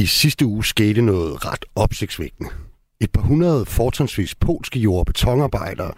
I 0.00 0.06
sidste 0.06 0.46
uge 0.46 0.64
skete 0.64 1.02
noget 1.02 1.46
ret 1.46 1.64
opsigtsvækkende. 1.74 2.50
Et 3.00 3.12
par 3.12 3.22
hundrede 3.22 3.66
fortrinsvis 3.66 4.34
polske 4.34 4.78
jord- 4.78 4.98
og 4.98 5.06
betonarbejdere, 5.06 5.92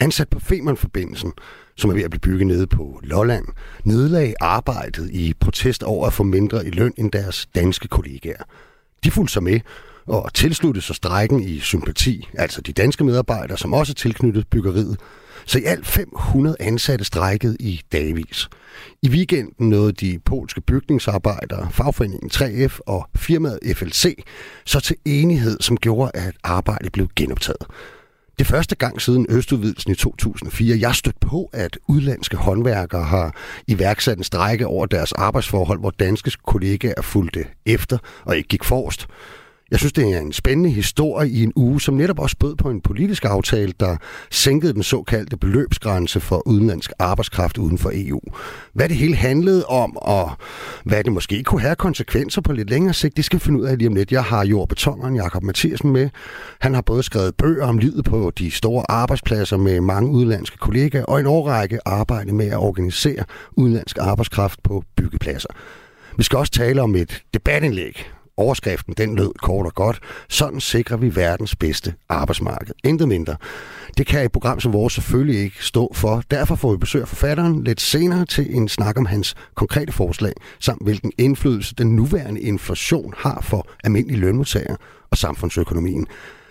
ansat 0.00 0.28
på 0.28 0.40
Femernforbindelsen, 0.40 1.32
som 1.76 1.90
er 1.90 1.94
ved 1.94 2.02
at 2.02 2.10
blive 2.10 2.20
bygget 2.20 2.46
nede 2.46 2.66
på 2.66 3.00
Lolland, 3.02 3.44
nedlag 3.84 4.34
arbejdet 4.40 5.10
i 5.10 5.34
protest 5.40 5.82
over 5.82 6.06
at 6.06 6.12
få 6.12 6.22
mindre 6.22 6.66
i 6.66 6.70
løn 6.70 6.92
end 6.96 7.12
deres 7.12 7.46
danske 7.54 7.88
kollegaer. 7.88 8.42
De 9.04 9.10
fulgte 9.10 9.32
sig 9.32 9.42
med 9.42 9.60
og 10.06 10.34
tilsluttede 10.34 10.84
sig 10.84 10.96
strækken 10.96 11.42
i 11.42 11.60
sympati, 11.60 12.28
altså 12.34 12.60
de 12.60 12.72
danske 12.72 13.04
medarbejdere, 13.04 13.58
som 13.58 13.72
også 13.72 13.92
er 13.92 13.94
tilknyttet 13.94 14.48
byggeriet, 14.48 15.00
så 15.46 15.58
i 15.58 15.64
alt 15.64 15.86
500 15.86 16.56
ansatte 16.60 17.04
strækkede 17.04 17.56
i 17.60 17.80
dagvis. 17.92 18.48
I 19.02 19.08
weekenden 19.08 19.68
nåede 19.68 19.92
de 19.92 20.18
polske 20.24 20.60
bygningsarbejdere, 20.60 21.68
fagforeningen 21.70 22.30
3F 22.34 22.78
og 22.86 23.08
firmaet 23.16 23.58
FLC 23.76 24.24
så 24.64 24.80
til 24.80 24.96
enighed, 25.04 25.56
som 25.60 25.76
gjorde, 25.76 26.10
at 26.14 26.34
arbejdet 26.44 26.92
blev 26.92 27.08
genoptaget. 27.16 27.66
Det 28.38 28.46
første 28.46 28.76
gang 28.76 29.00
siden 29.00 29.26
Østudvidelsen 29.28 29.92
i 29.92 29.94
2004, 29.94 30.78
jeg 30.80 30.94
stødt 30.94 31.20
på, 31.20 31.50
at 31.52 31.78
udlandske 31.88 32.36
håndværkere 32.36 33.04
har 33.04 33.36
iværksat 33.66 34.18
en 34.18 34.24
strække 34.24 34.66
over 34.66 34.86
deres 34.86 35.12
arbejdsforhold, 35.12 35.80
hvor 35.80 35.90
danske 35.90 36.30
kollegaer 36.46 37.02
fulgte 37.02 37.44
efter 37.66 37.98
og 38.24 38.36
ikke 38.36 38.48
gik 38.48 38.64
forrest. 38.64 39.06
Jeg 39.72 39.78
synes, 39.78 39.92
det 39.92 40.14
er 40.14 40.20
en 40.20 40.32
spændende 40.32 40.70
historie 40.70 41.30
i 41.30 41.42
en 41.42 41.52
uge, 41.56 41.80
som 41.80 41.94
netop 41.94 42.18
også 42.18 42.36
bød 42.40 42.56
på 42.56 42.70
en 42.70 42.80
politisk 42.80 43.24
aftale, 43.24 43.72
der 43.80 43.96
sænkede 44.30 44.74
den 44.74 44.82
såkaldte 44.82 45.36
beløbsgrænse 45.36 46.20
for 46.20 46.48
udenlandsk 46.48 46.92
arbejdskraft 46.98 47.58
uden 47.58 47.78
for 47.78 47.90
EU. 47.94 48.20
Hvad 48.72 48.88
det 48.88 48.96
hele 48.96 49.16
handlede 49.16 49.64
om, 49.66 49.96
og 49.96 50.30
hvad 50.84 51.04
det 51.04 51.12
måske 51.12 51.42
kunne 51.42 51.60
have 51.60 51.74
konsekvenser 51.74 52.40
på 52.40 52.52
lidt 52.52 52.70
længere 52.70 52.94
sigt, 52.94 53.16
det 53.16 53.24
skal 53.24 53.38
vi 53.38 53.44
finde 53.44 53.60
ud 53.60 53.64
af 53.64 53.78
lige 53.78 53.88
om 53.88 53.94
lidt. 53.94 54.12
Jeg 54.12 54.24
har 54.24 54.44
jord 54.44 54.68
betoneren 54.68 55.16
Jakob 55.16 55.42
Mathiasen 55.42 55.92
med. 55.92 56.08
Han 56.60 56.74
har 56.74 56.82
både 56.82 57.02
skrevet 57.02 57.34
bøger 57.34 57.66
om 57.66 57.78
livet 57.78 58.04
på 58.04 58.32
de 58.38 58.50
store 58.50 58.84
arbejdspladser 58.88 59.56
med 59.56 59.80
mange 59.80 60.10
udenlandske 60.10 60.56
kollegaer, 60.56 61.04
og 61.04 61.20
en 61.20 61.26
årrække 61.26 61.78
arbejde 61.84 62.34
med 62.34 62.46
at 62.46 62.58
organisere 62.58 63.24
udenlandsk 63.52 63.98
arbejdskraft 64.00 64.62
på 64.62 64.84
byggepladser. 64.96 65.48
Vi 66.16 66.22
skal 66.22 66.38
også 66.38 66.52
tale 66.52 66.82
om 66.82 66.96
et 66.96 67.22
debatindlæg, 67.34 68.12
Overskriften 68.36 68.94
den 68.96 69.16
lød 69.16 69.32
kort 69.42 69.66
og 69.66 69.74
godt. 69.74 70.00
Sådan 70.28 70.60
sikrer 70.60 70.96
vi 70.96 71.16
verdens 71.16 71.56
bedste 71.56 71.94
arbejdsmarked. 72.08 72.74
Intet 72.84 73.08
mindre. 73.08 73.36
Det 73.98 74.06
kan 74.06 74.24
et 74.24 74.32
program 74.32 74.60
som 74.60 74.72
vores 74.72 74.92
selvfølgelig 74.92 75.40
ikke 75.40 75.64
stå 75.64 75.92
for. 75.94 76.22
Derfor 76.30 76.54
får 76.54 76.70
vi 76.70 76.76
besøg 76.76 77.02
af 77.02 77.08
forfatteren 77.08 77.64
lidt 77.64 77.80
senere 77.80 78.24
til 78.24 78.56
en 78.56 78.68
snak 78.68 78.98
om 78.98 79.06
hans 79.06 79.34
konkrete 79.54 79.92
forslag, 79.92 80.32
samt 80.60 80.82
hvilken 80.82 81.12
indflydelse 81.18 81.74
den 81.74 81.96
nuværende 81.96 82.40
inflation 82.40 83.14
har 83.16 83.40
for 83.42 83.68
almindelige 83.84 84.20
lønmodtagere 84.20 84.76
og 85.10 85.18
samfundsøkonomien. 85.18 86.06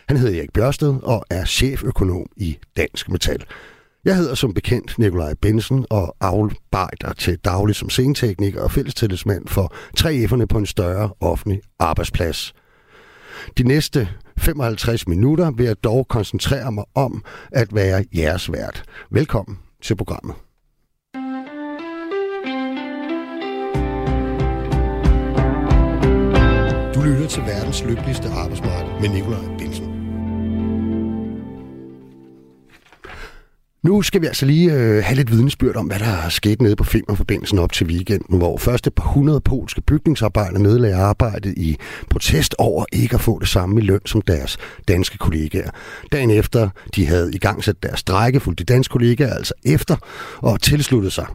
Han 0.07 0.17
hedder 0.17 0.39
Erik 0.39 0.53
Bjørsted 0.53 0.95
og 1.03 1.25
er 1.29 1.45
cheføkonom 1.45 2.25
i 2.38 2.57
Dansk 2.77 3.09
Metal. 3.09 3.43
Jeg 4.05 4.17
hedder 4.17 4.35
som 4.35 4.53
bekendt 4.53 4.99
Nikolaj 4.99 5.33
Bensen 5.41 5.85
og 5.89 6.16
arbejder 6.19 7.13
til 7.13 7.38
daglig 7.38 7.75
som 7.75 7.89
scenetekniker 7.89 8.61
og 8.61 8.71
fællestillidsmand 8.71 9.47
for 9.47 9.73
3F'erne 9.99 10.45
på 10.45 10.57
en 10.57 10.66
større 10.66 11.13
offentlig 11.19 11.61
arbejdsplads. 11.80 12.53
De 13.57 13.63
næste 13.63 14.09
55 14.38 15.07
minutter 15.07 15.52
vil 15.52 15.66
jeg 15.66 15.83
dog 15.83 16.07
koncentrere 16.07 16.72
mig 16.72 16.83
om 16.95 17.23
at 17.52 17.75
være 17.75 18.05
jeres 18.16 18.52
vært. 18.52 18.83
Velkommen 19.11 19.59
til 19.81 19.95
programmet. 19.95 20.35
Du 26.95 27.02
lytter 27.02 27.27
til 27.29 27.41
verdens 27.41 27.83
lykkeligste 27.83 28.29
arbejdsmarked 28.29 29.02
med 29.02 29.09
Nikolaj 29.09 29.60
Nu 33.83 34.01
skal 34.01 34.21
vi 34.21 34.25
altså 34.25 34.45
lige 34.45 34.73
øh, 34.73 35.03
have 35.03 35.16
lidt 35.16 35.31
vidnesbyrd 35.31 35.75
om, 35.75 35.85
hvad 35.85 36.00
der 36.00 36.06
er 36.06 36.29
sket 36.29 36.61
nede 36.61 36.75
på 36.75 36.83
Femmerforbindelsen 36.83 37.59
op 37.59 37.72
til 37.72 37.88
weekenden, 37.88 38.38
hvor 38.38 38.57
først 38.57 38.88
et 38.88 38.94
par 38.94 39.07
hundrede 39.07 39.41
polske 39.41 39.81
bygningsarbejdere 39.81 40.61
nedlagde 40.61 40.95
arbejdet 40.95 41.53
i 41.57 41.78
protest 42.09 42.56
over 42.57 42.85
ikke 42.91 43.16
at 43.16 43.22
få 43.22 43.39
det 43.39 43.47
samme 43.47 43.81
i 43.81 43.83
løn 43.83 44.00
som 44.06 44.22
deres 44.22 44.57
danske 44.88 45.17
kollegaer. 45.17 45.69
Dagen 46.11 46.31
efter 46.31 46.69
de 46.95 47.07
havde 47.07 47.31
i 47.33 47.38
gang 47.38 47.63
sat 47.63 47.83
deres 47.83 48.00
strække, 48.00 48.39
fulgte 48.39 48.63
de 48.63 48.73
danske 48.73 48.91
kollegaer 48.91 49.33
altså 49.33 49.53
efter 49.66 49.95
og 50.38 50.61
tilsluttede 50.61 51.11
sig. 51.11 51.25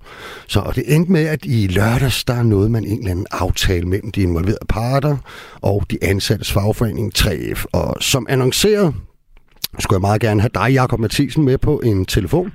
Så 0.46 0.72
det 0.74 0.94
endte 0.94 1.12
med, 1.12 1.26
at 1.26 1.44
i 1.44 1.66
lørdags 1.66 2.24
der 2.24 2.34
nåede 2.34 2.48
noget 2.48 2.70
man 2.70 2.84
en 2.84 2.98
eller 2.98 3.10
anden 3.10 3.26
aftale 3.30 3.88
mellem 3.88 4.12
de 4.12 4.22
involverede 4.22 4.66
parter 4.68 5.16
og 5.60 5.84
de 5.90 5.98
ansattes 6.02 6.52
fagforening 6.52 7.12
3F. 7.18 7.64
Og 7.72 7.96
som 8.00 8.26
annonceret 8.28 8.94
skulle 9.78 9.96
jeg 9.96 10.00
meget 10.08 10.20
gerne 10.20 10.40
have 10.40 10.50
dig, 10.54 10.72
Jakob 10.72 11.00
Mathisen, 11.00 11.44
med 11.44 11.58
på 11.58 11.80
en 11.84 12.04
telefon. 12.04 12.52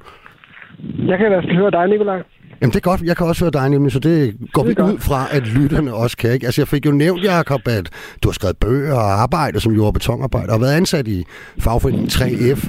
Jeg 1.09 1.17
kan 1.17 1.25
i 1.27 1.29
hvert 1.29 1.43
fald 1.43 1.55
høre 1.55 1.71
dig, 1.71 1.87
Nikolaj. 1.87 2.21
Jamen 2.61 2.71
det 2.73 2.79
er 2.85 2.89
godt, 2.91 3.01
jeg 3.01 3.17
kan 3.17 3.27
også 3.27 3.43
høre 3.45 3.51
dig 3.51 3.69
nemlig, 3.69 3.91
så 3.91 3.99
det 3.99 4.35
går 4.53 4.61
det 4.61 4.69
vi 4.69 4.73
godt. 4.73 4.93
ud 4.93 4.97
fra, 4.99 5.19
at 5.37 5.43
lytterne 5.57 5.93
også 5.93 6.17
kan. 6.17 6.31
Ikke? 6.33 6.45
Altså 6.45 6.61
jeg 6.61 6.67
fik 6.67 6.85
jo 6.85 6.91
nævnt, 6.91 7.23
Jacob, 7.23 7.61
at 7.65 7.89
du 8.23 8.27
har 8.29 8.33
skrevet 8.33 8.57
bøger 8.57 8.93
og 8.95 9.21
arbejder 9.25 9.59
som 9.59 9.71
jord- 9.73 9.87
og 9.87 9.93
betonarbejder, 9.93 10.53
og 10.53 10.61
været 10.61 10.75
ansat 10.77 11.07
i 11.07 11.23
fagforeningen 11.59 12.07
3F. 12.07 12.61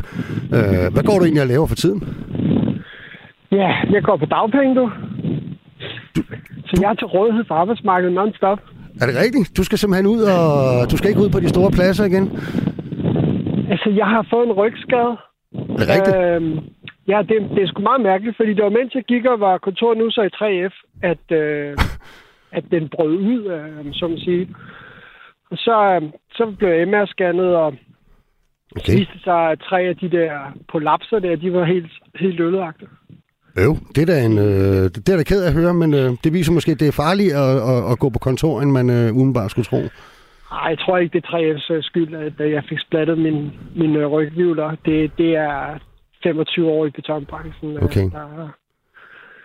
Øh, 0.57 0.93
hvad 0.95 1.03
går 1.09 1.19
du 1.19 1.25
egentlig 1.25 1.43
at 1.43 1.49
lave 1.49 1.69
for 1.69 1.75
tiden? 1.75 2.01
Ja, 3.53 3.71
jeg 3.95 4.03
går 4.03 4.17
på 4.17 4.27
dagpenge, 4.27 4.75
du. 4.75 4.85
du 6.17 6.21
så 6.67 6.75
jeg 6.83 6.91
er 6.91 6.95
til 6.95 7.07
rådighed 7.07 7.45
for 7.49 7.55
arbejdsmarkedet 7.55 8.15
non-stop. 8.19 8.59
Er 9.01 9.07
det 9.07 9.17
rigtigt? 9.25 9.57
Du 9.57 9.63
skal 9.65 9.79
simpelthen 9.79 10.07
ud, 10.07 10.21
og 10.23 10.91
du 10.91 10.97
skal 10.97 11.09
ikke 11.11 11.21
ud 11.25 11.29
på 11.29 11.41
de 11.41 11.49
store 11.49 11.71
pladser 11.71 12.05
igen? 12.05 12.25
Altså, 13.71 13.91
jeg 13.91 14.07
har 14.07 14.27
fået 14.31 14.47
en 14.47 14.53
rygskade. 14.53 15.17
Er 15.55 15.77
det 15.79 15.89
rigtigt? 15.95 16.17
Øhm, 16.17 16.59
ja, 17.09 17.19
det, 17.29 17.37
det 17.55 17.63
er 17.63 17.67
sgu 17.67 17.83
meget 17.83 18.01
mærkeligt, 18.01 18.37
fordi 18.37 18.55
det 18.55 18.65
var 18.65 18.79
mens 18.79 18.95
jeg 18.95 19.05
gik 19.05 19.25
og 19.25 19.41
var 19.41 19.59
kontor 19.59 19.95
nu 19.95 20.11
så 20.11 20.23
i 20.23 20.37
3F, 20.39 20.75
at, 21.03 21.37
øh, 21.39 21.77
at 22.59 22.65
den 22.71 22.89
brød 22.89 23.17
ud, 23.17 23.43
øh, 23.57 23.93
som 23.93 24.11
man 24.11 24.19
siger. 24.19 24.47
Og 25.51 25.57
så, 25.59 25.77
øh, 25.95 26.03
så 26.37 26.55
blev 26.59 26.69
jeg 26.69 26.89
MR-scannet, 26.89 27.55
og 27.63 27.67
okay. 27.67 28.85
så 28.85 28.99
viste 28.99 29.19
sig, 29.25 29.51
at 29.51 29.59
tre 29.69 29.81
af 29.81 29.97
de 29.97 30.11
der 30.11 30.31
prolapser 30.69 31.19
der, 31.19 31.37
de 31.37 31.53
var 31.53 31.65
helt, 31.65 31.93
helt 32.21 32.41
ødelagte. 32.41 32.87
Jo, 33.57 33.77
det 33.95 34.03
er 34.03 34.07
da, 34.07 34.25
en, 34.25 34.39
øh, 34.39 34.85
det 34.95 35.09
er 35.09 35.17
da 35.17 35.23
ked 35.23 35.43
af 35.43 35.49
at 35.49 35.55
høre, 35.55 35.75
men 35.75 35.95
øh, 35.95 36.11
det 36.25 36.33
viser 36.33 36.53
måske, 36.53 36.73
at 36.73 36.81
det 36.81 36.89
er 36.89 36.93
farligt 36.93 37.33
at, 37.33 37.57
at, 37.73 37.91
at 37.93 37.99
gå 37.99 38.09
på 38.09 38.19
kontor, 38.19 38.61
end 38.61 38.71
man 38.71 38.91
øh, 38.91 39.17
udenbart 39.17 39.51
skulle 39.51 39.65
tro. 39.65 39.83
Nej, 40.53 40.69
jeg 40.73 40.79
tror 40.79 40.99
ikke, 40.99 41.13
det 41.13 41.25
er 41.25 41.29
3F's 41.37 41.73
øh, 41.75 41.83
skyld, 41.83 42.15
at 42.15 42.51
jeg 42.57 42.63
fik 42.69 42.79
splattet 42.87 43.19
min, 43.19 43.39
min 43.77 43.97
øh, 43.97 44.07
rygvivler. 44.07 44.71
Det, 44.85 45.13
det 45.19 45.31
er 45.37 45.79
25 46.23 46.69
år 46.71 46.87
i 46.87 46.91
betonbranchen. 46.91 47.77
Øh, 47.77 47.83
okay. 47.83 48.11
Der, 48.11 48.49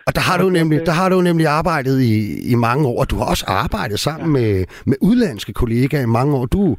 og 0.06 0.14
der 0.14 0.20
har, 0.20 0.38
du 0.38 0.50
nemlig, 0.50 0.86
der 0.86 0.92
har 0.92 1.08
du 1.08 1.20
nemlig 1.20 1.46
arbejdet 1.46 2.00
i, 2.00 2.50
i 2.52 2.54
mange 2.54 2.86
år. 2.88 3.04
Du 3.04 3.16
har 3.16 3.24
også 3.24 3.44
arbejdet 3.48 4.00
sammen 4.00 4.36
ja. 4.36 4.40
med, 4.40 4.64
med 4.86 4.96
udlandske 5.00 5.52
kollegaer 5.52 6.02
i 6.02 6.06
mange 6.06 6.36
år. 6.36 6.46
Du, 6.46 6.76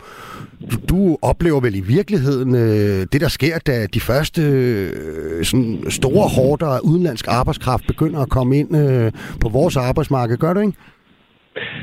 du, 0.71 0.77
du 0.89 1.17
oplever 1.21 1.59
vel 1.59 1.75
i 1.75 1.79
virkeligheden 1.79 2.55
øh, 2.55 3.07
det, 3.11 3.21
der 3.21 3.27
sker, 3.27 3.59
da 3.59 3.85
de 3.85 3.99
første 3.99 4.41
øh, 4.41 5.45
sådan 5.45 5.83
store 5.89 6.29
hårder 6.35 6.67
af 6.67 6.79
udenlandsk 6.79 7.25
arbejdskraft 7.27 7.87
begynder 7.87 8.19
at 8.21 8.29
komme 8.29 8.57
ind 8.57 8.77
øh, 8.77 9.11
på 9.41 9.49
vores 9.49 9.77
arbejdsmarked. 9.77 10.37
Gør 10.37 10.53
du 10.53 10.59
ikke? 10.59 10.73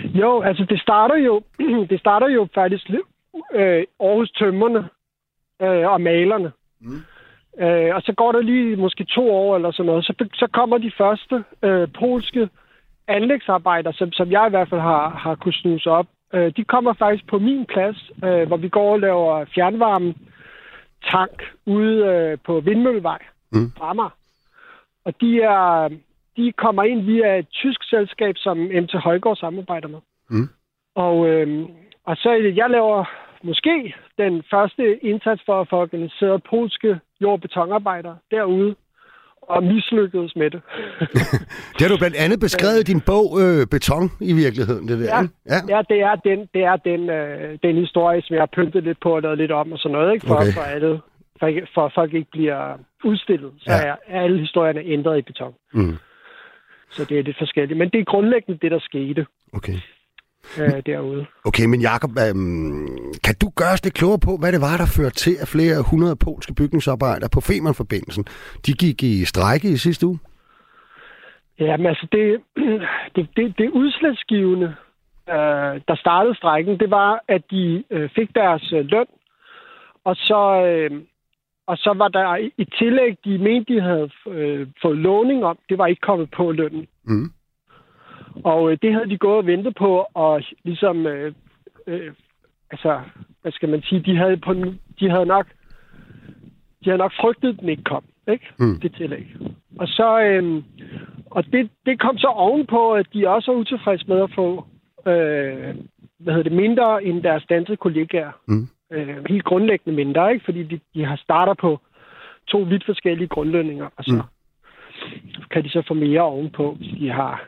Jo, 0.04 0.41
altså 0.41 0.64
det 0.64 0.81
starter 0.81 1.16
jo, 1.16 1.42
det 1.91 2.00
starter 2.00 2.28
jo 2.28 2.48
faktisk 2.54 2.91
øh, 3.54 3.84
Aarhus 4.00 4.31
Tømmerne 4.31 4.88
øh, 5.62 5.91
og 5.92 6.00
malerne. 6.00 6.53
Mm. 6.81 7.03
Øh, 7.59 7.94
og 7.94 8.03
så 8.03 8.12
går 8.12 8.32
der 8.32 8.41
lige 8.41 8.76
måske 8.76 9.04
to 9.04 9.31
år 9.31 9.56
eller 9.56 9.70
sådan 9.70 9.86
noget, 9.86 10.04
så, 10.04 10.28
så 10.34 10.47
kommer 10.53 10.78
de 10.78 10.92
første 10.98 11.44
øh, 11.62 11.88
polske 11.98 12.48
anlægsarbejder, 13.09 13.92
som, 13.92 14.12
som 14.12 14.31
jeg 14.31 14.47
i 14.47 14.50
hvert 14.50 14.69
fald 14.69 14.81
har, 14.81 15.09
har 15.09 15.34
kunnet 15.34 15.54
snuse 15.54 15.91
op. 15.91 16.06
Øh, 16.34 16.53
de 16.56 16.65
kommer 16.65 16.92
faktisk 16.92 17.26
på 17.26 17.38
min 17.38 17.66
plads, 17.66 18.10
øh, 18.24 18.47
hvor 18.47 18.56
vi 18.56 18.68
går 18.68 18.92
og 18.92 19.00
laver 19.00 19.45
fjernvarme 19.45 20.15
tank 21.10 21.42
ude 21.66 22.06
øh, 22.06 22.39
på 22.47 22.60
Vindmøllevej, 22.60 23.18
mm. 23.53 23.72
Amager. 23.80 24.16
Og 25.04 25.21
de 25.21 25.42
er, 25.42 25.89
de 26.36 26.53
kommer 26.53 26.83
ind 26.83 27.03
via 27.03 27.38
et 27.38 27.48
tysk 27.48 27.80
selskab, 27.91 28.34
som 28.36 28.59
MT 28.59 28.94
Højgaard 28.94 29.36
samarbejder 29.36 29.88
med. 29.88 29.98
Mm. 30.30 30.48
Og, 30.94 31.28
øh, 31.28 31.68
og 32.06 32.16
så 32.16 32.30
jeg 32.56 32.71
laver 32.71 33.04
måske 33.42 33.94
den 34.18 34.42
første 34.50 35.04
indsats 35.04 35.42
for 35.47 35.60
at 35.60 35.68
få 35.71 35.77
organiseret 35.77 36.42
polske 36.50 37.00
jord- 37.21 37.41
betonarbejdere 37.41 38.16
derude, 38.30 38.74
og 39.42 39.62
mislykkedes 39.62 40.36
med 40.36 40.50
det. 40.50 40.60
det 41.74 41.80
har 41.83 41.88
du 41.88 41.98
blandt 41.98 42.16
andet 42.16 42.41
beskrevet 42.41 42.78
i 42.80 42.91
din 42.92 43.03
bog 43.10 43.28
øh, 43.42 43.66
Beton 43.72 44.10
i 44.21 44.33
virkeligheden, 44.33 44.88
det 44.88 44.98
der. 44.98 45.04
Ja, 45.04 45.21
ja. 45.53 45.59
ja 45.72 45.83
det 45.91 45.98
er, 46.09 46.15
den, 46.15 46.38
det 46.54 46.62
er 46.65 46.77
den, 46.77 47.10
øh, 47.10 47.59
den 47.62 47.77
historie, 47.77 48.22
som 48.22 48.34
jeg 48.34 48.42
har 48.42 48.53
pyntet 48.56 48.84
lidt 48.84 49.00
på 49.00 49.10
og 49.16 49.22
lavet 49.22 49.38
lidt 49.38 49.53
om 49.53 49.72
og 49.72 49.78
sådan 49.78 49.92
noget, 49.97 50.15
ikke? 50.15 50.27
For, 50.27 50.34
okay. 50.34 50.53
for, 50.54 50.60
alle, 50.60 51.00
for, 51.41 51.48
for 51.74 51.86
at 51.86 51.92
folk 51.94 52.15
ikke 52.15 52.30
bliver 52.30 52.78
udstillet. 53.04 53.53
Så 53.59 53.72
ja. 53.72 53.78
er 53.88 53.97
alle 54.06 54.38
historierne 54.41 54.80
ændret 54.80 55.18
i 55.18 55.22
beton. 55.22 55.54
Mm. 55.72 55.97
Så 56.91 57.04
det 57.04 57.18
er 57.18 57.22
lidt 57.22 57.38
forskelligt. 57.38 57.78
Men 57.78 57.88
det 57.88 58.00
er 58.00 58.04
grundlæggende 58.04 58.59
det, 58.62 58.71
der 58.71 58.78
skete. 58.78 59.27
Okay. 59.53 59.78
øh, 60.60 60.83
derude. 60.86 61.27
Okay, 61.44 61.65
men 61.65 61.80
Jacob, 61.80 62.10
øhm, 62.10 63.15
kan 63.24 63.34
du 63.42 63.48
gøre 63.56 63.72
os 63.72 63.80
det 63.80 63.94
klogere 63.94 64.18
på, 64.18 64.36
hvad 64.41 64.53
det 64.53 64.60
var, 64.60 64.77
der 64.77 64.86
førte 64.97 65.15
til, 65.15 65.34
at 65.42 65.48
flere 65.48 65.83
hundrede 65.91 66.16
polske 66.16 66.54
bygningsarbejdere 66.54 67.30
på 67.34 67.41
Femernforbindelsen, 67.41 68.24
de 68.66 68.72
gik 68.72 69.03
i 69.03 69.24
strække 69.24 69.68
i 69.68 69.77
sidste 69.77 70.06
uge? 70.06 70.18
Jamen 71.60 71.86
altså, 71.86 72.06
det, 72.12 72.41
det, 73.16 73.28
det, 73.36 73.59
det 73.59 73.71
udslagsgivende, 73.71 74.74
øh, 75.28 75.74
der 75.88 75.97
startede 75.97 76.34
strækken, 76.36 76.78
det 76.78 76.91
var, 76.91 77.21
at 77.28 77.42
de 77.50 77.84
øh, 77.91 78.10
fik 78.16 78.34
deres 78.34 78.72
øh, 78.72 78.84
løn, 78.84 79.06
og 80.04 80.16
så, 80.16 80.41
øh, 80.66 80.91
og 81.66 81.77
så 81.78 81.95
var 81.97 82.09
der 82.09 82.36
i 82.59 82.65
tillæg, 82.78 83.16
de 83.24 83.39
mente, 83.39 83.74
de 83.74 83.80
havde 83.80 84.10
øh, 84.28 84.66
fået 84.83 84.98
låning 84.98 85.45
om, 85.45 85.59
det 85.68 85.78
var 85.78 85.86
ikke 85.86 86.01
kommet 86.01 86.30
på 86.30 86.53
lønnen. 86.53 86.86
Mm. 87.04 87.30
Og 88.45 88.71
øh, 88.71 88.78
det 88.83 88.92
havde 88.92 89.10
de 89.10 89.18
gået 89.18 89.36
og 89.36 89.47
ventet 89.47 89.74
på, 89.74 90.07
og 90.15 90.42
ligesom, 90.65 91.07
øh, 91.07 91.33
øh, 91.86 92.13
altså, 92.71 93.01
hvad 93.42 93.53
skal 93.53 93.68
man 93.68 93.83
sige, 93.83 94.03
de 94.03 94.16
havde, 94.16 94.36
på, 94.36 94.54
de 95.01 95.10
havde 95.10 95.27
nok, 95.27 95.47
de 96.84 96.91
havde 96.91 96.98
nok 96.98 97.13
frygtet, 97.21 97.48
at 97.48 97.60
den 97.60 97.69
ikke 97.69 97.84
kom, 97.84 98.04
ikke? 98.28 98.47
Mm. 98.59 98.80
Det 98.80 98.95
tillæg. 98.95 99.36
Og 99.78 99.89
så, 99.89 100.21
øh, 100.21 100.62
og 101.30 101.45
det, 101.53 101.71
det 101.86 102.01
kom 102.01 102.19
så 102.19 102.27
ovenpå, 102.27 102.92
at 102.92 103.07
de 103.12 103.28
også 103.28 103.53
er 103.53 103.57
utilfredse 103.57 104.09
med 104.09 104.22
at 104.22 104.30
få, 104.34 104.66
øh, 105.07 105.74
hvad 106.19 106.34
hedder 106.34 106.42
det, 106.42 106.53
mindre 106.53 107.04
end 107.04 107.22
deres 107.22 107.45
danske 107.48 107.77
kollegaer. 107.77 108.33
Mm. 108.48 108.69
Øh, 108.92 109.16
helt 109.28 109.44
grundlæggende 109.44 109.97
mindre, 110.04 110.33
ikke? 110.33 110.44
Fordi 110.44 110.62
de, 110.62 110.80
de 110.94 111.04
har 111.04 111.16
starter 111.16 111.54
på 111.54 111.80
to 112.48 112.59
vidt 112.59 112.86
forskellige 112.86 113.28
grundlønninger, 113.28 113.88
og 113.97 114.04
så 114.04 114.12
Mm. 114.15 114.22
kan 115.50 115.65
de 115.65 115.68
så 115.71 115.83
få 115.88 115.94
mere 115.94 116.21
ovenpå, 116.21 116.74
hvis 116.78 116.88
de 117.00 117.10
har 117.10 117.44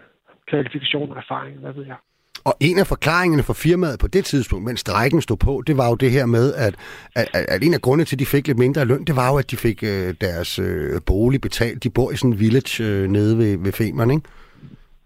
kvalifikation 0.50 1.10
og 1.10 1.16
erfaring, 1.16 1.58
hvad 1.58 1.72
ved 1.72 1.86
jeg. 1.86 1.96
Og 2.44 2.54
en 2.60 2.78
af 2.78 2.86
forklaringerne 2.86 3.42
for 3.42 3.52
firmaet 3.52 3.98
på 4.00 4.06
det 4.06 4.24
tidspunkt, 4.24 4.64
mens 4.64 4.80
strækken 4.80 5.20
stod 5.22 5.36
på, 5.36 5.62
det 5.66 5.76
var 5.76 5.88
jo 5.88 5.94
det 5.94 6.10
her 6.10 6.26
med, 6.26 6.54
at, 6.54 6.74
at, 7.16 7.26
at- 7.48 7.62
en 7.62 7.74
af 7.74 7.80
grundene 7.80 8.04
til, 8.04 8.16
at 8.16 8.20
de 8.20 8.26
fik 8.26 8.46
lidt 8.46 8.58
mindre 8.58 8.84
løn, 8.84 9.04
det 9.04 9.16
var 9.16 9.28
jo, 9.32 9.38
at 9.38 9.50
de 9.50 9.56
fik 9.56 9.82
øh, 9.82 10.14
deres 10.20 10.58
øh, 10.58 11.00
bolig 11.06 11.40
betalt. 11.40 11.84
De 11.84 11.90
bor 11.90 12.10
i 12.10 12.16
sådan 12.16 12.32
en 12.32 12.40
village 12.40 12.84
øh, 12.84 13.08
nede 13.08 13.38
ved, 13.38 13.58
ved 13.64 13.72
Femern, 13.72 14.10
ikke? 14.10 14.28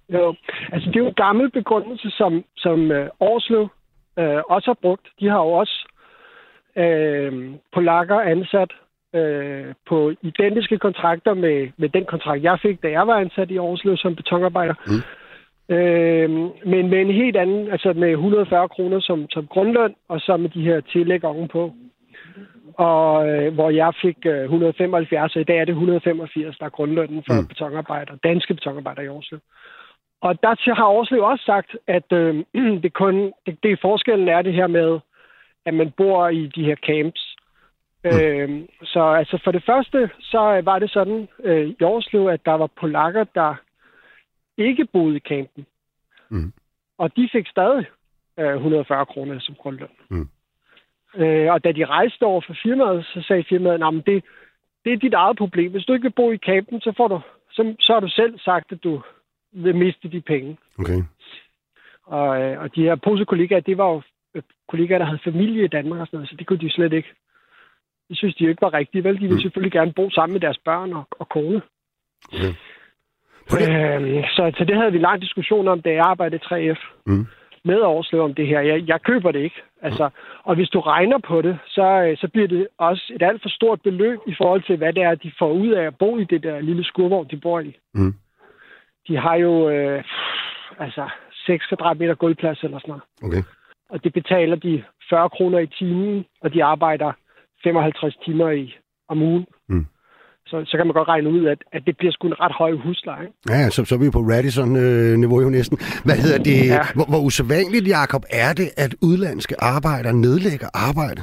Jo, 0.08 0.34
altså 0.72 0.86
det 0.90 0.96
er 0.96 1.00
jo 1.04 1.08
en 1.08 1.14
gammel 1.26 1.50
begrundelse, 1.50 2.10
som, 2.10 2.44
som 2.56 2.78
øh, 2.92 3.08
Årslev 3.20 3.68
øh, 4.18 4.40
også 4.48 4.66
har 4.70 4.78
brugt. 4.82 5.06
De 5.20 5.28
har 5.28 5.38
jo 5.38 5.50
også 5.62 5.76
øh, 6.76 7.54
polakker 7.72 8.20
ansat 8.20 8.70
øh, 9.14 9.74
på 9.88 10.12
identiske 10.22 10.78
kontrakter 10.78 11.34
med, 11.34 11.68
med 11.76 11.88
den 11.88 12.04
kontrakt, 12.04 12.42
jeg 12.42 12.58
fik, 12.62 12.82
da 12.82 12.90
jeg 12.90 13.06
var 13.06 13.14
ansat 13.14 13.50
i 13.50 13.58
Årslev 13.58 13.96
som 13.96 14.16
betonarbejder. 14.16 14.74
Mm. 14.86 15.02
Øh, 15.74 16.30
men 16.66 16.90
med 16.90 17.00
en 17.00 17.10
helt 17.10 17.36
anden, 17.36 17.70
altså 17.70 17.92
med 17.92 18.10
140 18.10 18.68
kroner 18.68 19.00
som, 19.00 19.26
som 19.30 19.46
grundløn, 19.46 19.94
og 20.08 20.20
så 20.20 20.36
med 20.36 20.50
de 20.50 20.62
her 20.62 20.80
tillæg 20.80 21.24
ovenpå. 21.24 21.72
Og 22.74 23.28
øh, 23.28 23.54
hvor 23.54 23.70
jeg 23.70 23.92
fik 24.02 24.16
øh, 24.26 24.42
175, 24.42 25.36
og 25.36 25.40
i 25.40 25.44
dag 25.44 25.58
er 25.58 25.64
det 25.64 25.72
185, 25.72 26.58
der 26.58 26.64
er 26.64 26.70
grundlønnen 26.70 27.22
for 27.26 27.34
Mm. 27.34 27.40
mm. 27.40 27.46
betonarbejder, 27.46 28.14
danske 28.24 28.54
betonarbejder 28.54 29.02
i 29.02 29.08
Årslev. 29.08 29.40
Og 30.22 30.42
der 30.42 30.74
har 30.74 30.86
Årslev 30.86 31.22
også 31.22 31.44
sagt, 31.44 31.76
at 31.86 32.12
øh, 32.12 32.44
det 32.82 32.92
kun 32.92 33.32
det, 33.46 33.58
det 33.62 33.80
forskellen 33.80 34.28
er 34.28 34.42
det 34.42 34.54
her 34.54 34.66
med, 34.66 34.98
at 35.66 35.74
man 35.74 35.90
bor 35.96 36.28
i 36.28 36.46
de 36.46 36.64
her 36.64 36.76
camps. 36.76 37.36
Mm. 38.04 38.10
Øh, 38.10 38.68
så 38.82 39.00
altså 39.00 39.40
for 39.44 39.52
det 39.52 39.62
første, 39.66 40.10
så 40.20 40.60
var 40.64 40.78
det 40.78 40.90
sådan 40.90 41.28
øh, 41.44 41.68
i 41.68 41.82
Årslev, 41.82 42.26
at 42.26 42.44
der 42.44 42.52
var 42.52 42.66
polakker, 42.80 43.24
der 43.24 43.54
ikke 44.58 44.84
boede 44.92 45.16
i 45.16 45.20
campen. 45.20 45.66
Mm. 46.30 46.52
Og 46.98 47.16
de 47.16 47.28
fik 47.32 47.48
stadig 47.48 47.86
øh, 48.38 48.54
140 48.54 49.06
kroner 49.06 49.40
som 49.40 49.54
grundløn. 49.54 49.88
Mm. 50.10 50.28
Øh, 51.16 51.52
og 51.52 51.64
da 51.64 51.72
de 51.72 51.84
rejste 51.84 52.22
over 52.22 52.40
for 52.46 52.56
firmaet, 52.62 53.04
så 53.04 53.22
sagde 53.28 53.44
firmaet, 53.48 53.74
at 53.74 54.06
det, 54.06 54.24
det 54.84 54.92
er 54.92 54.96
dit 54.96 55.14
eget 55.14 55.36
problem. 55.36 55.72
Hvis 55.72 55.84
du 55.84 55.92
ikke 55.92 56.02
vil 56.02 56.18
bo 56.20 56.30
i 56.30 56.36
campen, 56.36 56.80
så, 56.80 56.92
får 56.96 57.08
du, 57.08 57.20
så, 57.50 57.74
så 57.80 57.92
har 57.92 58.00
du 58.00 58.08
selv 58.08 58.38
sagt, 58.38 58.72
at 58.72 58.84
du 58.84 59.02
vil 59.52 59.76
miste 59.76 60.08
de 60.08 60.20
penge. 60.20 60.58
Okay. 60.78 61.02
Og, 62.06 62.42
øh, 62.42 62.62
og 62.62 62.74
de 62.74 62.82
her 62.82 62.94
posekollegaer, 62.94 63.60
det 63.60 63.78
var 63.78 63.88
jo 63.88 63.96
øh, 63.96 64.02
kollegaer, 64.72 64.98
der 64.98 65.06
havde 65.10 65.26
familie 65.30 65.64
i 65.64 65.74
Danmark 65.76 66.00
og 66.00 66.06
sådan 66.06 66.16
noget, 66.18 66.30
så 66.30 66.36
det 66.38 66.46
kunne 66.46 66.58
de 66.64 66.70
slet 66.76 66.92
ikke. 66.92 67.10
Det 68.08 68.16
synes 68.18 68.34
de 68.34 68.44
jo 68.44 68.50
ikke 68.50 68.62
var 68.66 68.74
rigtigt, 68.80 69.04
vel? 69.04 69.14
De 69.14 69.20
ville 69.20 69.34
Mm. 69.34 69.40
selvfølgelig 69.44 69.72
gerne 69.72 69.92
bo 69.98 70.10
sammen 70.10 70.32
med 70.34 70.40
deres 70.40 70.58
børn 70.68 70.92
og, 70.92 71.04
og 71.20 71.28
kone. 71.28 71.62
okay. 73.52 73.96
Øhm, 73.96 74.24
så, 74.36 74.52
så 74.58 74.64
det 74.64 74.76
havde 74.76 74.92
vi 74.92 74.98
en 74.98 75.02
lang 75.08 75.20
diskussion 75.22 75.68
om, 75.68 75.82
da 75.82 75.90
jeg 75.90 76.04
arbejdede 76.12 76.40
i 76.42 76.46
3F 76.72 76.80
mm. 77.06 77.26
med 77.64 77.80
Årslev 77.80 78.20
om 78.22 78.34
det 78.34 78.46
her. 78.46 78.60
Jeg, 78.60 78.88
jeg 78.88 79.02
køber 79.02 79.30
det 79.32 79.40
ikke. 79.40 79.60
Altså, 79.82 80.10
og 80.44 80.54
hvis 80.54 80.68
du 80.68 80.80
regner 80.80 81.18
på 81.18 81.42
det, 81.42 81.58
så, 81.66 81.86
øh, 82.06 82.16
så 82.16 82.28
bliver 82.32 82.48
det 82.48 82.68
også 82.78 83.12
et 83.14 83.22
alt 83.22 83.42
for 83.42 83.48
stort 83.48 83.80
beløb 83.82 84.18
i 84.26 84.34
forhold 84.38 84.62
til, 84.62 84.76
hvad 84.76 84.92
det 84.92 85.02
er, 85.02 85.14
de 85.14 85.32
får 85.38 85.52
ud 85.52 85.68
af 85.68 85.82
at 85.86 85.98
bo 85.98 86.18
i 86.18 86.24
det 86.24 86.42
der 86.42 86.60
lille 86.60 86.84
skurvogn, 86.84 87.28
de 87.30 87.36
bor 87.36 87.60
i. 87.60 87.76
Mm. 87.94 88.14
De 89.08 89.16
har 89.16 89.34
jo 89.36 89.68
øh, 89.70 90.04
altså 90.78 91.08
6 91.46 91.66
kvadratmeter 91.66 92.14
gulvplads 92.14 92.62
eller 92.62 92.78
sådan 92.78 92.88
noget. 92.92 93.02
Okay. 93.22 93.42
Og 93.92 94.04
det 94.04 94.12
betaler 94.12 94.56
de 94.56 94.82
40 95.10 95.30
kroner 95.30 95.58
i 95.58 95.66
timen, 95.66 96.24
og 96.42 96.52
de 96.54 96.64
arbejder 96.64 97.12
55 97.64 98.16
timer 98.24 98.50
i, 98.50 98.74
om 99.08 99.22
ugen. 99.22 99.46
Mm. 99.68 99.86
Så, 100.46 100.64
så 100.66 100.76
kan 100.76 100.86
man 100.86 100.94
godt 100.94 101.08
regne 101.08 101.28
ud, 101.30 101.46
at, 101.46 101.58
at 101.72 101.82
det 101.86 101.96
bliver 101.96 102.12
sgu 102.12 102.26
en 102.26 102.40
ret 102.40 102.52
høj 102.52 102.72
husleje. 102.84 103.28
Ja, 103.48 103.70
så, 103.70 103.84
så 103.84 103.94
er 103.94 103.98
vi 103.98 104.10
på 104.10 104.18
Radisson-niveau 104.18 105.40
jo 105.40 105.50
næsten. 105.50 105.78
Hvad 106.04 106.16
hedder 106.24 106.38
det? 106.50 106.66
Ja. 106.66 106.82
Hvor, 106.94 107.06
hvor 107.12 107.20
usædvanligt, 107.26 107.88
Jacob, 107.88 108.22
er 108.30 108.52
det, 108.60 108.68
at 108.84 108.94
udlandske 109.02 109.54
arbejdere 109.60 110.12
nedlægger 110.12 110.68
arbejde? 110.74 111.22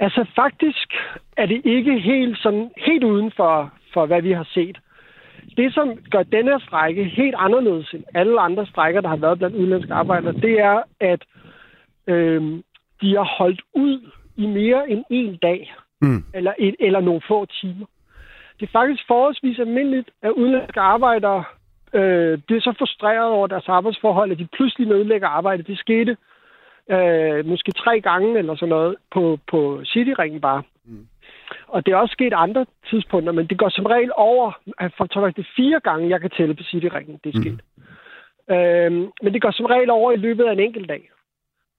Altså 0.00 0.20
faktisk 0.34 0.88
er 1.36 1.46
det 1.46 1.60
ikke 1.64 1.98
helt, 2.10 2.38
sådan, 2.38 2.70
helt 2.86 3.04
uden 3.04 3.32
for, 3.36 3.72
for, 3.94 4.06
hvad 4.06 4.22
vi 4.22 4.32
har 4.32 4.48
set. 4.54 4.78
Det, 5.56 5.74
som 5.74 5.98
gør 6.10 6.22
denne 6.22 6.50
her 6.50 6.58
strække 6.58 7.04
helt 7.04 7.34
anderledes 7.38 7.92
end 7.94 8.04
alle 8.14 8.40
andre 8.40 8.66
strækker, 8.66 9.00
der 9.00 9.08
har 9.08 9.16
været 9.16 9.38
blandt 9.38 9.56
udenlandske 9.56 9.94
arbejdere, 9.94 10.32
det 10.32 10.60
er, 10.60 10.82
at 11.00 11.22
øh, 12.06 12.42
de 13.00 13.14
har 13.16 13.36
holdt 13.38 13.60
ud 13.74 14.10
i 14.36 14.46
mere 14.46 14.90
end 14.90 15.04
en 15.10 15.36
dag, 15.36 15.74
Mm. 16.00 16.24
eller, 16.34 16.52
et, 16.58 16.74
eller 16.80 17.00
nogle 17.00 17.20
få 17.28 17.46
timer. 17.46 17.86
Det 18.60 18.66
er 18.66 18.72
faktisk 18.72 19.02
forholdsvis 19.06 19.58
almindeligt, 19.58 20.10
at 20.22 20.30
udenlandske 20.30 20.80
arbejdere 20.80 21.44
øh, 21.92 22.38
bliver 22.38 22.60
så 22.60 22.74
frustreret 22.78 23.30
over 23.30 23.46
deres 23.46 23.68
arbejdsforhold, 23.68 24.32
at 24.32 24.38
de 24.38 24.48
pludselig 24.52 24.88
nedlægger 24.88 25.28
arbejde. 25.28 25.62
Det 25.62 25.78
skete 25.78 26.16
øh, 26.90 27.46
måske 27.46 27.72
tre 27.72 28.00
gange 28.00 28.38
eller 28.38 28.54
sådan 28.56 28.68
noget 28.68 28.96
på, 29.12 29.38
på 29.50 29.80
Cityringen 29.84 30.40
bare. 30.40 30.62
Mm. 30.84 31.06
Og 31.68 31.86
det 31.86 31.92
er 31.92 31.96
også 31.96 32.12
sket 32.12 32.32
andre 32.36 32.66
tidspunkter, 32.90 33.32
men 33.32 33.46
det 33.46 33.58
går 33.58 33.68
som 33.68 33.86
regel 33.86 34.10
over, 34.16 34.52
jeg 34.80 34.90
tror 34.98 35.20
faktisk, 35.22 35.36
det 35.36 35.42
er 35.42 35.56
fire 35.62 35.80
gange, 35.80 36.08
jeg 36.08 36.20
kan 36.20 36.30
tælle 36.30 36.54
på 36.54 36.62
Cityringen, 36.62 37.20
det 37.24 37.34
er 37.34 37.40
sket. 37.40 37.60
Mm. 38.48 38.54
Øhm, 38.54 39.10
men 39.22 39.32
det 39.34 39.42
går 39.42 39.50
som 39.50 39.66
regel 39.66 39.90
over 39.90 40.12
i 40.12 40.16
løbet 40.16 40.44
af 40.44 40.52
en 40.52 40.60
enkelt 40.60 40.88
dag. 40.88 41.10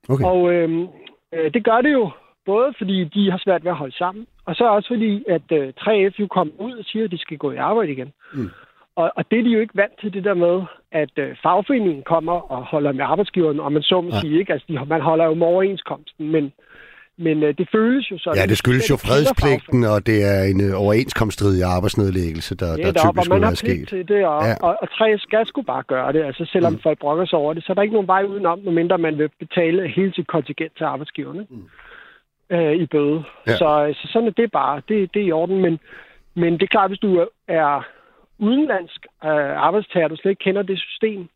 Okay. 0.10 0.26
Og 0.26 0.54
øhm, 0.54 0.88
øh, 1.34 1.54
det 1.54 1.64
gør 1.64 1.82
det 1.82 1.94
jo 1.94 2.10
både 2.46 2.74
fordi 2.78 3.04
de 3.04 3.32
har 3.32 3.38
svært 3.38 3.64
ved 3.64 3.72
at 3.72 3.78
holde 3.78 3.98
sammen, 3.98 4.28
og 4.46 4.56
så 4.56 4.64
også 4.70 4.88
fordi, 4.88 5.24
at 5.28 5.52
øh, 5.52 5.74
3F 5.80 6.20
jo 6.20 6.28
kommer 6.28 6.54
ud 6.60 6.72
og 6.72 6.86
siger, 6.86 7.06
at 7.06 7.12
de 7.12 7.18
skal 7.18 7.38
gå 7.38 7.52
i 7.52 7.56
arbejde 7.56 7.92
igen. 7.92 8.14
Mm. 8.34 8.50
Og, 8.96 9.12
og 9.16 9.32
det 9.32 9.40
er 9.40 9.44
de 9.44 9.50
jo 9.50 9.60
ikke 9.60 9.78
vant 9.78 10.00
til, 10.02 10.14
det 10.14 10.24
der 10.24 10.34
med, 10.34 10.62
at 10.92 11.12
øh, 11.18 11.36
fagforeningen 11.44 12.04
kommer 12.04 12.52
og 12.52 12.64
holder 12.64 12.92
med 12.92 13.06
arbejdsgiveren, 13.06 13.60
og 13.60 13.72
man 13.74 13.84
så 13.84 14.02
må 14.02 14.10
Ja. 14.10 14.20
sige, 14.20 14.40
ikke? 14.40 14.54
Altså, 14.54 14.66
de, 14.70 14.86
man 14.86 15.02
holder 15.02 15.26
jo 15.26 15.34
med 15.34 15.48
overenskomsten, 15.48 16.32
men, 16.32 16.54
men 17.18 17.44
øh, 17.44 17.58
det 17.58 17.68
føles 17.72 18.12
jo 18.12 18.18
sådan. 18.18 18.40
Ja, 18.42 18.46
det 18.46 18.58
skyldes 18.58 18.90
jo 18.90 18.98
fredspligten, 18.98 19.84
og 19.84 20.08
det 20.08 20.18
er 20.32 20.44
en 20.52 20.62
øh, 20.68 20.82
overenskomststridig 20.82 21.64
arbejdsnedlæggelse, 21.64 22.56
der, 22.56 22.66
der 22.68 22.76
det 22.76 22.86
er 22.86 23.08
op, 23.08 23.18
og 23.18 23.24
typisk 23.24 23.32
være 23.32 23.40
pligt 23.42 23.58
sket. 23.60 23.88
til 23.88 24.08
det, 24.08 24.26
og, 24.26 24.44
Ja. 24.44 24.50
ja. 24.50 24.56
og, 24.62 24.78
og 24.82 24.88
3F 24.92 25.18
skal 25.18 25.46
sgu 25.48 25.62
bare 25.62 25.84
gøre 25.84 26.14
det, 26.14 26.24
altså 26.24 26.46
selvom 26.46 26.74
Mm. 26.74 26.80
folk 26.84 27.00
brokker 27.00 27.26
sig 27.26 27.40
over 27.40 27.54
det, 27.54 27.64
så 27.64 27.72
er 27.72 27.74
der 27.74 27.82
ikke 27.82 27.94
nogen 27.94 28.08
vej 28.08 28.24
udenom, 28.24 28.60
medmindre 28.60 28.98
man 28.98 29.18
vil 29.18 29.30
betale 29.40 29.88
hele 29.88 30.14
sit 30.14 30.28
kontingent 30.28 30.78
til 30.78 30.84
arbejdsgiverne 30.84 31.46
mm. 31.50 31.68
øh, 32.56 32.74
i 32.74 32.86
bøde. 32.86 33.24
Ja. 33.48 33.52
Ja. 33.52 33.58
Så, 33.58 33.94
så 34.02 34.08
sådan 34.14 34.28
er 34.28 34.32
det 34.32 34.52
bare, 34.52 34.82
det, 34.90 35.14
det 35.14 35.22
er 35.22 35.26
i 35.28 35.32
orden, 35.32 35.62
men, 35.62 35.80
men 36.36 36.54
det 36.54 36.64
er 36.64 36.68
klart, 36.76 36.90
hvis 36.90 37.00
du 37.00 37.26
er 37.48 37.86
udenlandsk 38.40 39.02
øh, 39.24 39.30
arbejdstager, 39.68 40.08
du 40.08 40.16
slet 40.16 40.32
ikke 40.32 40.44
kender 40.44 40.62
det 40.62 40.80
system, 40.80 41.28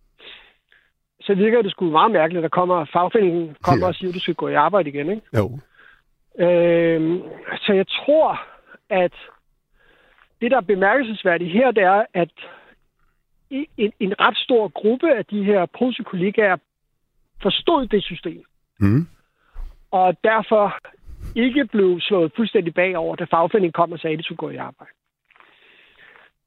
så 1.22 1.34
virker 1.34 1.62
det 1.62 1.72
sgu 1.72 1.86
meget 1.86 2.12
mærkeligt, 2.12 2.38
at 2.46 2.52
der 2.52 2.60
kommer 2.60 2.86
fagforeningen 2.94 3.56
kommer 3.64 3.80
Ja. 3.80 3.86
ja. 3.86 3.88
og 3.88 3.96
siger, 3.96 4.10
at 4.10 4.16
du 4.16 4.20
skal 4.20 4.34
gå 4.34 4.48
i 4.48 4.54
arbejde 4.54 4.90
igen, 4.90 5.10
ikke? 5.10 5.22
Jo. 5.38 5.60
Øhm, 6.40 7.22
så 7.58 7.74
jeg 7.74 7.88
tror, 7.88 8.42
at 8.90 9.14
det, 10.42 10.52
der 10.52 10.58
er 10.58 10.62
bemærkelsesværdigt 10.62 11.52
her, 11.52 11.72
det 11.72 11.84
er, 11.84 12.06
at 12.14 12.30
en, 13.50 13.92
en 14.00 14.20
ret 14.20 14.38
stor 14.38 14.68
gruppe 14.68 15.16
af 15.16 15.26
de 15.26 15.44
her 15.44 15.66
polske 15.66 16.04
kollegaer 16.04 16.58
forstod 17.42 17.88
det 17.88 18.04
system, 18.04 18.44
Mm. 18.80 19.08
og 19.92 20.18
derfor 20.24 20.78
ikke 21.36 21.66
blev 21.66 22.00
slået 22.00 22.32
fuldstændig 22.36 22.74
bagover, 22.74 23.16
da 23.16 23.24
fagforeningen 23.24 23.72
kom 23.72 23.92
og 23.92 24.00
sagde, 24.00 24.14
at 24.14 24.20
de 24.20 24.24
skulle 24.24 24.38
gå 24.38 24.50
i 24.50 24.56
arbejde. 24.56 24.92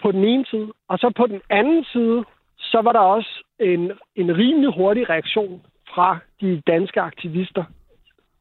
På 0.02 0.12
den 0.12 0.24
ene 0.24 0.46
side. 0.46 0.72
Og 0.88 0.98
så 0.98 1.12
på 1.16 1.26
den 1.26 1.40
anden 1.50 1.84
side, 1.84 2.24
så 2.58 2.80
var 2.80 2.92
der 2.92 3.00
også 3.00 3.44
en, 3.60 3.92
en 4.16 4.36
rimelig 4.36 4.74
hurtig 4.74 5.10
reaktion 5.10 5.62
fra 5.94 6.18
de 6.40 6.62
danske 6.66 7.00
aktivister 7.00 7.64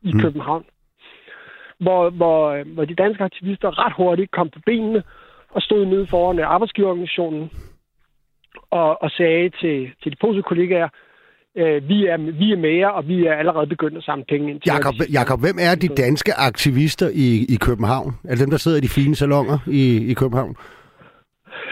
i 0.02 0.12
mm. 0.14 0.20
København. 0.22 0.66
Hvor, 1.84 2.10
hvor, 2.10 2.64
hvor 2.74 2.86
de 2.86 2.96
danske 2.96 3.24
aktivister 3.24 3.86
ret 3.86 3.94
hurtigt 3.98 4.32
kom 4.32 4.50
på 4.50 4.60
benene 4.66 5.04
og 5.56 5.62
stod 5.62 5.86
nede 5.86 6.08
foran 6.08 6.40
arbejdsgiverorganisationen 6.40 7.50
og, 8.72 9.04
og 9.04 9.10
sagde 9.10 9.50
til, 9.50 9.92
til 10.04 10.12
de 10.12 10.18
polske 10.22 10.42
kollegaer, 10.42 10.90
øh, 11.58 11.90
vi, 11.90 12.06
er, 12.06 12.18
vi 12.18 12.52
er 12.52 12.58
med 12.58 12.70
jer, 12.70 12.88
og 12.88 13.08
vi 13.08 13.26
er 13.26 13.34
allerede 13.34 13.68
begyndt 13.68 13.98
at 13.98 14.04
samle 14.04 14.26
penge 14.30 14.52
ind. 14.52 14.62
Jakob, 14.66 14.94
Jakob, 15.14 15.40
hvem 15.40 15.58
er 15.60 15.76
de 15.76 15.88
danske 15.88 16.34
aktivister 16.34 17.10
i, 17.14 17.46
i 17.50 17.56
København? 17.56 18.14
Er 18.24 18.30
det 18.30 18.40
dem, 18.40 18.50
der 18.50 18.58
sidder 18.58 18.78
i 18.78 18.82
de 18.82 18.90
fine 18.90 19.16
salonger 19.16 19.58
i, 19.68 20.12
i 20.12 20.14
København? 20.14 20.56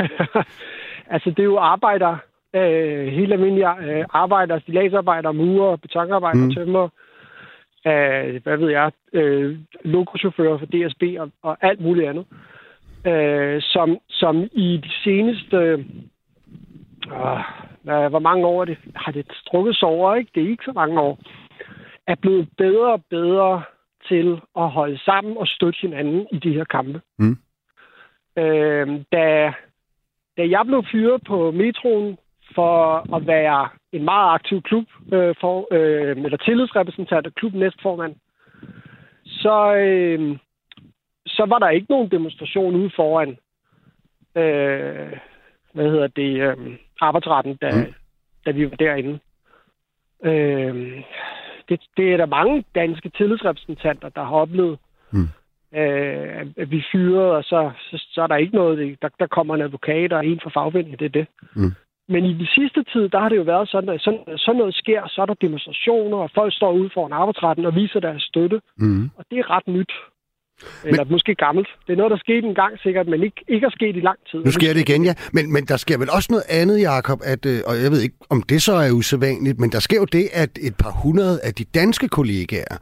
altså, 1.13 1.29
det 1.29 1.39
er 1.39 1.51
jo 1.53 1.57
arbejdere, 1.57 2.17
øh, 2.55 3.07
helt 3.07 3.33
almindelige 3.33 3.69
øh, 3.87 4.05
arbejdere, 4.09 4.59
stilagsarbejdere, 4.59 5.33
murer, 5.33 5.75
betonarbejdere, 5.75 6.45
mm. 6.45 6.53
tømmer, 6.53 6.83
øh, 6.83 6.89
hvad 8.43 8.57
ved 8.57 8.69
jeg, 8.69 8.91
øh, 9.13 9.59
lokochauffører 9.83 10.57
for 10.57 10.65
DSB 10.65 11.03
og, 11.19 11.31
og 11.41 11.57
alt 11.61 11.81
muligt 11.81 12.09
andet, 12.09 12.25
øh, 13.07 13.61
som, 13.61 13.97
som 14.09 14.43
i 14.51 14.79
de 14.83 14.91
seneste... 15.03 15.57
Øh, 15.57 17.43
hvor 17.83 18.19
mange 18.19 18.45
år 18.47 18.65
det, 18.65 18.77
har 18.95 19.11
det 19.11 19.25
strukket 19.33 19.75
sig 19.77 19.87
over, 19.87 20.15
ikke? 20.15 20.31
Det 20.35 20.43
er 20.43 20.49
ikke 20.49 20.65
så 20.65 20.71
mange 20.75 21.01
år. 21.01 21.19
Er 22.07 22.15
blevet 22.15 22.49
bedre 22.57 22.91
og 22.91 23.03
bedre 23.09 23.63
til 24.07 24.41
at 24.57 24.69
holde 24.69 24.99
sammen 24.99 25.37
og 25.37 25.47
støtte 25.47 25.79
hinanden 25.81 26.27
i 26.31 26.37
de 26.39 26.53
her 26.53 26.63
kampe. 26.63 27.01
Mm. 27.19 27.37
Øh, 28.37 28.87
da, 29.11 29.53
da 30.37 30.49
jeg 30.49 30.63
blev 30.65 30.83
fyret 30.91 31.21
på 31.27 31.51
metroen 31.51 32.17
for 32.55 33.15
at 33.15 33.27
være 33.27 33.69
en 33.91 34.03
meget 34.03 34.33
aktiv 34.33 34.61
klub, 34.61 34.85
øh, 35.13 35.35
for, 35.41 35.67
øh, 35.71 36.17
eller 36.25 36.37
tillidsrepræsentant 36.37 37.27
og 37.27 37.33
klub 37.33 37.53
næstformand, 37.53 38.15
så, 39.25 39.75
øh, 39.75 40.37
så 41.27 41.45
var 41.45 41.59
der 41.59 41.69
ikke 41.69 41.87
nogen 41.89 42.11
demonstration 42.11 42.75
ude 42.75 42.91
foran, 42.95 43.29
øh, 44.35 45.17
hvad 45.73 45.89
hedder 45.91 46.07
det, 46.07 46.41
øh, 46.41 46.77
arbejdsretten, 47.01 47.55
da, 47.55 47.71
mm. 47.75 47.93
da 48.45 48.51
vi 48.51 48.69
var 48.69 48.75
derinde. 48.75 49.19
Øh, 50.23 51.03
det, 51.69 51.81
det 51.97 52.13
er 52.13 52.17
der 52.17 52.25
mange 52.25 52.63
danske 52.75 53.09
tillidsrepræsentanter, 53.09 54.09
der 54.09 54.23
har 54.23 54.35
oplevet, 54.35 54.79
mm. 55.11 55.27
øh, 55.79 56.45
at 56.57 56.71
vi 56.71 56.83
fyrer, 56.91 57.21
og 57.21 57.43
så, 57.43 57.71
så, 57.77 58.05
så 58.11 58.21
er 58.21 58.27
der 58.27 58.35
ikke 58.35 58.55
noget, 58.55 58.97
der, 59.01 59.09
der 59.19 59.27
kommer 59.27 59.55
en 59.55 59.61
advokat 59.61 60.13
og 60.13 60.25
en 60.25 60.39
fra 60.43 60.49
fagforeningen, 60.49 60.99
det 60.99 61.05
er 61.05 61.19
det. 61.19 61.27
Mm. 61.55 61.71
Men 62.09 62.25
i 62.25 62.33
den 62.33 62.47
sidste 62.55 62.83
tid, 62.83 63.09
der 63.09 63.19
har 63.19 63.29
det 63.29 63.37
jo 63.37 63.41
været 63.41 63.69
sådan, 63.69 63.89
at 63.89 64.01
sådan, 64.01 64.23
sådan 64.37 64.57
noget 64.57 64.75
sker, 64.75 65.01
så 65.07 65.21
er 65.21 65.25
der 65.25 65.33
demonstrationer, 65.33 66.17
og 66.17 66.29
folk 66.35 66.53
står 66.53 66.71
ude 66.71 66.89
foran 66.93 67.13
arbejdsretten 67.13 67.65
og 67.65 67.75
viser 67.75 67.99
deres 67.99 68.23
støtte. 68.23 68.61
Mm. 68.77 69.09
Og 69.17 69.25
det 69.29 69.39
er 69.39 69.49
ret 69.49 69.67
nyt. 69.67 69.93
Eller 70.85 71.03
men, 71.03 71.11
måske 71.11 71.35
gammelt. 71.35 71.67
Det 71.87 71.93
er 71.93 71.97
noget, 71.97 72.11
der 72.11 72.17
skete 72.17 72.47
en 72.47 72.55
gang 72.55 72.79
sikkert, 72.79 73.07
men 73.07 73.23
ikke, 73.23 73.43
ikke 73.47 73.65
er 73.65 73.69
sket 73.69 73.95
i 73.95 73.99
lang 73.99 74.19
tid. 74.31 74.39
Nu 74.39 74.51
sker 74.51 74.73
det 74.73 74.89
igen, 74.89 75.05
ja. 75.05 75.13
Men, 75.33 75.53
men 75.53 75.65
der 75.65 75.77
sker 75.77 75.97
vel 75.97 76.09
også 76.09 76.27
noget 76.31 76.45
andet, 76.49 76.81
Jakob, 76.81 77.19
at, 77.23 77.45
øh, 77.45 77.59
og 77.67 77.73
jeg 77.83 77.91
ved 77.91 78.01
ikke, 78.01 78.15
om 78.29 78.41
det 78.41 78.61
så 78.61 78.73
er 78.73 78.91
usædvanligt, 78.91 79.59
men 79.59 79.71
der 79.71 79.79
sker 79.79 79.97
jo 79.97 80.05
det, 80.05 80.25
at 80.33 80.49
et 80.67 80.75
par 80.83 80.93
hundrede 81.03 81.39
af 81.43 81.53
de 81.53 81.63
danske 81.63 82.07
kollegaer, 82.07 82.77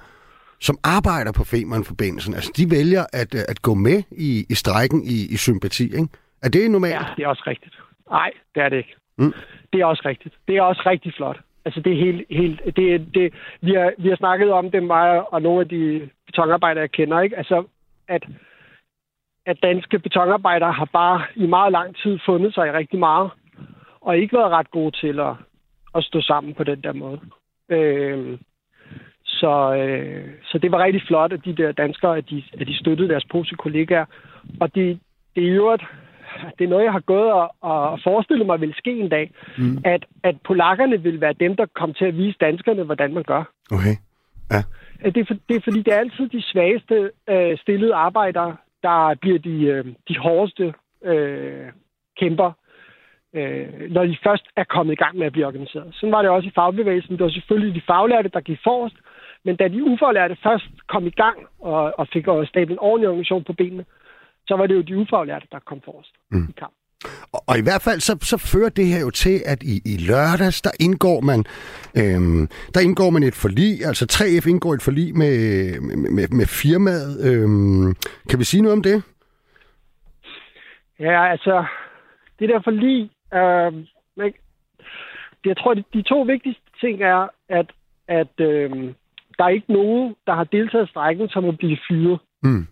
som 0.60 0.76
arbejder 0.84 1.32
på 1.32 1.44
Femern-forbindelsen, 1.44 2.34
altså 2.34 2.52
de 2.58 2.72
vælger 2.72 3.06
at, 3.14 3.36
øh, 3.36 3.42
at 3.48 3.62
gå 3.62 3.74
med 3.74 4.04
i, 4.12 4.46
i 4.50 4.56
strækken 4.56 5.04
i, 5.04 5.18
i 5.34 5.38
sympati, 5.38 5.84
ikke? 5.84 6.08
Er 6.44 6.50
det 6.50 6.72
normalt? 6.72 6.94
Ja, 6.94 7.06
det 7.18 7.24
er 7.24 7.28
også 7.28 7.44
rigtigt. 7.48 7.76
Nej, 8.10 8.32
det 8.56 8.64
er 8.64 8.70
det 8.70 8.78
ikke. 8.78 8.96
Mm. 9.20 9.34
Det 9.74 9.82
er 9.82 9.86
også 9.86 10.04
rigtigt. 10.06 10.36
Det 10.48 10.58
er 10.58 10.62
også 10.62 10.84
rigtig 10.86 11.14
flot. 11.14 11.40
Altså 11.66 11.80
det 11.82 11.94
er 11.94 11.98
helt, 11.98 12.26
helt 12.30 12.62
det, 12.76 13.14
det, 13.14 13.34
vi, 13.62 13.74
har, 13.74 13.94
vi 13.98 14.10
har 14.10 14.16
snakket 14.16 14.52
om 14.52 14.72
det 14.72 14.84
mig 14.84 15.34
og 15.34 15.42
nogle 15.42 15.62
af 15.62 15.70
de 15.70 16.10
betonarbejdere, 16.26 16.82
jeg 16.82 16.92
kender, 16.92 17.22
ikke? 17.22 17.38
Altså, 17.38 17.64
at, 18.08 18.26
at 19.46 19.58
danske 19.64 20.00
betonarbejdere 20.00 20.72
har 20.72 20.86
bare 20.86 21.22
i 21.36 21.46
meget 21.46 21.72
lang 21.72 21.96
tid 21.96 22.20
fundet 22.26 22.54
sig 22.54 22.68
i 22.68 22.72
rigtig 22.72 23.00
meget, 23.00 23.32
og 24.02 24.18
ikke 24.18 24.38
været 24.38 24.52
ret 24.52 24.72
gode 24.72 24.92
til 24.92 25.20
at, 25.20 25.34
at 25.96 26.04
stå 26.04 26.22
sammen 26.22 26.54
på 26.54 26.64
den 26.64 26.82
der 26.82 26.94
måde. 26.94 27.20
Øh, 27.70 28.38
så, 29.24 29.74
øh, 29.76 30.30
så 30.44 30.58
det 30.58 30.72
var 30.72 30.84
rigtig 30.84 31.02
flot, 31.08 31.34
at 31.34 31.46
de 31.46 31.56
der 31.56 31.72
danskere, 31.72 32.18
at 32.18 32.30
de, 32.30 32.44
at 32.60 32.68
de 32.68 32.78
støttede 32.78 33.10
deres 33.10 33.26
polske 33.32 33.56
kollegaer. 33.56 34.06
Og 34.60 34.76
det, 34.76 35.00
det 35.36 35.48
er 35.48 35.54
jo 35.54 35.78
det 36.60 36.66
er 36.66 36.70
noget, 36.70 36.84
jeg 36.84 36.92
har 36.92 37.00
gået 37.00 37.32
og, 37.32 37.56
og 37.62 38.00
forestillet 38.04 38.46
mig 38.46 38.62
vil 38.62 38.74
ske 38.78 38.92
en 38.92 39.10
dag, 39.10 39.32
mm. 39.58 39.78
at, 39.86 40.06
at 40.24 40.36
polakkerne 40.42 41.02
vil 41.04 41.22
være 41.22 41.34
dem, 41.34 41.56
der 41.56 41.66
kommer 41.66 41.94
til 41.94 42.06
at 42.06 42.18
vise 42.18 42.38
danskerne, 42.42 42.84
hvordan 42.84 43.14
man 43.14 43.24
gør. 43.24 43.44
Okay, 43.72 43.96
ja. 44.52 44.62
Det 45.10 45.18
er, 45.18 45.26
for, 45.26 45.36
det 45.50 45.56
er 45.56 45.62
fordi, 45.64 45.82
det 45.82 45.94
er 45.94 45.98
altid 45.98 46.30
de 46.30 46.42
svageste 46.42 47.12
øh, 47.30 47.58
stillede 47.58 47.94
arbejdere, 47.94 48.56
der 48.84 49.16
bliver 49.22 49.40
de, 49.40 49.64
øh, 49.64 49.86
de 50.10 50.18
hårdeste 50.18 50.74
øh, 51.06 51.66
kæmper, 52.20 52.52
øh, 53.36 53.68
når 53.90 54.06
de 54.06 54.18
først 54.24 54.46
er 54.56 54.64
kommet 54.64 54.94
i 54.94 55.02
gang 55.04 55.18
med 55.18 55.26
at 55.26 55.32
blive 55.32 55.48
organiseret. 55.48 55.88
Sådan 55.94 56.12
var 56.12 56.22
det 56.22 56.32
også 56.32 56.48
i 56.50 56.56
fagbevægelsen. 56.56 57.18
Det 57.18 57.24
var 57.24 57.30
selvfølgelig 57.30 57.76
de 57.76 57.88
faglærte, 57.88 58.30
der 58.30 58.42
gik 58.42 58.60
forrest, 58.64 58.96
men 59.46 59.56
da 59.56 59.68
de 59.68 59.84
ufaglærte 59.84 60.38
først 60.44 60.70
kom 60.88 61.08
i 61.08 61.16
gang 61.24 61.38
og, 61.60 62.00
og 62.00 62.08
fik 62.14 62.24
stablet 62.24 62.72
en 62.72 62.80
ordentlig 62.80 63.10
organisation 63.10 63.44
på 63.44 63.54
benene, 63.54 63.86
så 64.50 64.54
var 64.58 64.66
det 64.68 64.76
jo 64.76 64.82
de 64.82 64.98
ufaglærte, 64.98 65.48
der 65.52 65.60
kom 65.60 65.82
forrest 65.86 66.14
mm. 66.32 66.48
i 66.50 66.54
kamp. 66.62 66.74
Og, 67.34 67.42
og 67.50 67.56
i 67.58 67.64
hvert 67.68 67.84
fald 67.88 68.00
så, 68.00 68.14
så 68.32 68.38
fører 68.52 68.70
det 68.70 68.88
her 68.94 69.00
jo 69.00 69.10
til, 69.10 69.36
at 69.46 69.60
i, 69.64 69.76
i 69.94 69.96
lørdags, 70.10 70.62
der 70.62 70.72
indgår 70.80 71.20
man 71.22 71.40
øhm, 72.00 72.48
der 72.74 72.80
indgår 72.88 73.10
man 73.10 73.24
et 73.24 73.36
forlig, 73.44 73.72
altså 73.90 74.06
3F 74.14 74.50
indgår 74.50 74.74
et 74.74 74.82
forlig 74.88 75.18
med, 75.22 75.36
med, 76.16 76.28
med 76.40 76.48
firmaet. 76.62 77.12
Øhm, 77.28 77.96
kan 78.30 78.40
vi 78.40 78.44
sige 78.44 78.62
noget 78.62 78.78
om 78.78 78.84
det? 78.84 78.98
Ja, 81.00 81.32
altså, 81.32 81.66
det 82.40 82.50
der 82.50 82.62
forlig, 82.64 83.10
øh, 83.34 83.72
jeg 85.46 85.58
tror, 85.58 85.74
de, 85.74 85.84
de 85.94 86.02
to 86.02 86.22
vigtigste 86.22 86.70
ting 86.82 87.02
er, 87.02 87.28
at, 87.50 87.72
at 88.08 88.34
øh, 88.40 88.70
der 89.38 89.44
er 89.44 89.50
ikke 89.50 89.74
nogen, 89.74 90.16
der 90.28 90.34
har 90.34 90.44
deltaget 90.44 90.88
i 90.88 90.92
strækken, 90.92 91.30
som 91.30 91.44
må 91.44 91.52
blive 91.52 91.78
fyret. 91.90 92.20
Mm. 92.44 92.68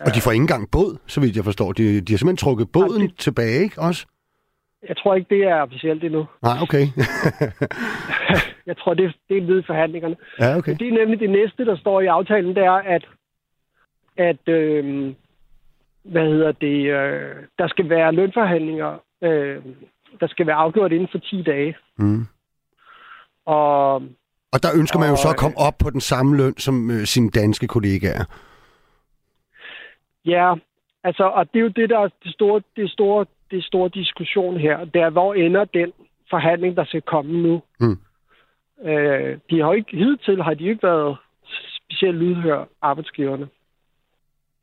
Og 0.00 0.14
de 0.14 0.20
får 0.20 0.30
ikke 0.30 0.42
engang 0.42 0.70
båd, 0.70 0.98
så 1.06 1.20
vidt 1.20 1.36
jeg 1.36 1.44
forstår. 1.44 1.72
De, 1.72 2.00
de 2.00 2.12
har 2.12 2.18
simpelthen 2.18 2.36
trukket 2.36 2.72
båden 2.72 3.02
ja, 3.02 3.06
det... 3.06 3.18
tilbage, 3.18 3.62
ikke 3.62 3.80
også? 3.80 4.06
Jeg 4.88 4.96
tror 4.96 5.14
ikke, 5.14 5.34
det 5.34 5.44
er 5.44 5.62
officielt 5.62 6.04
endnu. 6.04 6.26
Nej, 6.42 6.56
okay. 6.62 6.86
jeg 8.70 8.76
tror, 8.78 8.94
det, 8.94 9.14
det 9.28 9.36
er 9.36 9.40
led 9.40 9.62
forhandlingerne. 9.66 10.16
Ja, 10.40 10.56
okay. 10.56 10.70
Men 10.70 10.78
det 10.78 10.88
er 10.88 10.92
nemlig 10.92 11.20
det 11.20 11.30
næste, 11.30 11.64
der 11.64 11.76
står 11.76 12.00
i 12.00 12.06
aftalen, 12.06 12.56
det 12.56 12.64
er, 12.64 12.80
at, 12.96 13.04
at 14.16 14.48
øh, 14.48 15.14
hvad 16.04 16.22
hedder 16.22 16.52
det, 16.52 16.78
øh, 16.90 17.34
der 17.58 17.68
skal 17.68 17.88
være 17.88 18.12
lønforhandlinger, 18.12 19.00
øh, 19.22 19.62
der 20.20 20.26
skal 20.26 20.46
være 20.46 20.56
afgjort 20.56 20.92
inden 20.92 21.08
for 21.12 21.18
10 21.18 21.42
dage. 21.42 21.76
Mm. 21.98 22.26
Og, 23.46 23.94
og 24.52 24.62
der 24.62 24.68
ønsker 24.78 24.98
man 24.98 25.08
jo 25.10 25.16
så 25.16 25.28
at 25.28 25.36
komme 25.36 25.58
op 25.58 25.74
på 25.78 25.90
den 25.90 26.00
samme 26.00 26.36
løn 26.36 26.58
som 26.58 26.90
øh, 26.90 27.04
sine 27.04 27.30
danske 27.30 27.66
kollegaer. 27.66 28.24
Ja, 30.26 30.54
altså, 31.04 31.24
og 31.24 31.52
det 31.52 31.58
er 31.58 31.62
jo 31.62 31.68
det, 31.68 31.90
der 31.90 31.98
er 31.98 32.08
det 32.24 32.32
store, 32.32 32.62
det 32.76 32.90
store, 32.90 33.26
det 33.50 33.64
store 33.64 33.88
diskussion 33.88 34.56
her. 34.56 34.84
Det 34.84 35.02
er, 35.02 35.10
hvor 35.10 35.34
ender 35.34 35.64
den 35.64 35.92
forhandling, 36.30 36.76
der 36.76 36.84
skal 36.84 37.02
komme 37.02 37.42
nu? 37.42 37.62
Mm. 37.80 37.98
Øh, 38.88 39.38
de 39.50 39.60
har 39.60 39.72
ikke, 39.72 39.96
hidtil 39.96 40.42
har 40.42 40.54
de 40.54 40.64
ikke 40.64 40.82
været 40.82 41.16
specielt 41.76 42.18
lydhør 42.18 42.64
arbejdsgiverne. 42.82 43.48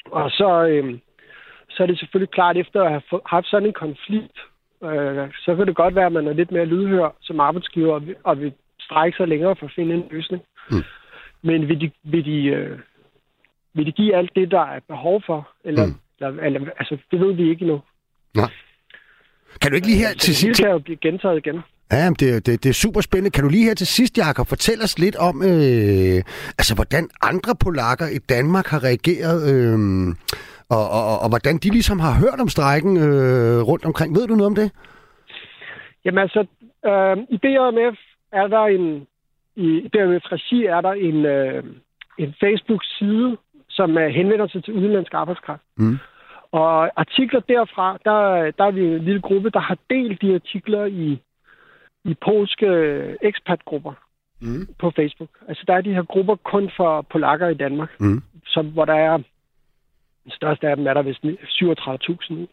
Og 0.05 0.31
så, 0.31 0.65
øh, 0.65 0.99
så 1.69 1.83
er 1.83 1.87
det 1.87 1.99
selvfølgelig 1.99 2.31
klart, 2.31 2.57
efter 2.57 2.83
at 2.83 2.89
have 2.89 3.21
haft 3.25 3.47
sådan 3.47 3.67
en 3.67 3.73
konflikt, 3.73 4.39
øh, 4.83 5.29
så 5.45 5.55
kan 5.55 5.67
det 5.67 5.75
godt 5.75 5.95
være, 5.95 6.05
at 6.05 6.11
man 6.11 6.27
er 6.27 6.33
lidt 6.33 6.51
mere 6.51 6.65
lydhør 6.65 7.15
som 7.21 7.39
arbejdsgiver, 7.39 7.93
og 7.93 8.07
vil, 8.07 8.15
og 8.23 8.39
vil 8.39 8.53
strække 8.79 9.17
sig 9.17 9.27
længere 9.27 9.55
for 9.55 9.65
at 9.65 9.71
finde 9.75 9.95
en 9.95 10.07
løsning. 10.11 10.43
Mm. 10.71 10.83
Men 11.41 11.67
vil 11.67 11.81
de, 11.81 11.91
vil 12.03 12.25
de 12.25 12.45
øh, 12.45 12.79
vil 13.73 13.85
det 13.85 13.95
give 13.95 14.15
alt 14.15 14.31
det, 14.35 14.51
der 14.51 14.61
er 14.61 14.79
behov 14.87 15.21
for? 15.25 15.49
Eller, 15.63 15.85
mm. 15.85 15.95
eller, 16.19 16.43
eller 16.43 16.71
altså, 16.79 16.97
det 17.11 17.19
ved 17.19 17.33
vi 17.33 17.49
ikke 17.49 17.61
endnu. 17.61 17.81
Nej. 18.35 18.49
Kan 19.61 19.71
du 19.71 19.75
ikke 19.75 19.87
lige 19.87 19.99
her 19.99 20.13
til 20.13 20.35
sidst... 20.35 20.57
Det 20.57 20.65
kan 20.65 20.71
jo 20.71 20.79
blive 20.79 20.97
gentaget 20.97 21.37
igen. 21.37 21.61
Ja, 21.91 22.09
det, 22.09 22.45
det, 22.45 22.63
det 22.63 22.69
er 22.69 22.73
super 22.73 23.01
spændende. 23.01 23.31
Kan 23.31 23.43
du 23.43 23.49
lige 23.49 23.63
her 23.63 23.73
til 23.73 23.87
sidst, 23.87 24.17
Jacob, 24.17 24.47
fortælle 24.47 24.83
os 24.83 24.99
lidt 24.99 25.15
om, 25.15 25.35
øh, 25.41 26.17
altså, 26.59 26.75
hvordan 26.75 27.09
andre 27.21 27.55
polakker 27.63 28.07
i 28.07 28.17
Danmark 28.17 28.67
har 28.67 28.83
reageret, 28.83 29.39
øh, 29.53 29.79
og, 30.69 30.89
og, 30.89 31.03
og, 31.11 31.19
og 31.23 31.29
hvordan 31.29 31.57
de 31.57 31.69
ligesom 31.69 31.99
har 31.99 32.13
hørt 32.23 32.39
om 32.39 32.49
strækken 32.49 32.97
øh, 32.97 33.61
rundt 33.69 33.85
omkring. 33.85 34.15
Ved 34.15 34.27
du 34.27 34.35
noget 34.35 34.51
om 34.51 34.55
det? 34.55 34.71
Jamen 36.05 36.19
altså, 36.25 36.39
øh, 36.85 37.17
i 37.35 37.37
BRMF 37.37 37.97
er 38.31 38.47
der 38.47 38.63
en, 38.75 39.07
i 39.55 39.89
BRMF 39.91 40.25
regi 40.31 40.65
er 40.65 40.81
der 40.81 40.93
en, 41.09 41.25
øh, 41.25 41.63
en 42.19 42.35
Facebook-side, 42.41 43.37
som 43.71 43.89
uh, 43.97 44.03
henvender 44.03 44.47
sig 44.47 44.63
til 44.63 44.73
udenlandsk 44.73 45.13
arbejdskraft. 45.13 45.61
Mm. 45.77 45.97
Og 46.51 46.99
artikler 46.99 47.39
derfra, 47.39 47.97
der, 48.05 48.51
der 48.57 48.63
er 48.65 48.71
vi 48.71 48.81
en 48.81 49.03
lille 49.03 49.21
gruppe, 49.21 49.49
der 49.49 49.59
har 49.59 49.77
delt 49.89 50.21
de 50.21 50.33
artikler 50.35 50.85
i, 50.85 51.19
i 52.05 52.13
polske 52.21 52.67
ekspatgrupper 53.21 53.93
Mm. 54.43 54.67
på 54.79 54.91
Facebook. 54.95 55.29
Altså, 55.47 55.63
der 55.67 55.73
er 55.73 55.81
de 55.81 55.93
her 55.93 56.03
grupper 56.03 56.35
kun 56.35 56.71
for 56.77 57.01
polakker 57.01 57.47
i 57.47 57.53
Danmark, 57.53 57.89
Mm. 57.99 58.23
som, 58.45 58.65
hvor 58.67 58.85
der 58.85 58.93
er, 58.93 59.17
den 60.23 60.31
største 60.31 60.67
af 60.67 60.75
dem 60.75 60.87
er 60.87 60.93
der 60.93 61.01
vist 61.01 61.23
37.000 61.25 62.33
nu. 62.33 62.47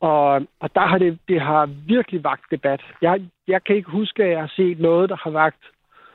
Og, 0.00 0.42
og 0.60 0.74
der 0.74 0.86
har 0.86 0.98
det, 0.98 1.18
det 1.28 1.40
har 1.40 1.66
virkelig 1.86 2.24
vagt 2.24 2.50
debat. 2.50 2.80
Jeg, 3.02 3.22
jeg 3.48 3.64
kan 3.64 3.76
ikke 3.76 3.90
huske, 3.90 4.24
at 4.24 4.30
jeg 4.30 4.40
har 4.40 4.52
set 4.56 4.78
noget, 4.80 5.10
der 5.10 5.16
har 5.16 5.30
vagt 5.30 5.64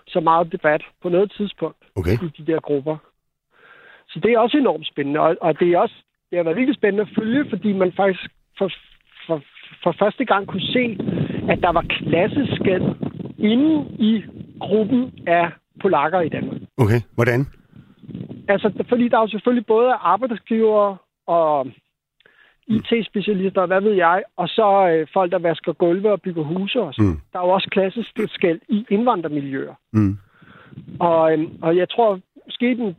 så 0.07 0.19
meget 0.19 0.51
debat 0.51 0.81
på 1.01 1.09
noget 1.09 1.31
tidspunkt 1.38 1.77
Okay. 1.95 2.12
i 2.24 2.41
de 2.43 2.51
der 2.51 2.59
grupper. 2.59 2.98
Så 4.09 4.19
det 4.23 4.31
er 4.31 4.39
også 4.39 4.57
enormt 4.57 4.87
spændende, 4.87 5.19
og, 5.19 5.35
og 5.41 5.59
det 5.59 5.67
er 5.71 5.79
også 5.79 5.95
det 6.29 6.37
har 6.37 6.43
været 6.43 6.57
virkelig 6.57 6.75
spændende 6.75 7.01
at 7.01 7.15
følge, 7.19 7.49
fordi 7.49 7.73
man 7.73 7.91
faktisk 7.91 8.31
for, 8.57 8.69
for, 9.27 9.41
for 9.83 9.95
første 9.99 10.25
gang 10.25 10.47
kunne 10.47 10.67
se, 10.77 10.97
at 11.49 11.59
der 11.61 11.71
var 11.71 11.85
klasseskæld 11.89 12.83
inde 13.39 13.87
i 13.99 14.23
gruppen 14.59 15.13
af 15.27 15.51
polakker 15.81 16.21
i 16.21 16.29
Danmark. 16.29 16.61
Okay. 16.77 17.01
Hvordan? 17.15 17.47
Altså, 18.47 18.83
fordi 18.89 19.07
der 19.07 19.17
er 19.17 19.21
jo 19.21 19.27
selvfølgelig 19.27 19.65
både 19.65 19.93
arbejdsgivere 19.93 20.97
og 21.27 21.67
IT-specialister, 22.67 23.65
hvad 23.65 23.81
ved 23.81 23.93
jeg, 23.93 24.23
og 24.37 24.47
så 24.47 24.89
øh, 24.89 25.07
folk, 25.13 25.31
der 25.31 25.39
vasker 25.39 25.73
gulve 25.73 26.11
og 26.11 26.21
bygger 26.21 26.43
huse 26.43 26.81
også. 26.81 27.01
Mm. 27.01 27.19
Der 27.33 27.39
er 27.39 27.43
jo 27.43 27.49
også 27.49 27.69
klasseskæld 27.71 28.59
i 28.69 28.85
indvandrermiljøer. 28.89 29.73
Mm. 29.93 30.17
Og, 30.99 31.33
øhm, 31.33 31.49
og 31.61 31.77
jeg 31.77 31.89
tror, 31.89 32.19
måske 32.45 32.75
den, 32.75 32.95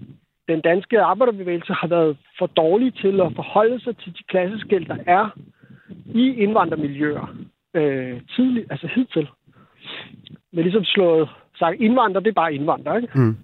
den 0.53 0.61
danske 0.61 1.01
arbejderbevægelse 1.01 1.73
har 1.73 1.89
været 1.89 2.17
for 2.39 2.47
dårlig 2.47 2.95
til 2.95 3.21
at 3.21 3.33
forholde 3.35 3.81
sig 3.85 3.97
til 3.97 4.13
de 4.19 4.23
klasseskæld, 4.29 4.87
der 4.87 4.99
er 5.07 5.25
i 6.15 6.25
indvandrermiljøer 6.45 7.37
øh, 7.75 8.21
tidligt, 8.35 8.67
altså 8.73 8.87
hidtil. 8.95 9.29
Men 10.53 10.63
ligesom 10.63 10.85
slået 10.85 11.29
sagt, 11.59 11.81
indvandrer, 11.81 12.21
det 12.21 12.31
er 12.31 12.43
bare 12.43 12.55
indvandrer, 12.55 12.97
ikke? 12.97 13.09
Mm. 13.15 13.37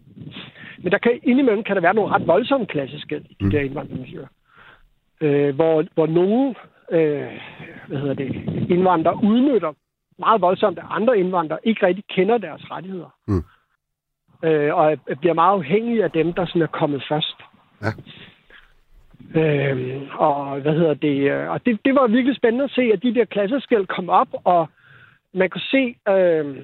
Men 0.82 0.92
der 0.92 0.98
kan, 0.98 1.20
indimellem 1.22 1.64
kan 1.64 1.76
der 1.76 1.82
være 1.82 1.94
nogle 1.94 2.14
ret 2.14 2.26
voldsomme 2.26 2.66
klasseskæld 2.66 3.24
i 3.30 3.36
de 3.40 3.50
der 3.50 3.60
indvandrermiljøer. 3.60 4.26
Øh, 5.20 5.54
hvor, 5.54 5.84
hvor 5.94 6.06
nogle 6.06 6.54
øh, 6.92 7.30
hvad 7.88 7.98
hedder 7.98 8.14
det, 8.14 8.30
indvandrere 8.70 9.20
udnytter 9.24 9.72
meget 10.18 10.40
voldsomt, 10.40 10.78
at 10.78 10.84
andre 10.90 11.18
indvandrere 11.18 11.58
ikke 11.64 11.86
rigtig 11.86 12.04
kender 12.08 12.38
deres 12.38 12.70
rettigheder. 12.70 13.14
Mm. 13.28 13.44
Øh, 14.42 14.74
og 14.74 14.98
bliver 15.20 15.34
meget 15.34 15.52
afhængige 15.52 16.04
af 16.04 16.10
dem, 16.10 16.32
der 16.32 16.46
sådan 16.46 16.62
er 16.62 16.66
kommet 16.66 17.04
først. 17.08 17.36
Ja. 17.82 17.90
Øh, 19.40 20.02
og 20.18 20.60
hvad 20.60 20.72
hedder 20.72 20.94
det? 20.94 21.30
øh, 21.30 21.50
Og 21.50 21.66
det, 21.66 21.78
det 21.84 21.94
var 21.94 22.06
virkelig 22.06 22.36
spændende 22.36 22.64
at 22.64 22.70
se, 22.70 22.82
at 22.92 23.02
de 23.02 23.14
der 23.14 23.24
klasseskæld 23.24 23.86
kom 23.86 24.08
op, 24.10 24.28
og 24.44 24.68
man 25.34 25.50
kunne 25.50 25.70
se 25.70 25.96
øh, 26.08 26.56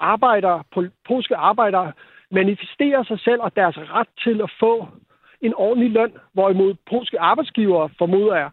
arbejdere, 0.00 0.62
pol- 0.76 0.92
polske 1.08 1.36
arbejdere 1.36 1.92
manifestere 2.30 3.04
sig 3.04 3.20
selv 3.20 3.40
og 3.40 3.56
deres 3.56 3.78
ret 3.78 4.08
til 4.24 4.40
at 4.42 4.50
få 4.60 4.88
en 5.40 5.54
ordentlig 5.56 5.90
løn, 5.90 6.12
hvorimod 6.32 6.74
polske 6.90 7.20
arbejdsgivere, 7.20 7.88
formoder 7.98 8.36
jeg, 8.36 8.50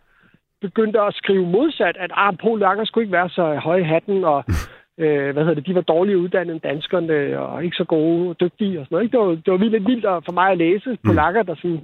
begyndte 0.61 1.01
at 1.01 1.13
skrive 1.13 1.45
modsat, 1.47 1.97
at 1.97 2.11
ah, 2.13 2.37
polakker 2.37 2.85
skulle 2.85 3.03
ikke 3.03 3.17
være 3.17 3.29
så 3.29 3.55
høje 3.55 3.81
i 3.81 3.83
hatten, 3.83 4.23
og 4.23 4.43
øh, 4.97 5.33
hvad 5.33 5.43
hedder 5.43 5.53
det, 5.53 5.67
de 5.67 5.75
var 5.75 5.81
dårligere 5.81 6.19
uddannet 6.19 6.53
end 6.53 6.61
danskerne, 6.61 7.39
og 7.39 7.65
ikke 7.65 7.75
så 7.75 7.83
gode 7.83 8.29
og 8.29 8.39
dygtige 8.39 8.79
og 8.79 8.85
sådan 8.85 8.95
noget. 8.95 9.03
Ikke? 9.05 9.17
Det, 9.17 9.25
var, 9.25 9.31
det 9.35 9.51
var 9.51 9.57
vildt 9.57 9.87
vildt 9.87 10.25
for 10.25 10.31
mig 10.31 10.51
at 10.51 10.57
læse 10.57 10.97
polakker, 11.05 11.43
der 11.43 11.55
sådan, 11.55 11.81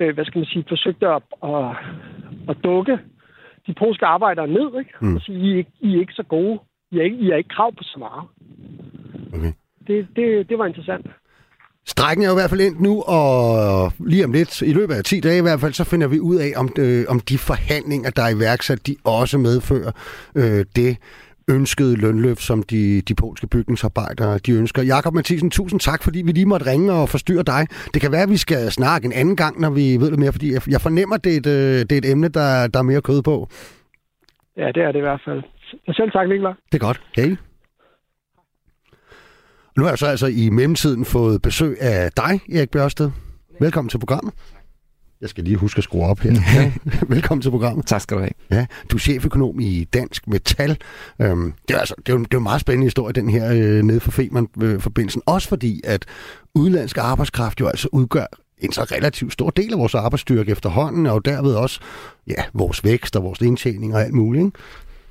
øh, 0.00 0.14
hvad 0.14 0.24
skal 0.24 0.38
man 0.38 0.46
sige, 0.46 0.64
forsøgte 0.68 1.06
at, 1.08 1.22
at, 1.42 1.66
at 2.48 2.56
dukke 2.64 2.98
de 3.66 3.74
polske 3.78 4.06
arbejdere 4.06 4.48
ned, 4.48 4.78
ikke? 4.78 4.90
Mm. 5.00 5.16
Og 5.16 5.20
sige, 5.20 5.38
I 5.38 5.52
er, 5.52 5.56
ikke, 5.56 5.70
I 5.80 5.96
er 5.96 6.00
ikke 6.00 6.12
så 6.12 6.22
gode. 6.22 6.58
I 6.90 6.96
har 6.96 7.02
ikke, 7.02 7.16
I 7.16 7.26
har 7.30 7.36
ikke 7.36 7.54
krav 7.56 7.72
på 7.72 7.82
så 7.82 7.98
meget. 7.98 8.24
Okay. 9.34 9.52
Det, 9.86 10.06
det, 10.16 10.48
det 10.48 10.58
var 10.58 10.66
interessant. 10.66 11.06
Strækken 11.86 12.24
er 12.24 12.28
jo 12.28 12.34
i 12.34 12.40
hvert 12.40 12.50
fald 12.50 12.60
endt 12.60 12.80
nu, 12.80 13.02
og 13.02 13.92
lige 13.98 14.24
om 14.24 14.32
lidt, 14.32 14.62
i 14.62 14.72
løbet 14.72 14.94
af 14.94 15.04
10 15.04 15.20
dage 15.20 15.38
i 15.38 15.42
hvert 15.42 15.60
fald, 15.60 15.72
så 15.72 15.84
finder 15.84 16.08
vi 16.08 16.20
ud 16.20 16.36
af, 16.36 16.50
om, 16.56 16.68
øh, 16.78 17.04
om 17.08 17.20
de 17.20 17.38
forhandlinger, 17.38 18.10
der 18.10 18.22
er 18.22 18.36
iværksat, 18.36 18.86
de 18.86 18.96
også 19.04 19.38
medfører 19.38 19.92
øh, 20.34 20.64
det 20.76 20.96
ønskede 21.50 21.96
lønløft, 21.96 22.42
som 22.42 22.62
de, 22.62 23.00
de 23.00 23.14
polske 23.14 23.46
bygningsarbejdere 23.46 24.38
de 24.38 24.52
ønsker. 24.52 24.82
Jakob 24.82 25.14
Mathisen, 25.14 25.50
tusind 25.50 25.80
tak, 25.80 26.02
fordi 26.02 26.22
vi 26.22 26.32
lige 26.32 26.46
måtte 26.46 26.66
ringe 26.66 26.92
og 26.92 27.08
forstyrre 27.08 27.42
dig. 27.42 27.66
Det 27.94 28.02
kan 28.02 28.12
være, 28.12 28.22
at 28.22 28.30
vi 28.30 28.36
skal 28.36 28.70
snakke 28.70 29.06
en 29.06 29.12
anden 29.12 29.36
gang, 29.36 29.60
når 29.60 29.70
vi 29.70 29.96
ved 30.00 30.10
lidt 30.10 30.20
mere, 30.20 30.32
fordi 30.32 30.52
jeg, 30.68 30.80
fornemmer, 30.80 31.14
at 31.16 31.24
det 31.24 31.32
er 31.32 31.36
et, 31.36 31.46
øh, 31.46 31.80
det 31.88 31.92
er 31.92 31.98
et 31.98 32.10
emne, 32.10 32.28
der, 32.28 32.66
der 32.66 32.78
er 32.78 32.82
mere 32.82 33.02
kød 33.02 33.22
på. 33.22 33.48
Ja, 34.56 34.66
det 34.74 34.82
er 34.82 34.92
det 34.92 34.98
i 34.98 35.06
hvert 35.08 35.20
fald. 35.24 35.42
Selv 35.94 36.10
tak, 36.12 36.28
Nicolai. 36.28 36.52
Det 36.72 36.82
er 36.82 36.86
godt. 36.86 37.00
Hej. 37.16 37.36
Nu 39.76 39.82
har 39.82 39.90
jeg 39.90 39.98
så 39.98 40.06
altså 40.06 40.26
i 40.26 40.50
mellemtiden 40.50 41.04
fået 41.04 41.42
besøg 41.42 41.76
af 41.80 42.10
dig, 42.16 42.56
Erik 42.56 42.70
Bjørsted. 42.70 43.10
Velkommen 43.60 43.88
til 43.88 43.98
programmet. 43.98 44.34
Jeg 45.20 45.28
skal 45.28 45.44
lige 45.44 45.56
huske 45.56 45.78
at 45.78 45.84
skrue 45.84 46.04
op 46.04 46.20
her. 46.20 46.32
Ja. 46.54 46.72
Velkommen 47.14 47.42
til 47.42 47.50
programmet. 47.50 47.86
Tak 47.86 48.00
skal 48.00 48.16
du 48.16 48.20
have. 48.22 48.32
Ja, 48.50 48.66
du 48.90 48.96
er 48.96 49.00
cheføkonom 49.00 49.60
i 49.60 49.84
Dansk 49.84 50.28
Metal. 50.28 50.78
Øhm, 51.20 51.54
det, 51.68 51.74
er 51.74 51.78
altså, 51.78 51.94
det, 51.98 52.08
er 52.08 52.12
jo, 52.12 52.18
det 52.18 52.24
er 52.24 52.28
jo 52.32 52.38
en 52.38 52.42
meget 52.42 52.60
spændende 52.60 52.86
historie, 52.86 53.12
den 53.12 53.28
her 53.28 53.52
øh, 53.52 53.82
nede 53.82 54.00
for 54.00 54.10
Femern-forbindelsen. 54.10 55.22
Også 55.26 55.48
fordi, 55.48 55.80
at 55.84 56.04
udenlandsk 56.54 56.98
arbejdskraft 56.98 57.60
jo 57.60 57.66
altså 57.66 57.88
udgør 57.92 58.26
en 58.58 58.72
så 58.72 58.82
relativt 58.82 59.32
stor 59.32 59.50
del 59.50 59.72
af 59.72 59.78
vores 59.78 59.94
arbejdsstyrke 59.94 60.52
efterhånden, 60.52 61.06
og 61.06 61.24
derved 61.24 61.54
også 61.54 61.80
ja, 62.26 62.44
vores 62.54 62.84
vækst 62.84 63.16
og 63.16 63.22
vores 63.22 63.40
indtjening 63.40 63.94
og 63.94 64.02
alt 64.02 64.14
muligt. 64.14 64.44
Ikke? 64.44 64.58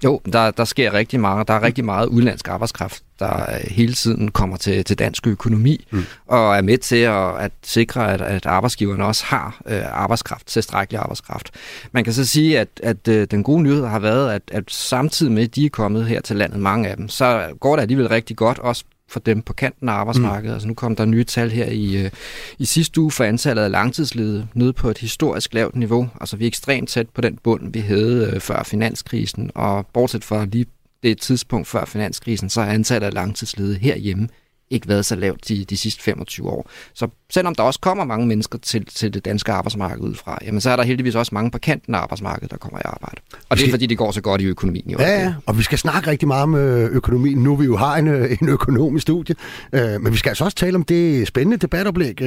Jo, 0.03 0.21
der, 0.33 0.51
der 0.51 0.65
sker 0.65 0.93
rigtig 0.93 1.19
meget. 1.19 1.47
Der 1.47 1.53
er 1.53 1.63
rigtig 1.63 1.85
meget 1.85 2.07
udenlandsk 2.07 2.47
arbejdskraft, 2.47 3.03
der 3.19 3.41
øh, 3.41 3.71
hele 3.71 3.93
tiden 3.93 4.31
kommer 4.31 4.57
til, 4.57 4.83
til 4.85 4.99
dansk 4.99 5.27
økonomi, 5.27 5.87
mm. 5.91 6.03
og 6.27 6.55
er 6.55 6.61
med 6.61 6.77
til 6.77 6.95
at, 6.95 7.37
at 7.37 7.51
sikre, 7.63 8.13
at, 8.13 8.21
at 8.21 8.45
arbejdsgiverne 8.45 9.05
også 9.05 9.25
har 9.25 9.61
øh, 9.65 9.81
arbejdskraft, 9.91 10.47
tilstrækkelig 10.47 10.99
arbejdskraft. 10.99 11.51
Man 11.91 12.03
kan 12.03 12.13
så 12.13 12.25
sige, 12.25 12.59
at, 12.59 12.67
at 12.83 13.07
øh, 13.07 13.27
den 13.31 13.43
gode 13.43 13.61
nyhed 13.61 13.85
har 13.85 13.99
været, 13.99 14.31
at, 14.31 14.41
at 14.51 14.63
samtidig 14.67 15.31
med, 15.31 15.43
at 15.43 15.55
de 15.55 15.65
er 15.65 15.69
kommet 15.69 16.05
her 16.05 16.21
til 16.21 16.35
landet, 16.35 16.59
mange 16.59 16.89
af 16.89 16.97
dem, 16.97 17.09
så 17.09 17.47
går 17.59 17.75
det 17.75 17.81
alligevel 17.81 18.07
rigtig 18.07 18.37
godt, 18.37 18.59
også 18.59 18.83
for 19.09 19.19
dem 19.19 19.41
på 19.41 19.53
kanten 19.53 19.89
af 19.89 19.93
arbejdsmarkedet. 19.93 20.51
Mm. 20.51 20.53
Altså 20.53 20.67
nu 20.67 20.73
kom 20.73 20.95
der 20.95 21.05
nye 21.05 21.23
tal 21.23 21.51
her 21.51 21.65
i, 21.65 22.05
øh, 22.05 22.11
i 22.59 22.65
sidste 22.65 23.01
uge 23.01 23.11
for 23.11 23.23
antallet 23.23 23.63
af 23.63 23.71
langtidsledige 23.71 24.47
ned 24.53 24.73
på 24.73 24.89
et 24.89 24.97
historisk 24.97 25.53
lavt 25.53 25.75
niveau. 25.75 26.09
Altså 26.21 26.37
vi 26.37 26.43
er 26.43 26.47
ekstremt 26.47 26.89
tæt 26.89 27.09
på 27.09 27.21
den 27.21 27.37
bund, 27.43 27.73
vi 27.73 27.79
havde 27.79 28.31
øh, 28.33 28.39
før 28.39 28.63
finanskrisen, 28.63 29.51
og 29.55 29.87
bortset 29.93 30.23
fra 30.23 30.45
lige 30.45 30.65
det 31.03 31.17
tidspunkt 31.21 31.67
før 31.67 31.85
finanskrisen, 31.85 32.49
så 32.49 32.61
har 32.61 32.71
antallet 32.71 33.07
af 33.07 33.13
langtidsledige 33.13 33.79
herhjemme 33.79 34.27
ikke 34.69 34.87
været 34.87 35.05
så 35.05 35.15
lavt 35.15 35.47
de, 35.47 35.65
de 35.65 35.77
sidste 35.77 36.03
25 36.03 36.49
år. 36.49 36.69
Så 36.93 37.07
selvom 37.33 37.55
der 37.55 37.63
også 37.63 37.79
kommer 37.79 38.05
mange 38.05 38.27
mennesker 38.27 38.59
til, 38.59 38.85
til 38.85 39.13
det 39.13 39.25
danske 39.25 39.51
arbejdsmarked 39.51 40.03
udefra, 40.03 40.39
jamen 40.45 40.61
så 40.61 40.69
er 40.69 40.75
der 40.75 40.83
heldigvis 40.83 41.15
også 41.15 41.35
mange 41.35 41.51
på 41.51 41.57
kanten 41.57 41.95
af 41.95 41.99
arbejdsmarkedet, 41.99 42.51
der 42.51 42.57
kommer 42.57 42.79
i 42.79 42.81
arbejde. 42.85 43.21
Og 43.49 43.57
det 43.57 43.67
er 43.67 43.71
fordi, 43.71 43.85
det 43.85 43.97
går 43.97 44.11
så 44.11 44.21
godt 44.21 44.41
i 44.41 44.45
økonomien. 44.45 44.89
Jo. 44.89 44.97
Ja, 44.99 45.21
ja, 45.21 45.33
og 45.45 45.57
vi 45.57 45.63
skal 45.63 45.77
snakke 45.77 46.09
rigtig 46.09 46.27
meget 46.27 46.43
om 46.43 46.55
øh, 46.55 46.89
økonomien. 46.91 47.37
Nu 47.37 47.55
vi 47.55 47.65
jo 47.65 47.77
har 47.77 47.97
en, 47.97 48.07
øh, 48.07 48.37
en 48.41 48.49
økonom 48.49 48.95
i 48.95 48.99
studiet. 48.99 49.37
Øh, 49.73 50.01
men 50.01 50.11
vi 50.11 50.17
skal 50.17 50.29
altså 50.29 50.43
også 50.43 50.57
tale 50.57 50.75
om 50.75 50.83
det 50.83 51.27
spændende 51.27 51.57
debatoplæg, 51.57 52.19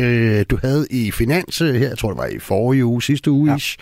du 0.51 0.59
havde 0.62 0.87
i 0.90 1.11
Finans 1.11 1.59
her, 1.59 1.73
jeg 1.73 1.99
tror 1.99 2.11
det 2.11 2.19
var 2.19 2.27
i 2.27 2.38
forrige 2.38 2.85
uge, 2.85 3.03
sidste 3.03 3.31
uge, 3.31 3.51
ja. 3.51 3.57
ish, 3.57 3.79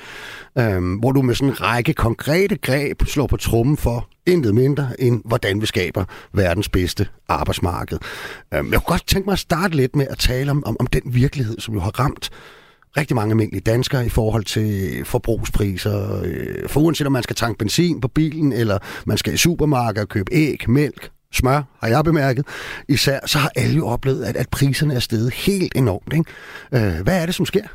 øh, 0.59 0.99
hvor 0.99 1.13
du 1.13 1.23
med 1.23 1.35
sådan 1.35 1.49
en 1.49 1.61
række 1.61 1.93
konkrete 1.93 2.57
greb 2.57 3.03
slår 3.07 3.27
på 3.27 3.37
trummen 3.37 3.77
for 3.77 4.09
intet 4.27 4.55
mindre 4.55 4.91
end, 4.99 5.23
hvordan 5.25 5.61
vi 5.61 5.67
skaber 5.67 6.05
verdens 6.33 6.69
bedste 6.69 7.09
arbejdsmarked. 7.29 7.99
Øh, 8.55 8.57
jeg 8.57 8.65
kunne 8.65 8.81
godt 8.81 9.07
tænke 9.07 9.27
mig 9.27 9.33
at 9.33 9.39
starte 9.39 9.77
lidt 9.77 9.97
med 9.97 10.07
at 10.11 10.19
tale 10.19 10.51
om, 10.51 10.65
om, 10.67 10.77
om 10.81 10.87
den 10.87 11.03
virkelighed, 11.15 11.61
som 11.61 11.75
jo 11.75 11.81
har 11.81 12.01
ramt 12.01 12.31
rigtig 12.97 13.15
mange 13.17 13.33
almindelige 13.33 13.61
danskere 13.61 14.07
i 14.07 14.09
forhold 14.09 14.45
til 14.45 15.03
forbrugspriser. 15.05 16.23
Øh, 16.25 16.69
for 16.69 16.81
uanset 16.81 17.07
om 17.07 17.13
man 17.13 17.23
skal 17.23 17.37
tanke 17.37 17.59
benzin 17.59 18.01
på 18.01 18.09
bilen, 18.09 18.53
eller 18.53 18.79
man 19.07 19.19
skal 19.19 19.35
i 19.35 19.37
supermarkedet 19.37 20.03
og 20.03 20.09
købe 20.09 20.33
æg, 20.35 20.71
mælk, 20.71 21.11
smør, 21.33 21.63
har 21.81 21.89
jeg 21.89 22.05
bemærket, 22.05 22.47
især, 22.89 23.21
så 23.27 23.39
har 23.39 23.51
alle 23.57 23.77
jo 23.77 23.87
oplevet, 23.87 24.25
at, 24.25 24.37
at 24.37 24.49
priserne 24.49 24.95
er 24.95 24.99
steget 24.99 25.33
helt 25.35 25.73
enormt. 25.77 26.13
Ikke? 26.13 26.97
Øh, 26.97 27.03
Hvad 27.03 27.23
er 27.23 27.27
det, 27.27 27.35
som 27.35 27.47
sker? 27.47 27.67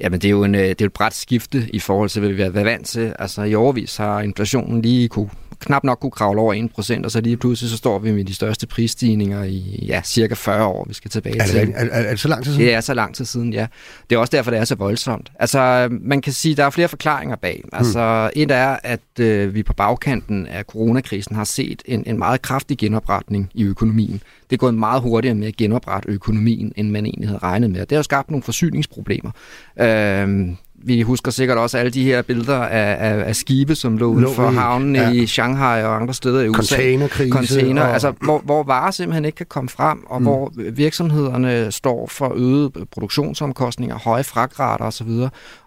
Jamen, 0.00 0.20
det 0.20 0.28
er 0.28 0.30
jo 0.30 0.44
en, 0.44 0.54
øh, 0.54 0.60
det 0.60 0.80
er 0.80 0.86
et 0.86 0.92
bræt 0.92 1.14
skifte 1.14 1.66
i 1.72 1.78
forhold 1.78 2.08
til, 2.08 2.20
hvad 2.20 2.30
vi 2.30 2.42
har 2.42 2.50
været 2.50 2.66
vant 2.66 2.86
til. 2.86 3.12
Altså, 3.18 3.42
i 3.42 3.54
overvis 3.54 3.96
har 3.96 4.20
inflationen 4.20 4.82
lige 4.82 5.08
kunne, 5.08 5.30
knap 5.60 5.84
nok 5.84 5.98
kunne 6.00 6.10
kravle 6.10 6.40
over 6.40 6.54
1%, 7.00 7.04
og 7.04 7.10
så 7.10 7.20
lige 7.20 7.36
pludselig 7.36 7.70
så 7.70 7.76
står 7.76 7.98
vi 7.98 8.12
med 8.12 8.24
de 8.24 8.34
største 8.34 8.66
prisstigninger 8.66 9.44
i 9.44 9.84
ja, 9.88 10.00
cirka 10.04 10.34
40 10.34 10.66
år, 10.66 10.84
vi 10.88 10.94
skal 10.94 11.10
tilbage 11.10 11.40
Er 11.40 11.46
til. 11.46 11.60
det, 11.60 11.72
er, 11.76 11.84
er, 11.84 12.02
er 12.02 12.10
det 12.10 12.20
så 12.20 12.28
lang 12.28 12.44
tid 12.44 12.52
siden? 12.52 12.66
Det 12.66 12.74
er 12.74 12.80
så 12.80 12.94
lang 12.94 13.14
tid 13.14 13.24
siden, 13.24 13.52
ja. 13.52 13.66
Det 14.10 14.16
er 14.16 14.20
også 14.20 14.30
derfor, 14.36 14.50
det 14.50 14.60
er 14.60 14.64
så 14.64 14.74
voldsomt. 14.74 15.32
Altså, 15.38 15.88
man 15.90 16.20
kan 16.20 16.32
sige, 16.32 16.54
der 16.54 16.64
er 16.64 16.70
flere 16.70 16.88
forklaringer 16.88 17.36
bag. 17.36 17.64
Altså, 17.72 18.30
et 18.36 18.50
er, 18.50 18.76
at 18.82 19.00
øh, 19.20 19.54
vi 19.54 19.62
på 19.62 19.72
bagkanten 19.72 20.46
af 20.46 20.64
coronakrisen 20.64 21.36
har 21.36 21.44
set 21.44 21.82
en, 21.84 22.02
en 22.06 22.18
meget 22.18 22.42
kraftig 22.42 22.78
genopretning 22.78 23.50
i 23.54 23.64
økonomien. 23.64 24.20
Det 24.50 24.56
er 24.56 24.58
gået 24.58 24.74
meget 24.74 25.02
hurtigere 25.02 25.34
med 25.34 25.48
at 25.48 25.56
genoprette 25.56 26.08
økonomien, 26.08 26.72
end 26.76 26.90
man 26.90 27.06
egentlig 27.06 27.28
havde 27.28 27.38
regnet 27.42 27.70
med. 27.70 27.80
Det 27.80 27.92
har 27.92 27.96
jo 27.96 28.02
skabt 28.02 28.30
nogle 28.30 28.42
forsyningsproblemer. 28.42 29.30
Øh, 29.86 30.56
vi 30.86 31.02
husker 31.02 31.30
sikkert 31.30 31.58
også 31.58 31.78
alle 31.78 31.90
de 31.90 32.04
her 32.04 32.22
billeder 32.22 32.58
af, 32.58 33.10
af, 33.10 33.28
af 33.28 33.36
skibe, 33.36 33.74
som 33.74 33.96
lå 33.98 34.06
uden 34.06 34.34
for 34.34 34.50
havnen 34.50 34.96
ja. 34.96 35.10
i 35.10 35.26
Shanghai 35.26 35.84
og 35.84 35.96
andre 35.96 36.14
steder 36.14 36.40
i 36.40 36.48
USA. 36.48 36.76
Containerkrise. 36.76 37.30
Container, 37.32 37.82
og... 37.82 37.92
altså, 37.92 38.12
hvor, 38.20 38.38
hvor 38.38 38.62
varer 38.62 38.90
simpelthen 38.90 39.24
ikke 39.24 39.36
kan 39.36 39.46
komme 39.46 39.70
frem, 39.70 40.06
og 40.06 40.20
mm. 40.20 40.26
hvor 40.26 40.52
virksomhederne 40.72 41.72
står 41.72 42.06
for 42.06 42.32
øgede 42.36 42.70
produktionsomkostninger, 42.90 43.98
høje 43.98 44.24
fragtrater 44.24 44.84
osv. 44.84 45.10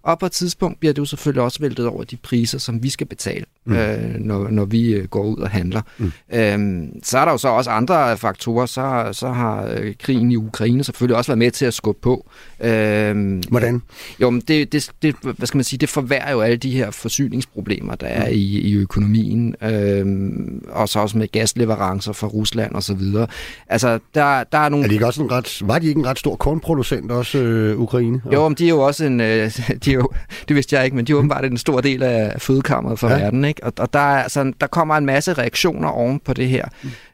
Og 0.04 0.20
på 0.20 0.26
et 0.26 0.32
tidspunkt 0.32 0.80
bliver 0.80 0.94
det 0.94 1.00
jo 1.00 1.06
selvfølgelig 1.06 1.44
også 1.44 1.60
væltet 1.60 1.88
over 1.88 2.04
de 2.04 2.18
priser, 2.18 2.58
som 2.60 2.84
vi 2.84 2.90
skal 2.90 3.08
betale, 3.08 3.46
mm. 3.66 3.76
øh, 3.76 4.16
når, 4.20 4.50
når 4.50 4.66
vi 4.66 4.90
øh, 4.90 5.08
går 5.08 5.24
ud 5.24 5.38
og 5.38 5.50
handler. 5.50 5.82
Mm. 5.98 6.12
Øhm, 6.34 7.04
så 7.04 7.18
er 7.18 7.26
der 7.26 7.32
jo 7.32 7.38
så 7.38 7.48
også 7.48 7.70
andre 7.70 8.18
faktorer. 8.18 8.66
Så, 8.66 9.10
så 9.12 9.28
har 9.28 9.68
øh, 9.78 9.94
krigen 10.00 10.32
i 10.32 10.36
Ukraine 10.36 10.84
selvfølgelig 10.84 11.18
også 11.18 11.32
været 11.32 11.40
med 11.40 11.52
til 11.52 11.66
at 11.66 11.74
skubbe 11.74 12.02
på. 12.02 12.30
Øhm, 12.62 13.43
Hvordan? 13.50 13.82
Jo, 14.22 14.30
men 14.30 14.41
det, 14.48 14.72
det, 14.72 14.91
det, 15.02 15.15
hvad 15.22 15.48
skal 15.48 15.58
man 15.58 15.63
sige, 15.63 15.80
det 15.80 15.89
forværrer 15.89 16.32
jo 16.32 16.41
alle 16.41 16.58
de 16.58 16.72
her 16.72 16.91
forsyningsproblemer, 16.91 17.95
der 17.95 18.08
er 18.08 18.28
i, 18.28 18.41
i 18.41 18.74
økonomien. 18.74 19.56
Øhm, 19.62 20.65
og 20.69 20.89
så 20.89 21.00
også 21.00 21.17
med 21.17 21.28
gasleverancer 21.28 22.13
fra 22.13 22.28
Rusland 22.28 22.76
og 22.76 22.84
så 22.84 22.93
videre. 22.93 23.28
Altså, 23.67 24.00
der, 24.15 24.43
der 24.43 24.58
er 24.58 24.69
nogle... 24.69 24.84
Er 24.84 24.88
de 24.88 24.93
ikke 24.93 25.06
også 25.06 25.24
en 25.24 25.32
ret, 25.32 25.62
var 25.63 25.80
de 25.80 25.88
ikke 25.88 26.00
en 26.00 26.08
ret 26.08 26.19
stor 26.19 26.36
kornproducent 26.36 27.12
også, 27.12 27.38
øh, 27.38 27.80
Ukraine? 27.80 28.22
Jo, 28.34 28.48
men 28.48 28.56
de 28.56 28.65
er 28.65 28.69
jo 28.69 28.80
også 28.80 29.06
en... 29.06 29.19
Øh, 29.19 29.60
de 29.86 29.89
er 29.91 29.95
jo, 29.95 30.10
det 30.48 30.56
vidste 30.56 30.76
jeg 30.76 30.86
ikke, 30.86 30.95
men 30.95 31.06
de 31.06 31.12
er 31.12 31.15
åbenbart 31.15 31.45
en 31.45 31.58
stor 31.58 31.82
del 31.82 32.04
af 32.04 32.41
fødekammeret 32.41 33.00
for 33.00 33.10
ja. 33.10 33.17
verden. 33.17 33.45
Ikke? 33.45 33.63
Og, 33.63 33.74
og 33.78 33.93
der, 33.93 34.00
er, 34.00 34.24
altså, 34.24 34.54
der 34.62 34.67
kommer 34.67 34.98
en 34.98 35.06
masse 35.06 35.34
reaktioner 35.34 35.88
oven 35.88 36.19
på 36.26 36.34
det 36.34 36.50
her. 36.50 36.65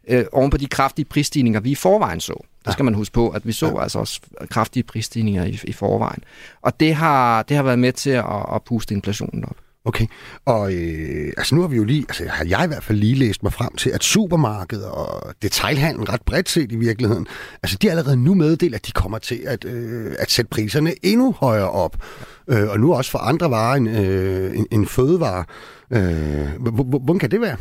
Øh, 0.08 0.26
oven 0.32 0.50
på 0.50 0.58
de 0.58 0.68
kraftige 0.68 1.06
prisstigninger, 1.06 1.60
vi 1.60 1.72
i 1.72 1.76
forvejen 1.76 2.20
så. 2.20 2.44
Der 2.66 2.72
skal 2.72 2.86
man 2.86 2.94
huske 2.94 3.14
på, 3.14 3.30
at 3.30 3.48
vi 3.48 3.52
så 3.52 3.68
ja. 3.68 3.82
altså 3.82 4.00
også 4.00 4.22
kraftige 4.50 4.84
prisstigninger 4.84 5.46
i, 5.46 5.60
i 5.64 5.72
forvejen. 5.72 6.24
Og 6.62 6.80
det 6.80 6.96
har, 6.96 7.44
det 7.44 7.58
har 7.58 7.64
været 7.64 7.80
med 7.80 7.92
til 7.94 8.10
at, 8.10 8.26
at 8.56 8.62
puste 8.66 8.94
inflationen 8.94 9.46
op. 9.46 9.56
Okay, 9.88 10.06
og 10.46 10.74
øh, 10.74 11.34
altså 11.38 11.56
nu 11.56 11.62
har 11.62 11.68
vi 11.68 11.76
jo 11.76 11.84
lige, 11.84 12.06
altså 12.10 12.28
har 12.28 12.46
jeg 12.46 12.64
i 12.64 12.68
hvert 12.68 12.84
fald 12.84 12.98
lige 12.98 13.16
læst 13.16 13.44
mig 13.44 13.54
frem 13.54 13.76
til, 13.76 13.90
at 13.90 14.04
supermarkedet 14.04 14.86
og 14.86 15.34
detailhandlen 15.42 16.10
ret 16.10 16.22
bredt 16.22 16.50
set 16.50 16.72
i 16.72 16.76
virkeligheden, 16.76 17.28
altså 17.64 17.78
de 17.78 17.88
er 17.88 17.92
allerede 17.92 18.18
nu 18.18 18.34
meddelt, 18.34 18.76
at 18.76 18.88
de 18.88 18.92
kommer 18.92 19.18
til 19.18 19.42
at, 19.46 19.66
øh, 19.66 20.16
at 20.20 20.32
sætte 20.32 20.50
priserne 20.50 20.94
endnu 21.04 21.36
højere 21.40 21.70
op. 21.70 21.98
Øh, 22.48 22.70
og 22.70 22.80
nu 22.80 22.94
også 22.94 23.12
for 23.12 23.20
andre 23.20 23.52
varer 23.52 23.76
end, 23.76 23.90
øh, 23.90 24.58
end, 24.58 24.66
end 24.72 24.88
fødevarer. 24.88 25.44
Øh, 25.92 26.62
hvordan 26.86 27.20
kan 27.20 27.32
det 27.32 27.42
være? 27.42 27.58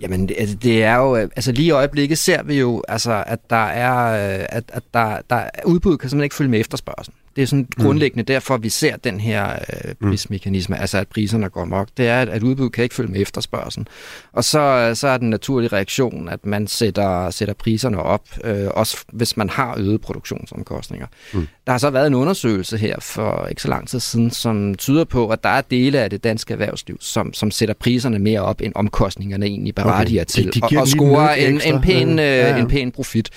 Jamen, 0.00 0.28
det, 0.28 0.36
altså, 0.38 0.56
det 0.56 0.82
er 0.82 0.96
jo... 0.96 1.16
Øh, 1.16 1.22
altså, 1.22 1.52
lige 1.52 1.66
i 1.66 1.70
øjeblikket 1.70 2.18
ser 2.18 2.42
vi 2.42 2.58
jo, 2.58 2.82
altså, 2.88 3.24
at 3.26 3.50
der 3.50 3.66
er... 3.66 3.96
Øh, 4.40 4.46
at, 4.48 4.64
at 4.68 4.82
der, 4.94 5.18
der, 5.30 5.44
udbud 5.64 5.98
kan 5.98 6.10
simpelthen 6.10 6.24
ikke 6.24 6.36
følge 6.36 6.50
med 6.50 6.60
efterspørgselen. 6.60 7.16
Det 7.36 7.42
er 7.42 7.46
sådan 7.46 7.68
mm. 7.76 7.84
grundlæggende 7.84 8.32
derfor, 8.32 8.56
vi 8.56 8.68
ser 8.68 8.96
den 8.96 9.20
her 9.20 9.52
øh, 9.52 9.94
mm. 10.00 10.10
prismekanisme, 10.10 10.76
mm. 10.76 10.80
altså 10.80 10.98
at 10.98 11.08
priserne 11.08 11.48
går 11.48 11.64
mok. 11.64 11.88
Det 11.96 12.08
er, 12.08 12.22
at, 12.22 12.28
at 12.28 12.42
udbud 12.42 12.70
kan 12.70 12.84
ikke 12.84 12.94
følge 12.94 13.12
med 13.12 13.20
efterspørgselen. 13.20 13.86
Og 14.32 14.44
så, 14.44 14.90
så 14.94 15.08
er 15.08 15.16
den 15.16 15.30
naturlige 15.30 15.72
reaktion, 15.72 16.28
at 16.28 16.46
man 16.46 16.66
sætter, 16.66 17.30
sætter 17.30 17.54
priserne 17.54 18.02
op, 18.02 18.28
øh, 18.44 18.66
også 18.70 18.96
hvis 19.12 19.36
man 19.36 19.50
har 19.50 19.74
øget 19.78 20.00
produktionsomkostninger. 20.00 21.06
Mm. 21.34 21.48
Der 21.66 21.72
har 21.72 21.78
så 21.78 21.90
været 21.90 22.06
en 22.06 22.14
undersøgelse 22.14 22.78
her 22.78 22.96
for 23.00 23.46
ikke 23.46 23.62
så 23.62 23.68
lang 23.68 23.88
tid 23.88 24.00
siden, 24.00 24.30
som 24.30 24.74
tyder 24.74 25.04
på, 25.04 25.28
at 25.28 25.44
der 25.44 25.50
er 25.50 25.60
dele 25.60 25.98
af 25.98 26.10
det 26.10 26.24
danske 26.24 26.52
erhvervsliv, 26.52 26.96
som, 27.00 27.32
som 27.32 27.50
sætter 27.50 27.74
priserne 27.74 28.18
mere 28.18 28.40
op, 28.40 28.60
end 28.60 28.72
omkostningerne 28.74 29.46
egentlig 29.46 29.74
berettiger 29.74 30.22
okay. 30.22 30.26
til, 30.26 30.44
de, 30.44 30.60
de 30.60 30.76
og, 30.76 30.80
og 30.80 30.88
scorer 30.88 31.34
en, 31.34 31.60
en, 31.64 31.80
pæn, 31.80 32.18
ja. 32.18 32.24
Ja, 32.24 32.48
ja. 32.48 32.56
en 32.56 32.68
pæn 32.68 32.92
profit. 32.92 33.30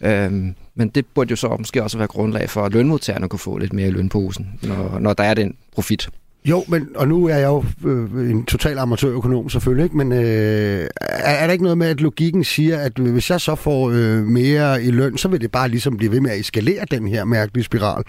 Øhm, 0.00 0.54
men 0.78 0.88
det 0.88 1.06
burde 1.06 1.30
jo 1.30 1.36
så 1.36 1.56
måske 1.58 1.82
også 1.82 1.98
være 1.98 2.06
grundlag 2.06 2.50
for, 2.50 2.64
at 2.64 2.72
lønmodtagerne 2.72 3.28
kunne 3.28 3.38
få 3.38 3.58
lidt 3.58 3.72
mere 3.72 3.88
i 3.88 3.90
lønposen, 3.90 4.58
når, 4.62 4.98
når 4.98 5.12
der 5.12 5.24
er 5.24 5.34
den 5.34 5.54
profit. 5.74 6.08
Jo, 6.44 6.64
men, 6.68 6.88
og 6.96 7.08
nu 7.08 7.26
er 7.26 7.36
jeg 7.36 7.46
jo 7.46 7.64
øh, 7.84 8.30
en 8.30 8.44
total 8.44 8.78
amatørøkonom 8.78 9.48
selvfølgelig, 9.48 9.84
ikke? 9.84 9.96
men 9.96 10.12
øh, 10.12 10.88
er, 11.00 11.32
er 11.32 11.46
der 11.46 11.52
ikke 11.52 11.64
noget 11.64 11.78
med, 11.78 11.86
at 11.86 12.00
logikken 12.00 12.44
siger, 12.44 12.78
at 12.78 12.98
hvis 12.98 13.30
jeg 13.30 13.40
så 13.40 13.54
får 13.54 13.90
øh, 13.90 14.22
mere 14.24 14.82
i 14.82 14.90
løn, 14.90 15.18
så 15.18 15.28
vil 15.28 15.40
det 15.40 15.52
bare 15.52 15.68
ligesom 15.68 15.96
blive 15.96 16.12
ved 16.12 16.20
med 16.20 16.30
at 16.30 16.38
eskalere 16.38 16.84
den 16.90 17.08
her 17.08 17.24
mærkelige 17.24 17.64
spiral? 17.64 18.02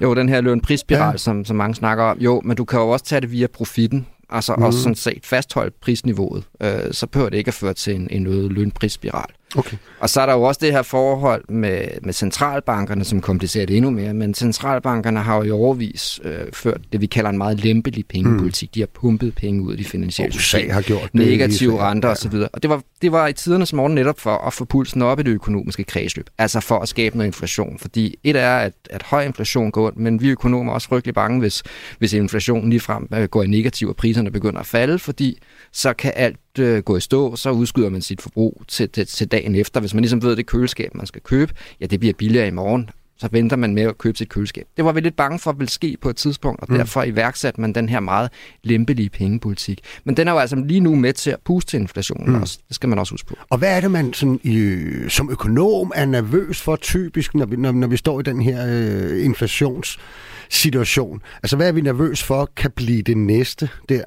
Jo, 0.00 0.14
den 0.14 0.28
her 0.28 0.40
lønprisspiral, 0.40 1.10
ja. 1.10 1.16
som, 1.16 1.44
som 1.44 1.56
mange 1.56 1.74
snakker 1.74 2.04
om. 2.04 2.18
Jo, 2.18 2.42
men 2.44 2.56
du 2.56 2.64
kan 2.64 2.80
jo 2.80 2.88
også 2.88 3.04
tage 3.04 3.20
det 3.20 3.32
via 3.32 3.46
profitten. 3.46 4.06
Altså 4.30 4.54
mm. 4.58 4.62
også 4.62 4.78
sådan 4.78 4.94
set 4.94 5.26
fastholde 5.26 5.74
prisniveauet. 5.82 6.44
Øh, 6.62 6.92
så 6.92 7.06
behøver 7.06 7.30
det 7.30 7.38
ikke 7.38 7.48
at 7.48 7.54
føre 7.54 7.74
til 7.74 7.94
en, 7.94 8.08
en 8.10 8.26
øget 8.26 8.52
lønprisspiral. 8.52 9.30
Okay. 9.56 9.76
Og 10.00 10.10
så 10.10 10.20
er 10.20 10.26
der 10.26 10.32
jo 10.32 10.42
også 10.42 10.58
det 10.62 10.72
her 10.72 10.82
forhold 10.82 11.44
med, 11.48 11.88
med 12.02 12.12
centralbankerne, 12.12 13.04
som 13.04 13.20
komplicerer 13.20 13.66
det 13.66 13.76
endnu 13.76 13.90
mere. 13.90 14.14
Men 14.14 14.34
centralbankerne 14.34 15.20
har 15.20 15.36
jo 15.36 15.42
i 15.42 15.50
overvis 15.50 16.20
øh, 16.24 16.52
ført 16.52 16.80
det, 16.92 17.00
vi 17.00 17.06
kalder 17.06 17.30
en 17.30 17.38
meget 17.38 17.64
lempelig 17.64 18.06
pengepolitik. 18.06 18.68
Mm. 18.68 18.72
De 18.72 18.80
har 18.80 18.86
pumpet 18.86 19.34
penge 19.34 19.62
ud 19.62 19.74
i 19.74 19.76
de 19.76 19.84
finansielle 19.84 20.32
system. 20.32 20.70
har 20.70 20.82
gjort 20.82 21.02
det. 21.02 21.14
Negative 21.14 21.80
renter 21.80 22.08
ja. 22.08 22.12
osv. 22.12 22.34
Og 22.52 22.62
det 22.62 22.70
var, 22.70 22.82
det 23.02 23.12
var 23.12 23.26
i 23.26 23.32
tidernes 23.32 23.72
morgen 23.72 23.94
netop 23.94 24.20
for 24.20 24.46
at 24.46 24.52
få 24.52 24.64
pulsen 24.64 25.02
op 25.02 25.20
i 25.20 25.22
det 25.22 25.30
økonomiske 25.30 25.84
kredsløb. 25.84 26.30
Altså 26.38 26.60
for 26.60 26.78
at 26.78 26.88
skabe 26.88 27.16
noget 27.16 27.28
inflation. 27.28 27.78
Fordi 27.78 28.16
et 28.24 28.36
er, 28.36 28.56
at, 28.56 28.72
at 28.90 29.02
høj 29.02 29.24
inflation 29.24 29.70
går 29.70 29.86
ondt, 29.86 29.98
men 29.98 30.20
vi 30.20 30.28
økonomer 30.28 30.72
er 30.72 30.74
også 30.74 30.88
frygtelig 30.88 31.14
bange, 31.14 31.40
hvis, 31.40 31.62
hvis 31.98 32.12
inflationen 32.12 32.70
ligefrem 32.70 33.08
øh, 33.14 33.24
går 33.24 33.42
i 33.42 33.46
negativ, 33.46 33.88
og 33.88 33.96
priserne 33.96 34.30
begynder 34.30 34.60
at 34.60 34.66
falde, 34.66 34.98
fordi 34.98 35.38
så 35.72 35.92
kan 35.92 36.12
alt 36.16 36.36
øh, 36.58 36.82
gå 36.82 36.96
i 36.96 37.00
stå, 37.00 37.36
så 37.36 37.50
udskyder 37.50 37.90
man 37.90 38.02
sit 38.02 38.22
forbrug 38.22 38.62
til, 38.68 38.88
til, 38.88 39.06
til 39.06 39.28
dagen 39.28 39.54
efter. 39.54 39.80
Hvis 39.80 39.94
man 39.94 40.02
ligesom 40.02 40.22
ved, 40.22 40.30
at 40.30 40.36
det 40.36 40.46
køleskab, 40.46 40.94
man 40.94 41.06
skal 41.06 41.22
købe, 41.22 41.52
ja, 41.80 41.86
det 41.86 42.00
bliver 42.00 42.14
billigere 42.14 42.48
i 42.48 42.50
morgen, 42.50 42.90
så 43.18 43.28
venter 43.32 43.56
man 43.56 43.74
med 43.74 43.82
at 43.82 43.98
købe 43.98 44.18
sit 44.18 44.28
køleskab. 44.28 44.66
Det 44.76 44.84
var 44.84 44.92
vi 44.92 45.00
lidt 45.00 45.16
bange 45.16 45.38
for 45.38 45.50
at 45.50 45.58
ville 45.58 45.70
ske 45.70 45.96
på 46.00 46.10
et 46.10 46.16
tidspunkt, 46.16 46.60
og 46.60 46.66
mm. 46.70 46.76
derfor 46.76 47.02
iværksatte 47.02 47.60
man 47.60 47.72
den 47.72 47.88
her 47.88 48.00
meget 48.00 48.30
lempelige 48.62 49.10
pengepolitik. 49.10 49.80
Men 50.04 50.16
den 50.16 50.28
er 50.28 50.32
jo 50.32 50.38
altså 50.38 50.56
lige 50.56 50.80
nu 50.80 50.94
med 50.94 51.12
til 51.12 51.30
at 51.30 51.38
puste 51.44 51.76
inflationen 51.76 52.34
mm. 52.34 52.42
også. 52.42 52.58
Det 52.68 52.74
skal 52.74 52.88
man 52.88 52.98
også 52.98 53.12
huske 53.12 53.28
på. 53.28 53.36
Og 53.48 53.58
hvad 53.58 53.76
er 53.76 53.80
det, 53.80 53.90
man 53.90 54.12
sådan, 54.12 54.40
i, 54.42 54.82
som 55.08 55.30
økonom 55.30 55.92
er 55.94 56.04
nervøs 56.04 56.62
for 56.62 56.76
typisk, 56.76 57.34
når 57.34 57.46
vi, 57.46 57.56
når, 57.56 57.72
når 57.72 57.86
vi 57.86 57.96
står 57.96 58.20
i 58.20 58.22
den 58.22 58.42
her 58.42 58.66
øh, 58.68 59.24
inflationssituation? 59.24 61.22
Altså, 61.42 61.56
hvad 61.56 61.68
er 61.68 61.72
vi 61.72 61.80
nervøs 61.80 62.22
for 62.22 62.50
kan 62.56 62.70
blive 62.70 63.02
det 63.02 63.16
næste 63.16 63.68
der? 63.88 64.02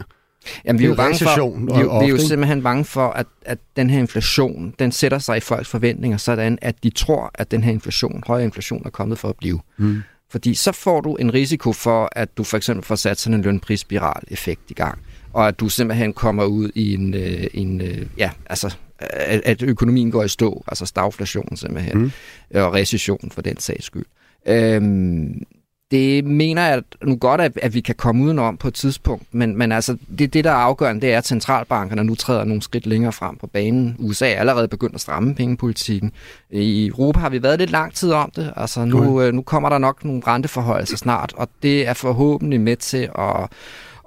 Jamen, 0.65 0.79
vi 0.79 0.85
er, 0.85 0.89
jo 0.89 0.95
bange 0.95 1.17
for, 1.17 1.57
vi, 1.57 2.05
vi 2.05 2.11
er 2.11 2.15
jo 2.15 2.17
simpelthen 2.17 2.63
bange 2.63 2.85
for, 2.85 3.07
at, 3.07 3.25
at 3.41 3.57
den 3.75 3.89
her 3.89 3.99
inflation, 3.99 4.73
den 4.79 4.91
sætter 4.91 5.19
sig 5.19 5.37
i 5.37 5.39
folks 5.39 5.69
forventninger, 5.69 6.17
sådan 6.17 6.59
at 6.61 6.83
de 6.83 6.89
tror, 6.89 7.31
at 7.35 7.51
den 7.51 7.63
her 7.63 7.71
inflation, 7.71 8.23
højere 8.27 8.45
inflation, 8.45 8.81
er 8.85 8.89
kommet 8.89 9.19
for 9.19 9.29
at 9.29 9.35
blive. 9.35 9.59
Mm. 9.77 10.01
Fordi 10.31 10.53
så 10.53 10.71
får 10.71 11.01
du 11.01 11.15
en 11.15 11.33
risiko 11.33 11.73
for, 11.73 12.09
at 12.11 12.37
du 12.37 12.43
for 12.43 12.57
eksempel 12.57 12.85
får 12.85 12.95
sat 12.95 13.19
sådan 13.19 13.33
en 13.33 13.41
lønprisspiral-effekt 13.41 14.61
i 14.71 14.73
gang, 14.73 14.99
og 15.33 15.47
at 15.47 15.59
du 15.59 15.69
simpelthen 15.69 16.13
kommer 16.13 16.43
ud 16.43 16.71
i 16.75 16.93
en, 16.93 17.13
øh, 17.13 17.47
en 17.53 17.81
øh, 17.81 18.05
ja, 18.17 18.31
altså, 18.45 18.75
at, 18.99 19.41
at 19.45 19.61
økonomien 19.61 20.11
går 20.11 20.23
i 20.23 20.27
stå, 20.27 20.63
altså 20.67 20.85
stagflation 20.85 21.55
simpelthen, 21.55 21.97
mm. 21.97 22.11
og 22.55 22.73
recession 22.73 23.31
for 23.31 23.41
den 23.41 23.57
sags 23.57 23.85
skyld. 23.85 24.05
Øhm, 24.47 25.43
det 25.91 26.25
mener 26.25 26.67
jeg 26.67 26.83
nu 27.03 27.15
godt, 27.15 27.41
at, 27.41 27.59
at 27.61 27.73
vi 27.73 27.81
kan 27.81 27.95
komme 27.95 28.23
udenom 28.23 28.57
på 28.57 28.67
et 28.67 28.73
tidspunkt, 28.73 29.23
men, 29.31 29.57
men 29.57 29.71
altså, 29.71 29.97
det, 30.19 30.33
det, 30.33 30.43
der 30.43 30.51
er 30.51 30.55
afgørende, 30.55 31.01
det 31.01 31.13
er, 31.13 31.17
at 31.17 31.27
centralbankerne 31.27 32.03
nu 32.03 32.15
træder 32.15 32.43
nogle 32.43 32.61
skridt 32.61 32.85
længere 32.85 33.11
frem 33.11 33.37
på 33.37 33.47
banen. 33.47 33.95
USA 33.99 34.31
er 34.31 34.39
allerede 34.39 34.67
begyndt 34.67 34.95
at 34.95 35.01
stramme 35.01 35.35
pengepolitikken. 35.35 36.11
I 36.49 36.87
Europa 36.87 37.19
har 37.19 37.29
vi 37.29 37.43
været 37.43 37.59
lidt 37.59 37.71
lang 37.71 37.93
tid 37.93 38.11
om 38.11 38.31
det. 38.35 38.53
Altså, 38.55 38.85
nu, 38.85 39.21
øh, 39.21 39.33
nu 39.33 39.41
kommer 39.41 39.69
der 39.69 39.77
nok 39.77 40.05
nogle 40.05 40.21
renteforholdelser 40.27 40.97
snart, 40.97 41.33
og 41.37 41.49
det 41.63 41.87
er 41.87 41.93
forhåbentlig 41.93 42.61
med 42.61 42.75
til 42.75 43.09
at 43.19 43.49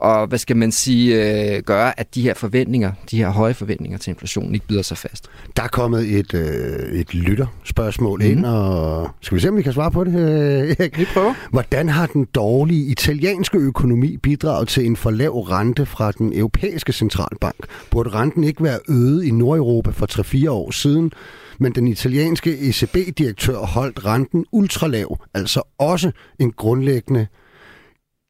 og 0.03 0.27
hvad 0.27 0.39
skal 0.39 0.57
man 0.57 0.73
sige, 0.73 1.15
øh, 1.57 1.63
gøre, 1.63 2.01
at 2.01 2.15
de 2.15 2.23
her 2.23 2.35
forventninger, 2.35 2.93
de 3.11 3.17
her 3.17 3.31
høje 3.31 3.55
forventninger 3.55 3.99
til 3.99 4.11
inflationen, 4.11 4.55
ikke 4.55 4.67
bider 4.67 4.83
sig 4.83 4.99
fast. 4.99 5.29
Der 5.57 5.63
er 5.63 5.69
kommet 5.69 6.19
et, 6.19 6.35
øh, 6.35 7.01
et 7.01 7.15
lytterspørgsmål 7.15 8.19
mm. 8.23 8.31
ind, 8.31 8.47
og 8.47 9.11
skal 9.21 9.37
vi 9.37 9.41
se, 9.41 9.49
om 9.49 9.57
vi 9.57 9.63
kan 9.63 9.73
svare 9.73 9.91
på 9.91 10.05
det, 10.05 10.15
øh, 10.15 10.77
Erik? 10.79 10.99
Vi 10.99 11.05
prøver. 11.15 11.35
Hvordan 11.51 11.89
har 11.89 12.07
den 12.07 12.25
dårlige 12.35 12.87
italienske 12.87 13.59
økonomi 13.59 14.17
bidraget 14.17 14.69
til 14.69 14.87
en 14.87 14.97
for 14.97 15.11
lav 15.11 15.41
rente 15.41 15.87
fra 15.87 16.13
den 16.13 16.33
europæiske 16.33 16.93
centralbank? 16.93 17.67
Burde 17.91 18.11
renten 18.11 18.45
ikke 18.45 18.65
være 18.65 18.79
øget 18.89 19.25
i 19.25 19.31
Nordeuropa 19.31 19.91
for 19.91 20.47
3-4 20.47 20.51
år 20.51 20.71
siden? 20.71 21.13
men 21.59 21.73
den 21.73 21.89
italienske 21.89 22.59
ECB-direktør 22.69 23.57
holdt 23.57 24.07
renten 24.07 24.45
ultralav, 24.53 25.19
altså 25.35 25.63
også 25.79 26.11
en 26.39 26.53
grundlæggende 26.53 27.27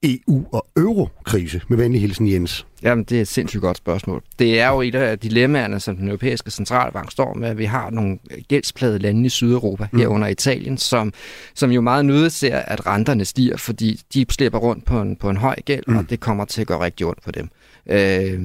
EU- 0.05 0.47
og 0.53 0.67
eurokrise? 0.77 1.61
Med 1.69 1.79
venlig 1.79 2.01
hilsen, 2.01 2.33
Jens. 2.33 2.67
Jamen, 2.83 3.05
det 3.05 3.17
er 3.17 3.23
et 3.23 3.29
sindssygt 3.29 3.61
godt 3.61 3.77
spørgsmål. 3.77 4.23
Det 4.39 4.61
er 4.61 4.69
jo 4.69 4.81
et 4.81 4.95
af 4.95 5.19
dilemmaerne, 5.19 5.81
som 5.81 5.97
den 5.97 6.09
europæiske 6.09 6.51
centralbank 6.51 7.11
står 7.11 7.35
med, 7.35 7.49
at 7.49 7.59
vi 7.59 7.65
har 7.65 7.91
nogle 7.91 8.19
gældsplade 8.49 8.99
lande 8.99 9.27
i 9.27 9.29
Sydeuropa, 9.29 9.89
mm. 9.93 9.99
herunder 9.99 10.29
Italien, 10.29 10.79
som, 10.79 11.13
som 11.55 11.71
jo 11.71 11.81
meget 11.81 12.05
nødigt 12.05 12.33
ser, 12.33 12.57
at 12.57 12.87
renterne 12.87 13.25
stiger, 13.25 13.57
fordi 13.57 14.01
de 14.15 14.27
slipper 14.31 14.59
rundt 14.59 14.85
på 14.85 15.01
en, 15.01 15.17
på 15.17 15.31
en 15.31 15.37
høj 15.37 15.57
gæld, 15.65 15.85
mm. 15.87 15.97
og 15.97 16.11
det 16.11 16.21
kommer 16.21 16.45
til 16.45 16.61
at 16.61 16.67
gå 16.67 16.83
rigtig 16.83 17.07
ondt 17.07 17.23
på 17.23 17.31
dem. 17.31 17.49
Øh, 17.87 18.41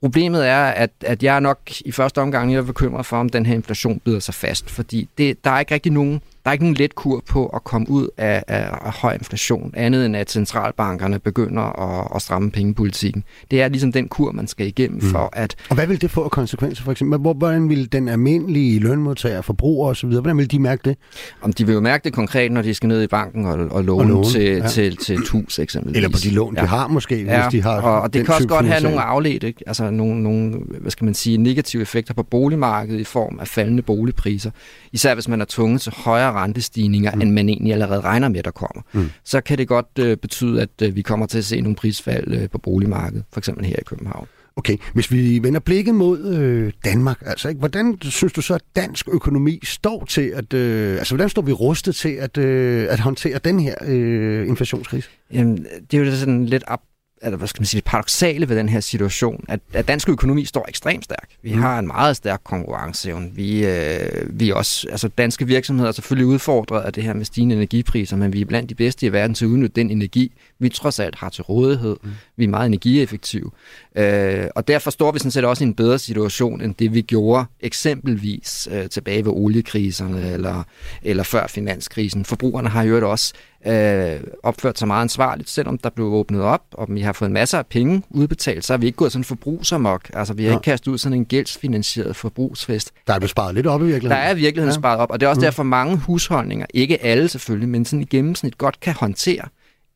Problemet 0.00 0.48
er, 0.48 0.64
at, 0.64 0.90
at 1.00 1.22
jeg 1.22 1.36
er 1.36 1.40
nok 1.40 1.58
i 1.84 1.92
første 1.92 2.20
omgang 2.20 2.52
jeg 2.52 2.58
er 2.58 2.62
bekymret 2.62 3.06
for, 3.06 3.16
om 3.16 3.28
den 3.28 3.46
her 3.46 3.54
inflation 3.54 4.00
bider 4.04 4.20
sig 4.20 4.34
fast, 4.34 4.70
fordi 4.70 5.08
det, 5.18 5.44
der 5.44 5.50
er 5.50 5.60
ikke 5.60 5.74
rigtig 5.74 5.92
nogen 5.92 6.20
der 6.46 6.50
er 6.50 6.52
ikke 6.52 6.64
nogen 6.64 6.76
let 6.76 6.94
kur 6.94 7.22
på 7.28 7.46
at 7.46 7.64
komme 7.64 7.90
ud 7.90 8.08
af, 8.16 8.44
af, 8.48 8.68
af 8.82 8.92
høj 8.92 9.12
inflation, 9.12 9.72
andet 9.76 10.06
end 10.06 10.16
at 10.16 10.30
centralbankerne 10.30 11.18
begynder 11.18 11.62
at, 11.62 12.08
at 12.14 12.22
stramme 12.22 12.50
pengepolitikken. 12.50 13.24
Det 13.50 13.62
er 13.62 13.68
ligesom 13.68 13.92
den 13.92 14.08
kur, 14.08 14.32
man 14.32 14.46
skal 14.46 14.66
igennem 14.66 15.00
mm. 15.02 15.10
for 15.10 15.30
at... 15.32 15.56
Og 15.68 15.74
hvad 15.74 15.86
vil 15.86 16.00
det 16.00 16.10
få 16.10 16.24
af 16.24 16.30
konsekvenser 16.30 16.84
for 16.84 16.92
eksempel? 16.92 17.18
Hvordan 17.18 17.68
vil 17.68 17.92
den 17.92 18.08
almindelige 18.08 18.80
lønmodtager, 18.80 19.42
forbruger 19.42 19.90
osv., 19.90 20.08
hvordan 20.08 20.38
vil 20.38 20.50
de 20.50 20.58
mærke 20.58 20.80
det? 20.84 20.96
Om 21.42 21.52
de 21.52 21.66
vil 21.66 21.72
jo 21.72 21.80
mærke 21.80 22.04
det 22.04 22.12
konkret, 22.12 22.52
når 22.52 22.62
de 22.62 22.74
skal 22.74 22.88
ned 22.88 23.02
i 23.02 23.06
banken 23.06 23.46
og, 23.46 23.52
og 23.52 23.84
låne, 23.84 24.02
og 24.02 24.06
låne 24.08 24.24
til, 24.24 24.42
ja. 24.42 24.68
til, 24.68 24.96
til 24.96 25.14
et 25.14 25.28
hus 25.28 25.58
eksempelvis. 25.58 25.96
Eller 25.96 26.08
på 26.08 26.18
de 26.22 26.30
lån, 26.30 26.54
ja. 26.56 26.62
de 26.62 26.66
har 26.66 26.88
måske, 26.88 27.22
ja. 27.22 27.42
hvis 27.42 27.52
de 27.52 27.62
har 27.62 27.80
og, 27.80 28.00
og 28.00 28.14
det 28.14 28.26
kan 28.26 28.34
også 28.34 28.48
godt 28.48 28.66
have 28.66 28.82
nogle 28.82 29.00
afledte, 29.00 29.54
altså 29.66 29.90
nogle, 29.90 30.22
nogle, 30.22 30.58
hvad 30.80 30.90
skal 30.90 31.04
man 31.04 31.14
sige, 31.14 31.36
negative 31.36 31.82
effekter 31.82 32.14
på 32.14 32.22
boligmarkedet 32.22 33.00
i 33.00 33.04
form 33.04 33.38
af 33.40 33.48
faldende 33.48 33.82
boligpriser. 33.82 34.50
Især 34.92 35.14
hvis 35.14 35.28
man 35.28 35.40
er 35.40 35.44
tvunget 35.48 35.80
til 35.80 35.92
højere 35.96 36.35
rentestigninger, 36.36 37.14
mm. 37.14 37.20
end 37.20 37.30
man 37.32 37.48
egentlig 37.48 37.72
allerede 37.72 38.00
regner 38.00 38.28
med, 38.28 38.42
der 38.42 38.50
kommer. 38.50 38.82
Mm. 38.92 39.10
Så 39.24 39.40
kan 39.40 39.58
det 39.58 39.68
godt 39.68 39.98
øh, 39.98 40.16
betyde, 40.16 40.62
at 40.62 40.82
øh, 40.82 40.96
vi 40.96 41.02
kommer 41.02 41.26
til 41.26 41.38
at 41.38 41.44
se 41.44 41.60
nogle 41.60 41.76
prisfald 41.76 42.34
øh, 42.34 42.50
på 42.50 42.58
boligmarkedet, 42.58 43.24
for 43.32 43.40
eksempel 43.40 43.64
her 43.64 43.76
i 43.76 43.84
København. 43.86 44.26
Okay, 44.58 44.76
hvis 44.94 45.12
vi 45.12 45.38
vender 45.42 45.60
blikket 45.60 45.94
mod 45.94 46.24
øh, 46.24 46.72
Danmark, 46.84 47.22
altså 47.26 47.48
ikke, 47.48 47.58
hvordan 47.58 47.98
synes 48.02 48.32
du 48.32 48.40
så, 48.40 48.54
at 48.54 48.62
dansk 48.76 49.08
økonomi 49.12 49.60
står 49.64 50.04
til 50.04 50.32
at, 50.34 50.54
øh, 50.54 50.98
altså 50.98 51.14
hvordan 51.14 51.28
står 51.28 51.42
vi 51.42 51.52
rustet 51.52 51.94
til 51.94 52.08
at, 52.08 52.38
øh, 52.38 52.86
at 52.90 53.00
håndtere 53.00 53.38
den 53.44 53.60
her 53.60 53.74
øh, 53.86 54.48
inflationskrise? 54.48 55.08
Jamen, 55.32 55.66
det 55.90 56.00
er 56.00 56.04
jo 56.04 56.16
sådan 56.16 56.46
lidt 56.46 56.64
op 56.66 56.80
eller 57.26 57.38
hvad 57.38 57.48
skal 57.48 57.60
man 57.60 57.66
sige, 57.66 57.80
det 57.80 57.84
paradoxale 57.84 58.48
ved 58.48 58.56
den 58.56 58.68
her 58.68 58.80
situation, 58.80 59.44
at, 59.48 59.60
at 59.72 59.88
dansk 59.88 60.08
økonomi 60.08 60.44
står 60.44 60.66
ekstremt 60.68 61.04
stærk. 61.04 61.28
Vi 61.42 61.54
mm. 61.54 61.60
har 61.60 61.78
en 61.78 61.86
meget 61.86 62.16
stærk 62.16 62.40
konkurrenceevne. 62.44 63.30
Vi, 63.32 63.66
øh, 63.66 64.40
vi 64.40 64.50
også, 64.50 64.88
altså 64.90 65.08
danske 65.08 65.46
virksomheder 65.46 65.88
er 65.88 65.92
selvfølgelig 65.92 66.26
udfordret 66.26 66.82
af 66.82 66.92
det 66.92 67.02
her 67.02 67.12
med 67.12 67.24
stigende 67.24 67.54
energipriser, 67.54 68.16
men 68.16 68.32
vi 68.32 68.40
er 68.40 68.44
blandt 68.44 68.70
de 68.70 68.74
bedste 68.74 69.06
i 69.06 69.12
verden 69.12 69.34
til 69.34 69.44
at 69.44 69.48
udnytte 69.48 69.74
den 69.76 69.90
energi, 69.90 70.32
vi 70.58 70.68
trods 70.68 71.00
alt 71.00 71.14
har 71.14 71.28
til 71.28 71.44
rådighed. 71.44 71.96
Mm. 72.02 72.10
Vi 72.36 72.44
er 72.44 72.48
meget 72.48 72.66
energieffektive. 72.66 73.50
Øh, 73.96 74.46
og 74.54 74.68
derfor 74.68 74.90
står 74.90 75.12
vi 75.12 75.18
sådan 75.18 75.30
set 75.30 75.44
også 75.44 75.64
i 75.64 75.66
en 75.66 75.74
bedre 75.74 75.98
situation, 75.98 76.60
end 76.60 76.74
det 76.74 76.94
vi 76.94 77.00
gjorde 77.00 77.44
eksempelvis 77.60 78.68
øh, 78.70 78.88
tilbage 78.88 79.24
ved 79.24 79.32
oliekriserne 79.32 80.32
eller, 80.32 80.62
eller 81.02 81.22
før 81.22 81.46
finanskrisen. 81.46 82.24
Forbrugerne 82.24 82.68
har 82.68 82.82
jo 82.82 83.10
også 83.10 83.34
øh, 83.66 84.20
opført 84.42 84.78
sig 84.78 84.88
meget 84.88 85.02
ansvarligt, 85.02 85.50
selvom 85.50 85.78
der 85.78 85.90
blev 85.90 86.06
åbnet 86.06 86.42
op, 86.42 86.62
og 86.72 86.86
vi 86.90 87.00
har 87.00 87.12
fået 87.12 87.30
masser 87.30 87.58
af 87.58 87.66
penge 87.66 88.02
udbetalt, 88.10 88.64
så 88.64 88.72
har 88.72 88.78
vi 88.78 88.86
ikke 88.86 88.96
gået 88.96 89.12
sådan 89.12 89.24
forbrugsamok. 89.24 90.10
Altså, 90.14 90.34
vi 90.34 90.44
har 90.44 90.50
ja. 90.50 90.56
ikke 90.56 90.64
kastet 90.64 90.88
ud 90.88 90.98
sådan 90.98 91.18
en 91.18 91.24
gældsfinansieret 91.24 92.16
forbrugsfest. 92.16 92.92
Der 93.06 93.14
er 93.14 93.18
blevet 93.18 93.30
sparet 93.30 93.54
lidt 93.54 93.66
op 93.66 93.80
i 93.80 93.84
virkeligheden. 93.84 94.22
Der 94.22 94.30
er 94.30 94.34
virkeligheden 94.34 94.74
ja. 94.74 94.80
sparet 94.80 94.98
op, 94.98 95.10
og 95.10 95.20
det 95.20 95.26
er 95.26 95.30
også 95.30 95.40
mm. 95.40 95.44
derfor 95.44 95.62
mange 95.62 95.96
husholdninger, 95.96 96.66
ikke 96.74 97.02
alle 97.04 97.28
selvfølgelig, 97.28 97.68
men 97.68 97.84
sådan 97.84 98.00
i 98.00 98.04
gennemsnit 98.04 98.58
godt 98.58 98.80
kan 98.80 98.94
håndtere 98.94 99.48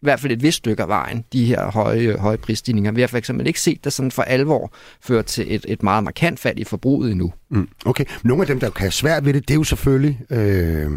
i 0.02 0.06
hvert 0.06 0.20
fald 0.20 0.33
et 0.33 0.42
vist 0.42 0.56
stykke 0.56 0.83
af 0.83 0.88
vejen, 0.88 1.24
de 1.33 1.44
her 1.44 1.70
høje, 1.70 2.16
høje 2.16 2.37
prisstigninger. 2.37 2.92
Vi 2.92 3.00
har 3.00 3.09
for 3.09 3.18
eksempel 3.18 3.46
ikke 3.46 3.61
set 3.61 3.85
det 3.85 3.92
sådan 3.92 4.11
for 4.11 4.22
alvor 4.22 4.72
føre 5.00 5.22
til 5.22 5.54
et, 5.54 5.66
et 5.68 5.83
meget 5.83 6.04
markant 6.04 6.40
fald 6.40 6.59
i 6.59 6.64
forbruget 6.64 7.11
endnu. 7.11 7.33
Mm, 7.50 7.68
okay. 7.85 8.04
Nogle 8.22 8.42
af 8.42 8.46
dem, 8.46 8.61
der 8.61 8.70
kan 8.70 8.80
have 8.80 8.90
svært 8.90 9.24
ved 9.24 9.35
det, 9.35 9.48
det 9.48 9.54
er 9.54 9.59
jo 9.59 9.64
selvfølgelig 9.64 10.20
øh, 10.30 10.90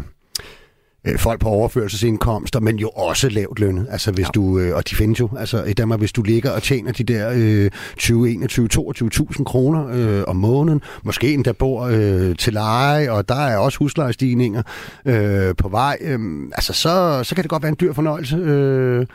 øh, 1.04 1.18
folk 1.18 1.40
på 1.40 1.48
overførselsindkomster, 1.48 2.60
men 2.60 2.76
jo 2.76 2.88
også 2.88 3.28
lavt 3.28 3.58
lønnet. 3.58 3.86
Altså 3.90 4.12
hvis 4.12 4.26
ja. 4.26 4.30
du, 4.34 4.58
øh, 4.58 4.76
og 4.76 4.90
de 4.90 4.96
findes 4.96 5.20
jo, 5.20 5.28
altså 5.38 5.64
i 5.64 5.72
Danmark, 5.72 5.98
hvis 5.98 6.12
du 6.12 6.22
ligger 6.22 6.50
og 6.50 6.62
tjener 6.62 6.92
de 6.92 7.04
der 7.04 7.32
øh, 7.36 7.70
20, 7.96 8.30
21, 8.30 8.68
22.000 8.74 9.44
kroner 9.44 9.88
øh, 9.92 10.24
om 10.26 10.36
måneden, 10.36 10.82
måske 11.02 11.34
endda 11.34 11.52
bor 11.52 11.82
øh, 11.82 12.36
til 12.36 12.52
leje, 12.52 13.10
og 13.10 13.28
der 13.28 13.40
er 13.40 13.56
også 13.56 13.78
huslejestigninger 13.78 14.62
øh, 15.04 15.54
på 15.58 15.68
vej, 15.68 15.98
øh, 16.00 16.18
altså 16.52 16.72
så, 16.72 17.20
så 17.24 17.34
kan 17.34 17.42
det 17.42 17.50
godt 17.50 17.62
være 17.62 17.70
en 17.70 17.76
dyr 17.80 17.92
fornøjelse. 17.92 18.36
Øh, 18.36 19.06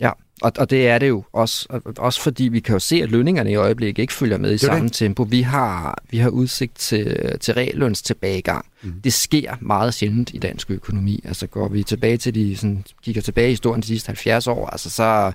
Ja, 0.00 0.10
og, 0.42 0.52
og 0.58 0.70
det 0.70 0.88
er 0.88 0.98
det 0.98 1.08
jo 1.08 1.24
også, 1.32 1.80
også 1.98 2.20
fordi 2.20 2.44
vi 2.44 2.60
kan 2.60 2.72
jo 2.72 2.78
se, 2.78 3.02
at 3.02 3.10
lønningerne 3.10 3.50
i 3.50 3.54
øjeblikket 3.54 4.02
ikke 4.02 4.12
følger 4.12 4.38
med 4.38 4.54
i 4.54 4.58
samme 4.58 4.84
det. 4.84 4.92
tempo. 4.92 5.22
Vi 5.22 5.42
har, 5.42 6.02
vi 6.10 6.18
har 6.18 6.30
udsigt 6.30 6.78
til, 6.78 7.36
til 7.40 7.54
realløns 7.54 8.02
tilbagegang. 8.02 8.66
Mm. 8.82 9.00
Det 9.04 9.12
sker 9.12 9.54
meget 9.60 9.94
sjældent 9.94 10.34
i 10.34 10.38
dansk 10.38 10.70
økonomi. 10.70 11.20
Altså 11.24 11.46
går 11.46 11.68
vi 11.68 11.82
tilbage 11.82 12.16
til 12.16 12.34
de, 12.34 12.56
sådan, 12.56 12.84
kigger 13.02 13.22
tilbage 13.22 13.48
i 13.48 13.50
historien 13.50 13.82
de 13.82 13.86
sidste 13.86 14.08
70 14.08 14.46
år, 14.46 14.66
altså 14.66 14.90
så, 14.90 15.32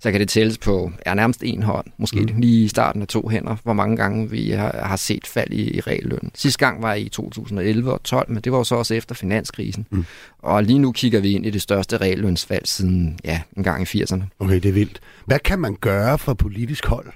så 0.00 0.10
kan 0.10 0.20
det 0.20 0.28
tælles 0.28 0.58
på 0.58 0.92
er 1.06 1.14
nærmest 1.14 1.42
en 1.44 1.62
hånd, 1.62 1.86
måske 1.98 2.20
mm. 2.20 2.40
lige 2.40 2.64
i 2.64 2.68
starten 2.68 3.02
af 3.02 3.08
to 3.08 3.28
hænder, 3.28 3.56
hvor 3.62 3.72
mange 3.72 3.96
gange 3.96 4.30
vi 4.30 4.50
har, 4.50 4.86
har 4.86 4.96
set 4.96 5.26
fald 5.26 5.50
i, 5.50 5.76
i 5.76 5.80
realløn. 5.80 6.30
Sidste 6.34 6.58
gang 6.58 6.82
var 6.82 6.94
i 6.94 7.08
2011 7.08 7.92
og 7.92 8.02
12, 8.02 8.30
men 8.30 8.42
det 8.42 8.52
var 8.52 8.58
jo 8.58 8.64
så 8.64 8.74
også 8.74 8.94
efter 8.94 9.14
finanskrisen. 9.14 9.86
Mm. 9.90 10.04
Og 10.38 10.64
lige 10.64 10.78
nu 10.78 10.92
kigger 10.92 11.20
vi 11.20 11.32
ind 11.32 11.46
i 11.46 11.50
det 11.50 11.62
største 11.62 11.96
reallønsfald 11.96 12.66
siden 12.66 13.18
ja, 13.24 13.40
en 13.56 13.64
gang 13.64 13.82
i 13.82 14.02
80'erne. 14.02 14.22
Okay, 14.38 14.54
det 14.54 14.66
er 14.66 14.72
vildt. 14.72 15.00
Hvad 15.26 15.38
kan 15.38 15.58
man 15.58 15.76
gøre 15.80 16.18
fra 16.18 16.34
politisk 16.34 16.86
hold? 16.86 17.12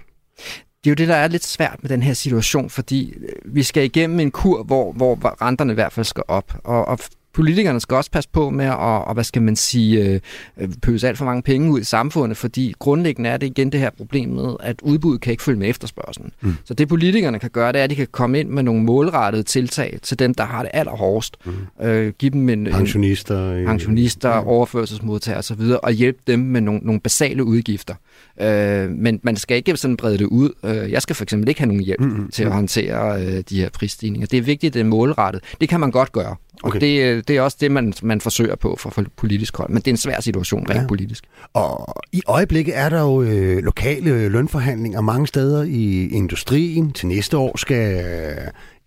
Det 0.84 0.86
er 0.86 0.90
jo 0.90 0.94
det, 0.94 1.08
der 1.08 1.14
er 1.14 1.28
lidt 1.28 1.44
svært 1.44 1.78
med 1.82 1.90
den 1.90 2.02
her 2.02 2.14
situation, 2.14 2.70
fordi 2.70 3.10
øh, 3.10 3.54
vi 3.54 3.62
skal 3.62 3.84
igennem 3.84 4.20
en 4.20 4.30
kur, 4.30 4.62
hvor, 4.62 4.92
hvor 4.92 5.42
renterne 5.42 5.72
i 5.72 5.74
hvert 5.74 5.92
fald 5.92 6.04
skal 6.04 6.22
op. 6.28 6.60
Og, 6.64 6.88
og 6.88 6.98
politikerne 7.32 7.80
skal 7.80 7.96
også 7.96 8.10
passe 8.10 8.30
på 8.32 8.50
med 8.50 8.64
at, 8.64 8.76
og, 8.76 9.14
hvad 9.14 9.24
skal 9.24 9.42
man 9.42 9.56
sige, 9.56 10.04
øh, 10.04 10.20
øh, 10.60 10.68
pøse 10.82 11.08
alt 11.08 11.18
for 11.18 11.24
mange 11.24 11.42
penge 11.42 11.72
ud 11.72 11.80
i 11.80 11.84
samfundet, 11.84 12.36
fordi 12.36 12.74
grundlæggende 12.78 13.30
er 13.30 13.36
det 13.36 13.46
igen 13.46 13.72
det 13.72 13.80
her 13.80 13.90
problem 13.90 14.28
med, 14.28 14.54
at 14.60 14.80
udbuddet 14.82 15.20
kan 15.20 15.30
ikke 15.30 15.42
følge 15.42 15.58
med 15.58 15.68
efterspørgselen. 15.68 16.32
Mm. 16.40 16.54
Så 16.64 16.74
det 16.74 16.88
politikerne 16.88 17.38
kan 17.38 17.50
gøre, 17.50 17.72
det 17.72 17.78
er, 17.80 17.84
at 17.84 17.90
de 17.90 17.94
kan 17.94 18.06
komme 18.12 18.40
ind 18.40 18.48
med 18.48 18.62
nogle 18.62 18.82
målrettede 18.82 19.42
tiltag 19.42 19.98
til 20.02 20.18
dem, 20.18 20.34
der 20.34 20.44
har 20.44 20.62
det 20.62 20.70
allerhårdest. 20.74 21.36
Mm. 21.44 21.86
Øh, 21.86 22.12
give 22.18 22.30
dem 22.30 22.48
en, 22.48 22.64
pensionister, 22.64 23.52
en, 23.52 23.66
pensionister 23.66 24.40
mm. 24.40 24.46
overførselsmodtagere 24.46 25.38
osv., 25.38 25.60
og 25.82 25.92
hjælpe 25.92 26.18
dem 26.26 26.38
med 26.38 26.60
nogle, 26.60 26.80
nogle 26.82 27.00
basale 27.00 27.44
udgifter. 27.44 27.94
Øh, 28.40 28.90
men 28.90 29.20
man 29.22 29.36
skal 29.36 29.56
ikke 29.56 29.76
sådan 29.76 29.96
brede 29.96 30.18
det 30.18 30.26
ud. 30.26 30.50
Øh, 30.64 30.92
jeg 30.92 31.02
skal 31.02 31.16
for 31.16 31.22
eksempel 31.22 31.48
ikke 31.48 31.60
have 31.60 31.68
nogen 31.68 31.82
hjælp 31.82 32.00
mm-hmm. 32.00 32.30
til 32.30 32.44
at 32.44 32.52
håndtere 32.52 33.22
øh, 33.22 33.42
de 33.50 33.60
her 33.60 33.68
prisstigninger. 33.70 34.26
Det 34.26 34.38
er 34.38 34.42
vigtigt, 34.42 34.74
det 34.74 34.80
er 34.80 34.84
målrettet. 34.84 35.42
Det 35.60 35.68
kan 35.68 35.80
man 35.80 35.90
godt 35.90 36.12
gøre. 36.12 36.36
Okay. 36.62 36.76
Og 36.76 36.80
det, 36.80 37.02
øh, 37.02 37.22
det 37.28 37.36
er 37.36 37.40
også 37.40 37.56
det, 37.60 37.70
man, 37.70 37.92
man 38.02 38.20
forsøger 38.20 38.56
på 38.56 38.76
fra 38.78 39.04
politisk 39.16 39.56
hold. 39.56 39.70
Men 39.70 39.76
det 39.76 39.86
er 39.86 39.92
en 39.92 39.96
svær 39.96 40.20
situation 40.20 40.66
rent 40.70 40.80
ja. 40.80 40.86
politisk. 40.86 41.24
Og 41.54 42.02
i 42.12 42.22
øjeblikket 42.26 42.76
er 42.76 42.88
der 42.88 43.00
jo 43.00 43.22
øh, 43.22 43.58
lokale 43.58 44.28
lønforhandlinger 44.28 45.00
mange 45.00 45.26
steder 45.26 45.62
i 45.62 46.08
industrien. 46.08 46.92
Til 46.92 47.08
næste 47.08 47.36
år 47.36 47.56
skal 47.56 48.04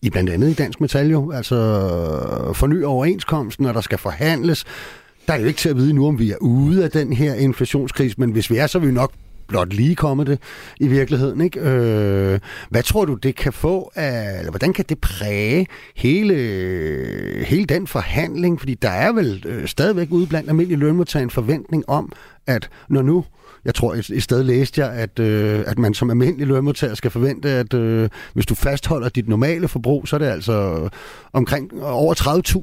i 0.02 0.10
blandt 0.10 0.30
andet 0.30 0.50
i 0.50 0.54
Dansk 0.54 0.82
Metal 0.82 1.10
jo, 1.10 1.32
altså 1.32 1.56
forny 2.54 2.84
overenskomsten, 2.84 3.66
og 3.66 3.74
der 3.74 3.82
skal 3.82 3.98
forhandles. 3.98 4.66
Der 5.28 5.34
er 5.34 5.40
jo 5.40 5.46
ikke 5.46 5.58
til 5.58 5.70
at 5.70 5.76
vide 5.76 5.94
nu, 5.94 6.08
om 6.08 6.20
vi 6.20 6.32
er 6.32 6.38
ude 6.42 6.84
af 6.84 6.92
den 6.92 7.14
her 7.14 7.34
inflationskrise, 7.34 8.16
men 8.18 8.32
hvis 8.32 8.50
vi 8.50 8.58
er, 8.58 8.68
så 8.68 8.78
er 8.78 8.82
vi 8.82 8.92
nok 8.92 9.12
blot 9.48 9.74
lige 9.74 9.96
kommet 9.96 10.28
det 10.28 10.40
i 10.80 10.88
virkeligheden. 10.88 11.42
Ikke? 11.42 11.60
Øh, 11.60 12.40
hvad 12.70 12.84
tror 12.84 13.06
du, 13.06 13.14
det 13.14 13.36
kan 13.36 13.54
få 13.54 13.92
af, 13.96 14.38
eller 14.38 14.52
hvordan 14.52 14.74
kan 14.74 14.86
det 14.90 15.00
præge 15.00 15.68
hele, 15.96 16.36
hele 17.46 17.66
den 17.66 17.88
forhandling? 17.88 18.60
Fordi 18.60 18.74
der 18.74 18.90
er 18.90 19.12
vel 19.12 19.44
øh, 19.48 19.68
stadigvæk 19.68 20.08
ude 20.12 20.28
blandt 20.28 20.50
almindelige 20.50 20.80
lønmodtagere 20.80 21.24
en 21.24 21.30
forventning 21.30 21.90
om, 21.90 22.12
at 22.48 22.70
når 22.90 23.02
nu 23.02 23.26
jeg 23.66 23.76
tror, 23.76 23.94
i 23.94 24.20
sted 24.20 24.44
læste 24.44 24.82
jeg, 24.82 24.92
at, 24.92 25.20
øh, 25.20 25.64
at 25.68 25.80
man 25.80 25.94
som 25.94 26.10
almindelig 26.10 26.48
lønmodtager 26.48 26.96
skal 26.96 27.12
forvente, 27.12 27.50
at 27.50 27.74
øh, 27.74 28.10
hvis 28.34 28.46
du 28.46 28.56
fastholder 28.56 29.10
dit 29.10 29.28
normale 29.28 29.68
forbrug, 29.68 30.08
så 30.08 30.16
er 30.16 30.18
det 30.18 30.26
altså 30.26 30.90
omkring 31.34 31.84
over 31.84 32.14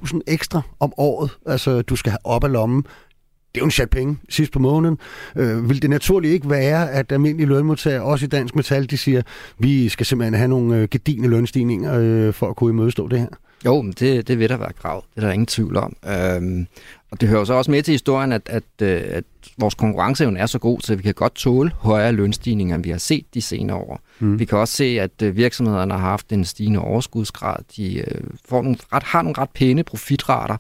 30.000 0.07 0.21
ekstra 0.27 0.63
om 0.81 0.93
året, 0.97 1.31
altså 1.47 1.83
du 1.83 1.97
skal 1.97 2.11
have 2.11 2.27
op 2.27 2.45
af 2.45 2.53
lommen 2.53 2.85
det 3.55 3.61
er 3.61 3.63
jo 3.63 3.65
en 3.65 3.71
chat 3.71 3.91
penge 3.91 4.19
sidst 4.29 4.53
på 4.53 4.59
måneden. 4.59 4.99
Øh, 5.37 5.69
vil 5.69 5.83
det 5.83 5.91
naturligt 5.91 6.35
ikke 6.35 6.51
være, 6.51 6.91
at 6.91 7.13
almindelige 7.13 7.49
lønmodtagere, 7.49 8.03
også 8.03 8.25
i 8.25 8.29
Dansk 8.29 8.57
Metal, 8.57 8.91
de 8.91 8.99
siger, 8.99 9.23
vi 9.59 9.89
skal 9.89 10.07
simpelthen 10.07 10.35
have 10.35 10.49
nogle 10.49 10.77
øh, 10.77 10.89
gedigende 10.91 11.29
lønstigninger 11.29 11.99
øh, 11.99 12.33
for 12.33 12.51
at 12.51 12.57
kunne 12.57 12.71
imødestå 12.71 13.09
det 13.09 13.19
her? 13.19 13.29
Jo, 13.65 13.83
men 13.83 13.93
det, 13.93 14.29
det 14.29 14.39
vil 14.39 14.49
der 14.49 14.57
være 14.57 14.73
krav. 14.73 15.05
Det 15.15 15.23
er 15.23 15.27
der 15.27 15.33
ingen 15.33 15.47
tvivl 15.47 15.77
om. 15.77 15.97
Øhm, 16.07 16.67
og 17.11 17.21
det 17.21 17.29
hører 17.29 17.45
så 17.45 17.55
også 17.55 17.71
med 17.71 17.83
til 17.83 17.93
historien, 17.93 18.33
at, 18.33 18.43
at, 18.47 18.63
øh, 18.83 19.03
at 19.07 19.25
vores 19.59 19.75
konkurrenceevne 19.75 20.39
er 20.39 20.47
så 20.47 20.59
god, 20.59 20.81
så 20.81 20.95
vi 20.95 21.03
kan 21.03 21.15
godt 21.15 21.35
tåle 21.35 21.73
højere 21.79 22.13
lønstigninger, 22.13 22.75
end 22.75 22.85
vi 22.85 22.91
har 22.91 22.99
set 22.99 23.25
de 23.35 23.43
senere 23.43 23.77
år. 23.77 24.01
Mm. 24.19 24.39
Vi 24.39 24.45
kan 24.45 24.59
også 24.59 24.75
se, 24.75 24.85
at 25.01 25.23
øh, 25.23 25.37
virksomhederne 25.37 25.95
har 25.95 26.01
haft 26.01 26.33
en 26.33 26.45
stigende 26.45 26.81
overskudsgrad. 26.81 27.57
De 27.77 27.99
øh, 27.99 28.21
får 28.49 28.63
nogle 28.63 28.77
ret, 28.93 29.03
har 29.03 29.23
nogle 29.23 29.39
ret 29.39 29.51
pæne 29.51 29.83
profitrater, 29.83 30.57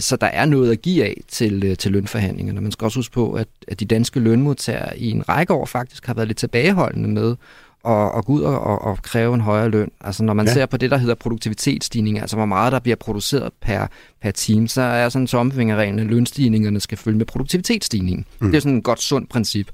så 0.00 0.16
der 0.20 0.26
er 0.26 0.46
noget 0.46 0.72
at 0.72 0.82
give 0.82 1.04
af 1.04 1.20
til, 1.28 1.76
til 1.76 1.92
lønforhandlingerne. 1.92 2.60
Man 2.60 2.72
skal 2.72 2.84
også 2.84 2.98
huske 2.98 3.12
på, 3.12 3.32
at, 3.32 3.48
at 3.68 3.80
de 3.80 3.84
danske 3.84 4.20
lønmodtagere 4.20 4.98
i 4.98 5.10
en 5.10 5.28
række 5.28 5.52
år 5.52 5.66
faktisk 5.66 6.06
har 6.06 6.14
været 6.14 6.28
lidt 6.28 6.38
tilbageholdende 6.38 7.08
med 7.08 7.36
og, 7.82 8.12
og 8.12 8.24
gå 8.24 8.32
ud 8.32 8.42
og, 8.42 8.60
og, 8.60 8.82
og 8.82 8.98
kræve 9.02 9.34
en 9.34 9.40
højere 9.40 9.68
løn. 9.68 9.90
Altså 10.00 10.24
når 10.24 10.34
man 10.34 10.46
ja. 10.46 10.52
ser 10.52 10.66
på 10.66 10.76
det, 10.76 10.90
der 10.90 10.96
hedder 10.96 11.14
produktivitetsstigning, 11.14 12.20
altså 12.20 12.36
hvor 12.36 12.46
meget 12.46 12.72
der 12.72 12.78
bliver 12.78 12.96
produceret 12.96 13.52
per, 13.60 13.86
per 14.22 14.30
team, 14.30 14.68
så 14.68 14.82
er 14.82 15.08
sådan 15.08 15.22
en 15.22 15.26
tomfingerregel, 15.26 16.00
at 16.00 16.06
lønstigningerne 16.06 16.80
skal 16.80 16.98
følge 16.98 17.18
med 17.18 17.26
produktivitetsstigningen. 17.26 18.24
Mm. 18.40 18.46
Det 18.46 18.56
er 18.56 18.60
sådan 18.60 18.78
et 18.78 18.84
godt, 18.84 19.02
sundt 19.02 19.28
princip. 19.28 19.70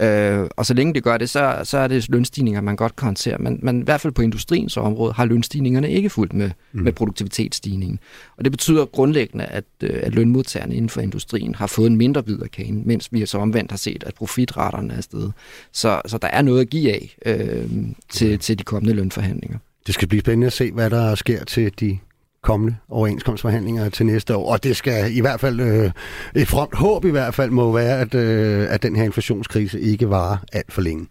Øh, 0.00 0.48
og 0.56 0.66
så 0.66 0.74
længe 0.74 0.94
det 0.94 1.02
gør 1.02 1.16
det, 1.18 1.30
så, 1.30 1.60
så 1.64 1.78
er 1.78 1.88
det 1.88 2.08
lønstigninger, 2.08 2.60
man 2.60 2.76
godt 2.76 2.96
kan 2.96 3.04
håndtere. 3.04 3.38
Men, 3.38 3.58
men 3.62 3.80
i 3.80 3.84
hvert 3.84 4.00
fald 4.00 4.12
på 4.12 4.22
industriens 4.22 4.76
område 4.76 5.12
har 5.12 5.24
lønstigningerne 5.24 5.90
ikke 5.90 6.10
fulgt 6.10 6.32
med, 6.32 6.50
mm. 6.72 6.82
med 6.82 6.92
produktivitetsstigningen. 6.92 7.98
Og 8.36 8.44
det 8.44 8.52
betyder 8.52 8.84
grundlæggende, 8.84 9.44
at, 9.44 9.64
øh, 9.82 10.00
at 10.02 10.14
lønmodtagerne 10.14 10.74
inden 10.74 10.88
for 10.88 11.00
industrien 11.00 11.54
har 11.54 11.66
fået 11.66 11.86
en 11.90 11.96
mindre 11.96 12.22
bid 12.22 12.38
af 12.42 12.50
kagen, 12.50 12.82
mens 12.86 13.08
vi 13.12 13.26
så 13.26 13.38
omvendt 13.38 13.70
har 13.70 13.78
set, 13.78 14.04
at 14.06 14.14
profitraterne 14.14 14.94
er 14.94 15.00
steget. 15.00 15.32
Så, 15.72 16.02
så 16.06 16.18
der 16.18 16.28
er 16.28 16.42
noget 16.42 16.60
at 16.60 16.70
give 16.70 16.92
af 16.92 17.16
øh, 17.26 17.70
til, 18.08 18.38
til 18.38 18.58
de 18.58 18.64
kommende 18.64 18.94
lønforhandlinger. 18.94 19.58
Det 19.86 19.94
skal 19.94 20.08
blive 20.08 20.20
spændende 20.20 20.46
at 20.46 20.52
se, 20.52 20.72
hvad 20.72 20.90
der 20.90 21.14
sker 21.14 21.44
til 21.44 21.72
de 21.80 21.98
kommende 22.42 22.76
overenskomstforhandlinger 22.88 23.88
til 23.88 24.06
næste 24.06 24.36
år. 24.36 24.52
Og 24.52 24.64
det 24.64 24.76
skal 24.76 25.16
i 25.16 25.20
hvert 25.20 25.40
fald, 25.40 25.60
øh, 25.60 25.90
et 26.34 26.48
fromt 26.48 26.76
håb 26.76 27.04
i 27.04 27.10
hvert 27.10 27.34
fald, 27.34 27.50
må 27.50 27.72
være, 27.72 28.00
at, 28.00 28.14
øh, 28.14 28.66
at 28.70 28.82
den 28.82 28.96
her 28.96 29.04
inflationskrise 29.04 29.80
ikke 29.80 30.10
varer 30.10 30.36
alt 30.52 30.72
for 30.72 30.82
længe. 30.82 31.06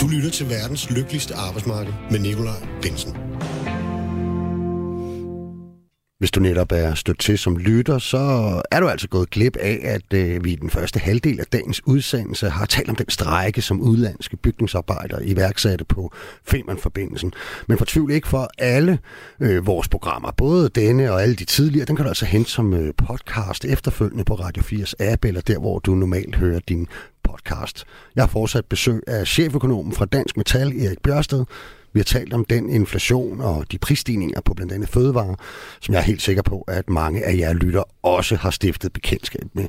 Du 0.00 0.08
lytter 0.08 0.30
til 0.30 0.48
verdens 0.48 0.90
lykkeligste 0.90 1.34
arbejdsmarked 1.34 1.92
med 2.10 2.18
Nikolaj 2.18 2.68
Bensen. 2.82 3.25
Hvis 6.18 6.30
du 6.30 6.40
netop 6.40 6.72
er 6.72 6.94
stødt 6.94 7.18
til 7.18 7.38
som 7.38 7.56
lytter, 7.56 7.98
så 7.98 8.18
er 8.70 8.80
du 8.80 8.88
altså 8.88 9.08
gået 9.08 9.30
glip 9.30 9.56
af, 9.56 9.80
at 9.82 10.14
øh, 10.14 10.44
vi 10.44 10.52
i 10.52 10.56
den 10.56 10.70
første 10.70 10.98
halvdel 10.98 11.40
af 11.40 11.46
dagens 11.46 11.86
udsendelse 11.86 12.50
har 12.50 12.66
talt 12.66 12.88
om 12.88 12.96
den 12.96 13.10
strække, 13.10 13.62
som 13.62 13.80
udlandske 13.80 14.36
bygningsarbejdere 14.36 15.26
iværksatte 15.26 15.84
på 15.84 16.12
Femern-forbindelsen. 16.44 17.32
Men 17.68 17.78
fortvivl 17.78 18.10
ikke 18.10 18.28
for 18.28 18.50
alle 18.58 18.98
øh, 19.40 19.66
vores 19.66 19.88
programmer, 19.88 20.30
både 20.30 20.68
denne 20.68 21.12
og 21.12 21.22
alle 21.22 21.34
de 21.34 21.44
tidligere, 21.44 21.86
den 21.86 21.96
kan 21.96 22.04
du 22.04 22.08
altså 22.08 22.26
hente 22.26 22.50
som 22.50 22.74
øh, 22.74 22.94
podcast 22.94 23.64
efterfølgende 23.64 24.24
på 24.24 24.34
Radio 24.34 24.62
4's 24.62 24.92
app, 25.00 25.24
eller 25.24 25.40
der, 25.40 25.58
hvor 25.58 25.78
du 25.78 25.94
normalt 25.94 26.36
hører 26.36 26.60
din 26.68 26.86
podcast. 27.24 27.84
Jeg 28.14 28.22
har 28.22 28.28
fortsat 28.28 28.64
besøg 28.64 29.02
af 29.06 29.26
cheføkonomen 29.26 29.92
fra 29.92 30.04
Dansk 30.04 30.36
Metal, 30.36 30.82
Erik 30.82 31.02
Bjørsted, 31.02 31.44
vi 31.96 32.00
har 32.00 32.04
talt 32.04 32.32
om 32.32 32.44
den 32.44 32.70
inflation 32.70 33.40
og 33.40 33.72
de 33.72 33.78
prisstigninger 33.78 34.40
på 34.40 34.54
blandt 34.54 34.72
andet 34.72 34.88
fødevarer, 34.88 35.34
som 35.80 35.92
jeg 35.94 35.98
er 35.98 36.04
helt 36.04 36.22
sikker 36.22 36.42
på, 36.42 36.64
at 36.68 36.90
mange 36.90 37.24
af 37.24 37.36
jer 37.36 37.52
lytter 37.52 37.82
også 38.02 38.36
har 38.36 38.50
stiftet 38.50 38.92
bekendtskab 38.92 39.44
med. 39.52 39.64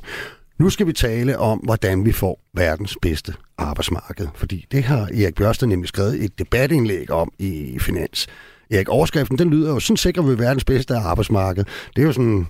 Nu 0.58 0.70
skal 0.70 0.86
vi 0.86 0.92
tale 0.92 1.38
om, 1.38 1.58
hvordan 1.58 2.04
vi 2.04 2.12
får 2.12 2.40
verdens 2.54 2.96
bedste 3.02 3.34
arbejdsmarked, 3.58 4.28
fordi 4.34 4.66
det 4.70 4.82
har 4.82 5.00
Erik 5.00 5.34
Bjørsted 5.34 5.66
nemlig 5.66 5.88
skrevet 5.88 6.24
et 6.24 6.38
debatindlæg 6.38 7.10
om 7.10 7.32
i 7.38 7.78
Finans. 7.80 8.26
Erik, 8.70 8.88
overskriften, 8.88 9.38
den 9.38 9.50
lyder 9.50 9.72
jo, 9.72 9.80
sådan 9.80 9.96
sikrer 9.96 10.22
vi 10.22 10.38
verdens 10.38 10.64
bedste 10.64 10.96
arbejdsmarked. 10.96 11.64
Det 11.96 12.02
er 12.02 12.06
jo 12.06 12.12
sådan, 12.12 12.46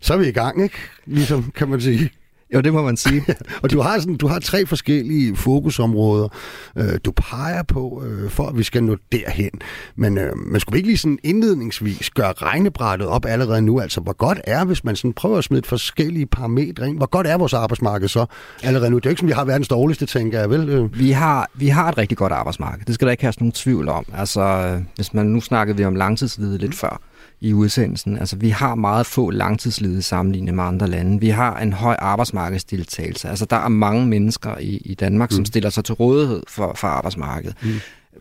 så 0.00 0.14
er 0.14 0.18
vi 0.18 0.28
i 0.28 0.32
gang, 0.32 0.62
ikke? 0.62 0.76
Ligesom, 1.06 1.52
kan 1.54 1.68
man 1.68 1.80
sige. 1.80 2.10
Jo, 2.54 2.60
det 2.60 2.72
må 2.72 2.82
man 2.82 2.96
sige. 2.96 3.24
og 3.62 3.70
du 3.70 3.80
har, 3.80 3.98
sådan, 3.98 4.16
du 4.16 4.26
har 4.26 4.38
tre 4.38 4.66
forskellige 4.66 5.36
fokusområder, 5.36 6.28
øh, 6.76 6.98
du 7.04 7.12
peger 7.12 7.62
på, 7.62 8.02
øh, 8.06 8.30
for 8.30 8.46
at 8.46 8.58
vi 8.58 8.62
skal 8.62 8.84
nå 8.84 8.96
derhen. 9.12 9.50
Men 9.96 10.18
øh, 10.18 10.36
man 10.36 10.60
skulle 10.60 10.76
ikke 10.76 10.88
lige 10.88 10.98
sådan 10.98 11.18
indledningsvis 11.22 12.10
gøre 12.10 12.32
regnebrættet 12.32 13.08
op 13.08 13.26
allerede 13.26 13.62
nu? 13.62 13.80
Altså, 13.80 14.00
hvor 14.00 14.12
godt 14.12 14.40
er, 14.44 14.64
hvis 14.64 14.84
man 14.84 14.96
sådan 14.96 15.12
prøver 15.12 15.38
at 15.38 15.44
smide 15.44 15.62
forskellige 15.66 16.26
parametre 16.26 16.88
ind, 16.88 16.96
hvor 16.96 17.06
godt 17.06 17.26
er 17.26 17.38
vores 17.38 17.54
arbejdsmarked 17.54 18.08
så 18.08 18.26
allerede 18.62 18.90
nu? 18.90 18.96
Det 18.96 19.06
er 19.06 19.10
jo 19.10 19.12
ikke 19.12 19.20
som, 19.20 19.28
vi 19.28 19.32
har 19.32 19.44
verdens 19.44 19.68
dårligste, 19.68 20.06
tænker 20.06 20.40
jeg, 20.40 20.50
vel? 20.50 20.68
Øh. 20.68 20.98
Vi 20.98 21.10
har, 21.10 21.50
vi 21.54 21.68
har 21.68 21.88
et 21.88 21.98
rigtig 21.98 22.18
godt 22.18 22.32
arbejdsmarked. 22.32 22.84
Det 22.86 22.94
skal 22.94 23.06
der 23.06 23.12
ikke 23.12 23.24
have 23.24 23.34
nogen 23.38 23.52
tvivl 23.52 23.88
om. 23.88 24.04
Altså, 24.14 24.78
hvis 24.96 25.14
man 25.14 25.26
nu 25.26 25.40
snakkede 25.40 25.76
vi 25.76 25.84
om 25.84 25.94
langtidsledighed 25.94 26.58
lidt 26.58 26.70
mm. 26.70 26.76
før 26.76 27.00
i 27.42 27.52
udsendelsen. 27.52 28.18
Altså, 28.18 28.36
vi 28.36 28.48
har 28.48 28.74
meget 28.74 29.06
få 29.06 29.30
langtidsledige 29.30 30.02
sammenlignet 30.02 30.54
med 30.54 30.64
andre 30.64 30.86
lande. 30.86 31.20
Vi 31.20 31.28
har 31.28 31.58
en 31.58 31.72
høj 31.72 31.96
arbejdsmarkedsdeltagelse. 31.98 33.28
Altså, 33.28 33.44
der 33.44 33.56
er 33.56 33.68
mange 33.68 34.06
mennesker 34.06 34.58
i, 34.58 34.76
i 34.76 34.94
Danmark, 34.94 35.30
mm. 35.30 35.34
som 35.34 35.44
stiller 35.44 35.70
sig 35.70 35.84
til 35.84 35.94
rådighed 35.94 36.42
for, 36.48 36.74
for 36.76 36.88
arbejdsmarkedet. 36.88 37.56
Mm. 37.62 37.70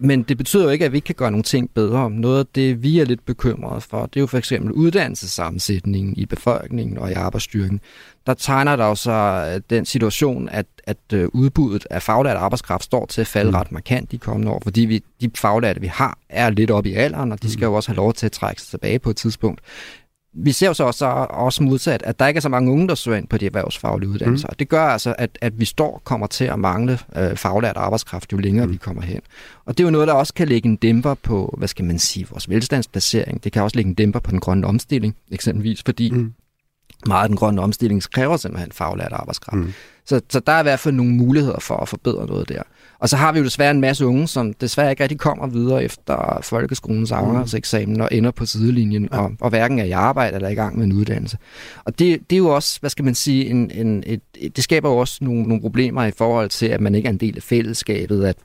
Men 0.04 0.24
det 0.24 0.38
betyder 0.38 0.64
jo 0.64 0.70
ikke, 0.70 0.86
at 0.86 0.92
vi 0.92 0.98
ikke 0.98 1.06
kan 1.06 1.16
gøre 1.16 1.32
nogle 1.32 1.44
ting 1.44 1.70
bedre. 1.70 2.10
Noget 2.10 2.40
af 2.40 2.46
det, 2.56 2.84
vi 2.84 3.00
er 3.00 3.06
lidt 3.06 3.26
bekymrede 3.26 3.82
for, 3.82 4.06
det 4.06 4.16
er 4.16 4.22
jo 4.22 4.28
for 4.28 4.38
eksempel 4.38 4.72
uddannelsessammensætningen 4.72 6.14
i 6.18 6.26
befolkningen 6.26 6.98
og 6.98 7.10
i 7.10 7.14
arbejdsstyrken. 7.14 7.80
Der 8.28 8.34
tegner 8.34 8.76
der 8.76 8.86
jo 8.86 8.96
så 8.96 9.12
øh, 9.54 9.62
den 9.70 9.86
situation, 9.86 10.50
at, 10.50 10.66
at 10.84 10.98
øh, 11.14 11.28
udbuddet 11.34 11.88
af 11.90 12.02
faglært 12.02 12.38
arbejdskraft 12.38 12.84
står 12.84 13.06
til 13.06 13.22
at 13.22 13.28
falde 13.28 13.52
mm. 13.52 13.56
ret 13.56 13.72
markant 13.72 14.12
de 14.12 14.18
kommende 14.18 14.52
år, 14.52 14.62
fordi 14.64 14.82
vi, 14.82 15.04
de 15.22 15.32
faglærte, 15.36 15.82
vi 15.82 15.88
har, 15.88 16.18
er 16.30 16.50
lidt 16.50 16.72
oppe 16.72 16.90
i 16.90 16.94
alderen, 16.94 17.32
og 17.32 17.44
de 17.44 17.52
skal 17.52 17.66
jo 17.66 17.74
også 17.74 17.90
have 17.90 17.96
lov 17.96 18.14
til 18.14 18.26
at 18.26 18.32
trække 18.32 18.62
sig 18.62 18.70
tilbage 18.70 19.00
på 19.00 19.10
et 19.10 19.16
tidspunkt 19.16 19.62
vi 20.34 20.52
ser 20.52 20.67
jo 20.67 20.74
så 20.74 20.84
også, 20.84 21.06
også 21.30 21.63
modsat, 21.63 22.04
at 22.04 22.20
der 22.20 22.28
ikke 22.28 22.38
er 22.38 22.41
så 22.41 22.50
mange 22.50 22.72
unge, 22.72 22.88
der 22.88 22.96
søger 22.96 23.17
ind 23.17 23.28
på 23.28 23.38
de 23.38 23.46
erhvervsfaglige 23.46 24.10
uddannelser. 24.10 24.48
Mm. 24.48 24.56
Det 24.60 24.70
gør 24.70 24.84
altså, 24.86 25.15
at, 25.17 25.38
at 25.41 25.60
vi 25.60 25.65
står 25.65 26.02
kommer 26.04 26.28
til 26.28 26.46
at 26.46 26.60
mangle 26.60 27.00
øh, 27.15 27.38
faglært 27.38 27.78
arbejdskraft, 27.78 28.32
jo 28.32 28.38
længere 28.38 28.65
mm. 28.65 28.72
vi 28.72 28.78
kommer 28.78 29.02
hen. 29.02 29.22
Og 29.65 29.78
det 29.78 29.84
er 29.84 29.88
jo 29.88 29.91
noget, 29.91 30.08
der 30.08 30.13
også 30.13 30.34
kan 30.34 30.48
lægge 30.48 30.70
en 30.70 30.76
dæmper 30.76 31.13
på, 31.13 31.56
hvad 31.58 31.67
skal 31.67 31.86
man 31.86 32.00
sige, 32.00 32.28
vores 32.30 32.50
velstandsplacering. 32.50 33.44
Det 33.44 33.52
kan 33.52 33.63
også 33.63 33.76
lægge 33.76 33.89
en 33.89 33.96
dæmper 33.96 34.20
på 34.20 34.32
den 34.32 34.39
grønne 34.39 34.67
omstilling, 34.67 35.15
eksempelvis, 35.32 35.84
fordi 35.86 36.12
mm. 36.12 36.34
meget 37.06 37.24
af 37.24 37.30
den 37.30 37.38
grønne 37.38 37.62
omstilling 37.62 38.04
kræver 38.12 38.38
simpelthen 38.38 38.72
faglært 38.72 39.12
arbejdskraft. 39.12 39.58
Mm. 39.58 39.74
Så, 40.06 40.22
så 40.30 40.39
der 40.39 40.52
er 40.52 40.60
i 40.60 40.63
hvert 40.63 40.80
fald 40.80 40.96
nogle 40.96 41.12
muligheder 41.12 41.60
for 41.60 41.78
at 41.78 41.89
forbedre 41.89 42.26
noget 42.26 42.50
der. 42.50 42.62
Og 43.02 43.10
så 43.10 43.18
har 43.18 43.32
vi 43.32 43.40
jo 43.40 43.46
desværre 43.46 43.72
en 43.72 43.82
masse 43.82 44.06
unge, 44.06 44.28
som 44.28 44.54
desværre 44.54 44.90
ikke 44.90 45.04
rigtig 45.04 45.20
kommer 45.20 45.48
videre 45.48 45.84
efter 45.84 46.40
folkeskolens 46.44 47.12
afgangseksamen 47.12 48.02
og 48.02 48.10
ender 48.12 48.32
på 48.32 48.46
sidelinjen, 48.46 49.10
ja. 49.12 49.18
og, 49.18 49.32
og 49.42 49.50
hverken 49.50 49.80
er 49.80 49.84
i 49.84 49.92
arbejde 49.92 50.36
eller 50.36 50.50
i 50.50 50.54
gang 50.54 50.78
med 50.78 50.86
en 50.86 50.94
uddannelse. 50.94 51.38
Og 51.84 52.00
det, 52.00 52.30
det 52.30 52.36
er 52.36 52.38
jo 52.38 52.56
også, 52.56 52.80
hvad 52.80 52.90
skal 52.90 53.06
man 53.06 53.16
sige, 53.16 53.46
en, 53.46 53.72
en, 53.72 54.04
et, 54.06 54.22
det 54.56 54.64
skaber 54.64 54.90
jo 54.90 54.98
også 54.98 55.18
nogle, 55.22 55.44
nogle 55.44 55.62
problemer 55.62 56.04
i 56.04 56.12
forhold 56.12 56.50
til, 56.50 56.66
at 56.66 56.82
man 56.82 56.96
ikke 56.96 57.08
er 57.08 57.12
en 57.12 57.18
del 57.18 57.36
af 57.36 57.44
fællesskabet, 57.44 58.26
at 58.26 58.36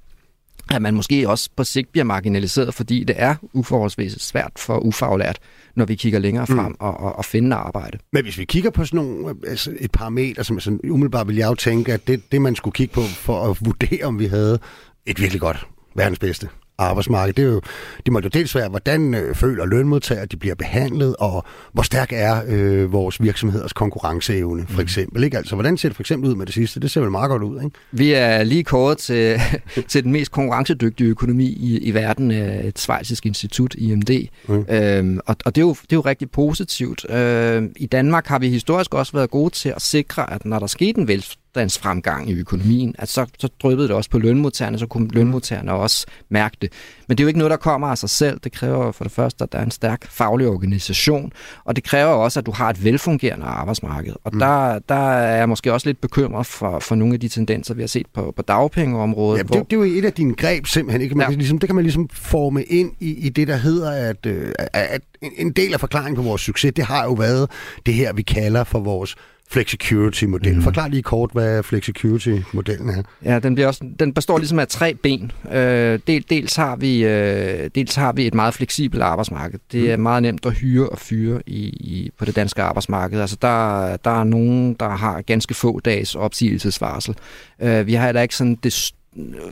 at 0.70 0.82
man 0.82 0.94
måske 0.94 1.28
også 1.28 1.50
på 1.56 1.64
sigt 1.64 1.92
bliver 1.92 2.04
marginaliseret, 2.04 2.74
fordi 2.74 3.04
det 3.04 3.16
er 3.18 3.34
uforholdsvis 3.52 4.12
svært 4.12 4.52
for 4.56 4.78
ufaglært, 4.78 5.38
når 5.74 5.84
vi 5.84 5.94
kigger 5.94 6.18
længere 6.18 6.46
frem 6.46 6.66
mm. 6.66 6.76
og, 6.80 7.00
og, 7.00 7.16
og 7.16 7.24
finde 7.24 7.56
arbejde. 7.56 7.98
Men 8.12 8.22
hvis 8.22 8.38
vi 8.38 8.44
kigger 8.44 8.70
på 8.70 8.84
sådan 8.84 8.96
nogle, 8.96 9.34
altså 9.46 9.72
et 9.80 9.92
parameter, 9.92 10.42
som 10.42 10.60
sådan, 10.60 10.80
umiddelbart 10.90 11.28
vil 11.28 11.36
jeg 11.36 11.48
jo 11.48 11.54
tænke, 11.54 11.92
at 11.92 12.06
det, 12.06 12.32
det 12.32 12.42
man 12.42 12.56
skulle 12.56 12.74
kigge 12.74 12.94
på 12.94 13.00
for 13.00 13.50
at 13.50 13.56
vurdere, 13.64 14.04
om 14.04 14.18
vi 14.18 14.26
havde 14.26 14.58
et 15.06 15.20
virkelig 15.20 15.40
godt 15.40 15.66
verdens 15.94 16.18
bedste 16.18 16.48
arbejdsmarked. 16.78 17.34
Det, 17.34 17.42
er 17.42 17.48
jo, 17.48 17.60
det 18.06 18.12
må 18.12 18.20
jo 18.20 18.28
dels 18.28 18.54
være, 18.54 18.68
hvordan 18.68 19.14
øh, 19.14 19.34
føler 19.34 19.66
lønmodtagere, 19.66 20.26
de 20.26 20.36
bliver 20.36 20.54
behandlet, 20.54 21.16
og 21.18 21.44
hvor 21.72 21.82
stærk 21.82 22.12
er 22.12 22.42
øh, 22.48 22.92
vores 22.92 23.22
virksomheders 23.22 23.72
konkurrenceevne, 23.72 24.66
for 24.66 24.74
mm. 24.74 24.80
eksempel. 24.80 25.24
Ikke? 25.24 25.36
Altså, 25.36 25.54
hvordan 25.54 25.76
ser 25.76 25.88
det 25.88 25.96
for 25.96 26.02
eksempel 26.02 26.30
ud 26.30 26.34
med 26.34 26.46
det 26.46 26.54
sidste? 26.54 26.80
Det 26.80 26.90
ser 26.90 27.00
vel 27.00 27.10
meget 27.10 27.28
godt 27.28 27.42
ud, 27.42 27.60
ikke? 27.64 27.76
Vi 27.92 28.12
er 28.12 28.44
lige 28.44 28.64
kåret 28.64 28.98
til, 28.98 29.40
til 29.88 30.04
den 30.04 30.12
mest 30.12 30.32
konkurrencedygtige 30.32 31.08
økonomi 31.08 31.44
i, 31.44 31.78
i 31.78 31.94
verden, 31.94 32.30
et 32.30 32.78
svejsisk 32.78 33.26
institut, 33.26 33.74
IMD. 33.78 34.28
Mm. 34.48 34.66
Øhm, 34.68 35.20
og 35.26 35.36
og 35.46 35.54
det, 35.54 35.60
er 35.60 35.66
jo, 35.66 35.74
det 35.74 35.92
er 35.92 35.96
jo 35.96 36.00
rigtig 36.00 36.30
positivt. 36.30 37.10
Øh, 37.10 37.62
I 37.76 37.86
Danmark 37.86 38.26
har 38.26 38.38
vi 38.38 38.48
historisk 38.48 38.94
også 38.94 39.12
været 39.12 39.30
gode 39.30 39.54
til 39.54 39.68
at 39.68 39.82
sikre, 39.82 40.32
at 40.32 40.44
når 40.44 40.58
der 40.58 40.66
skete 40.66 41.00
en 41.00 41.08
velfærd, 41.08 41.36
fremgang 41.80 42.30
i 42.30 42.32
økonomien, 42.32 42.94
at 42.98 43.08
så, 43.08 43.26
så 43.38 43.48
dryppede 43.62 43.88
det 43.88 43.96
også 43.96 44.10
på 44.10 44.18
lønmodtagerne, 44.18 44.78
så 44.78 44.86
kunne 44.86 45.08
lønmodtagerne 45.12 45.72
også 45.72 46.06
mærke 46.28 46.56
det. 46.62 46.72
Men 47.08 47.18
det 47.18 47.22
er 47.22 47.24
jo 47.24 47.28
ikke 47.28 47.38
noget, 47.38 47.50
der 47.50 47.56
kommer 47.56 47.88
af 47.88 47.98
sig 47.98 48.10
selv. 48.10 48.40
Det 48.44 48.52
kræver 48.52 48.92
for 48.92 49.04
det 49.04 49.12
første, 49.12 49.44
at 49.44 49.52
der 49.52 49.58
er 49.58 49.62
en 49.62 49.70
stærk 49.70 50.10
faglig 50.10 50.46
organisation, 50.46 51.32
og 51.64 51.76
det 51.76 51.84
kræver 51.84 52.10
også, 52.10 52.40
at 52.40 52.46
du 52.46 52.50
har 52.50 52.70
et 52.70 52.84
velfungerende 52.84 53.46
arbejdsmarked. 53.46 54.14
Og 54.24 54.30
mm. 54.32 54.38
der, 54.38 54.78
der 54.78 55.10
er 55.10 55.36
jeg 55.36 55.48
måske 55.48 55.72
også 55.72 55.88
lidt 55.88 56.00
bekymret 56.00 56.46
for, 56.46 56.78
for 56.78 56.94
nogle 56.94 57.14
af 57.14 57.20
de 57.20 57.28
tendenser, 57.28 57.74
vi 57.74 57.82
har 57.82 57.88
set 57.88 58.06
på, 58.14 58.32
på 58.36 58.42
dagpengeområdet. 58.42 59.38
Ja, 59.38 59.42
hvor... 59.42 59.56
det, 59.56 59.70
det 59.70 59.76
er 59.76 59.80
jo 59.80 59.98
et 59.98 60.04
af 60.04 60.12
dine 60.12 60.34
greb 60.34 60.66
simpelthen. 60.66 61.02
Ikke? 61.02 61.14
Man 61.14 61.30
ja. 61.30 61.36
ligesom, 61.36 61.58
det 61.58 61.68
kan 61.68 61.74
man 61.76 61.84
ligesom 61.84 62.08
forme 62.12 62.62
ind 62.62 62.92
i, 63.00 63.26
i 63.26 63.28
det, 63.28 63.48
der 63.48 63.56
hedder, 63.56 63.90
at, 63.90 64.26
øh, 64.26 64.52
at 64.72 65.02
en 65.36 65.52
del 65.52 65.74
af 65.74 65.80
forklaringen 65.80 66.16
på 66.16 66.22
vores 66.22 66.42
succes, 66.42 66.72
det 66.76 66.84
har 66.84 67.04
jo 67.04 67.12
været 67.12 67.50
det 67.86 67.94
her, 67.94 68.12
vi 68.12 68.22
kalder 68.22 68.64
for 68.64 68.78
vores 68.78 69.16
flexicurity-model. 69.50 70.54
Mm. 70.54 70.62
Forklar 70.62 70.88
lige 70.88 71.02
kort, 71.02 71.30
hvad 71.32 71.62
flexicurity-modellen 71.62 72.90
er. 72.90 73.02
Ja, 73.24 73.38
den, 73.38 73.54
bliver 73.54 73.68
også, 73.68 73.84
den 73.98 74.14
består 74.14 74.38
ligesom 74.38 74.58
af 74.58 74.68
tre 74.68 74.94
ben. 74.94 75.32
Øh, 75.52 75.98
del, 76.06 76.24
dels, 76.30 76.56
har 76.56 76.76
vi, 76.76 77.04
øh, 77.04 77.70
dels 77.74 77.94
har 77.94 78.12
vi 78.12 78.26
et 78.26 78.34
meget 78.34 78.54
fleksibelt 78.54 79.02
arbejdsmarked. 79.02 79.58
Det 79.72 79.82
mm. 79.82 79.90
er 79.90 79.96
meget 79.96 80.22
nemt 80.22 80.46
at 80.46 80.52
hyre 80.52 80.88
og 80.88 80.98
fyre 80.98 81.42
i, 81.46 81.60
i, 81.68 82.10
på 82.18 82.24
det 82.24 82.36
danske 82.36 82.62
arbejdsmarked. 82.62 83.20
Altså, 83.20 83.36
der, 83.42 83.96
der 83.96 84.20
er 84.20 84.24
nogen, 84.24 84.74
der 84.74 84.88
har 84.88 85.22
ganske 85.22 85.54
få 85.54 85.80
dages 85.80 86.14
opsigelsesvarsel. 86.14 87.16
Øh, 87.62 87.86
vi 87.86 87.94
har 87.94 88.06
heller 88.06 88.22
ikke 88.22 88.36
sådan 88.36 88.58
det 88.62 88.92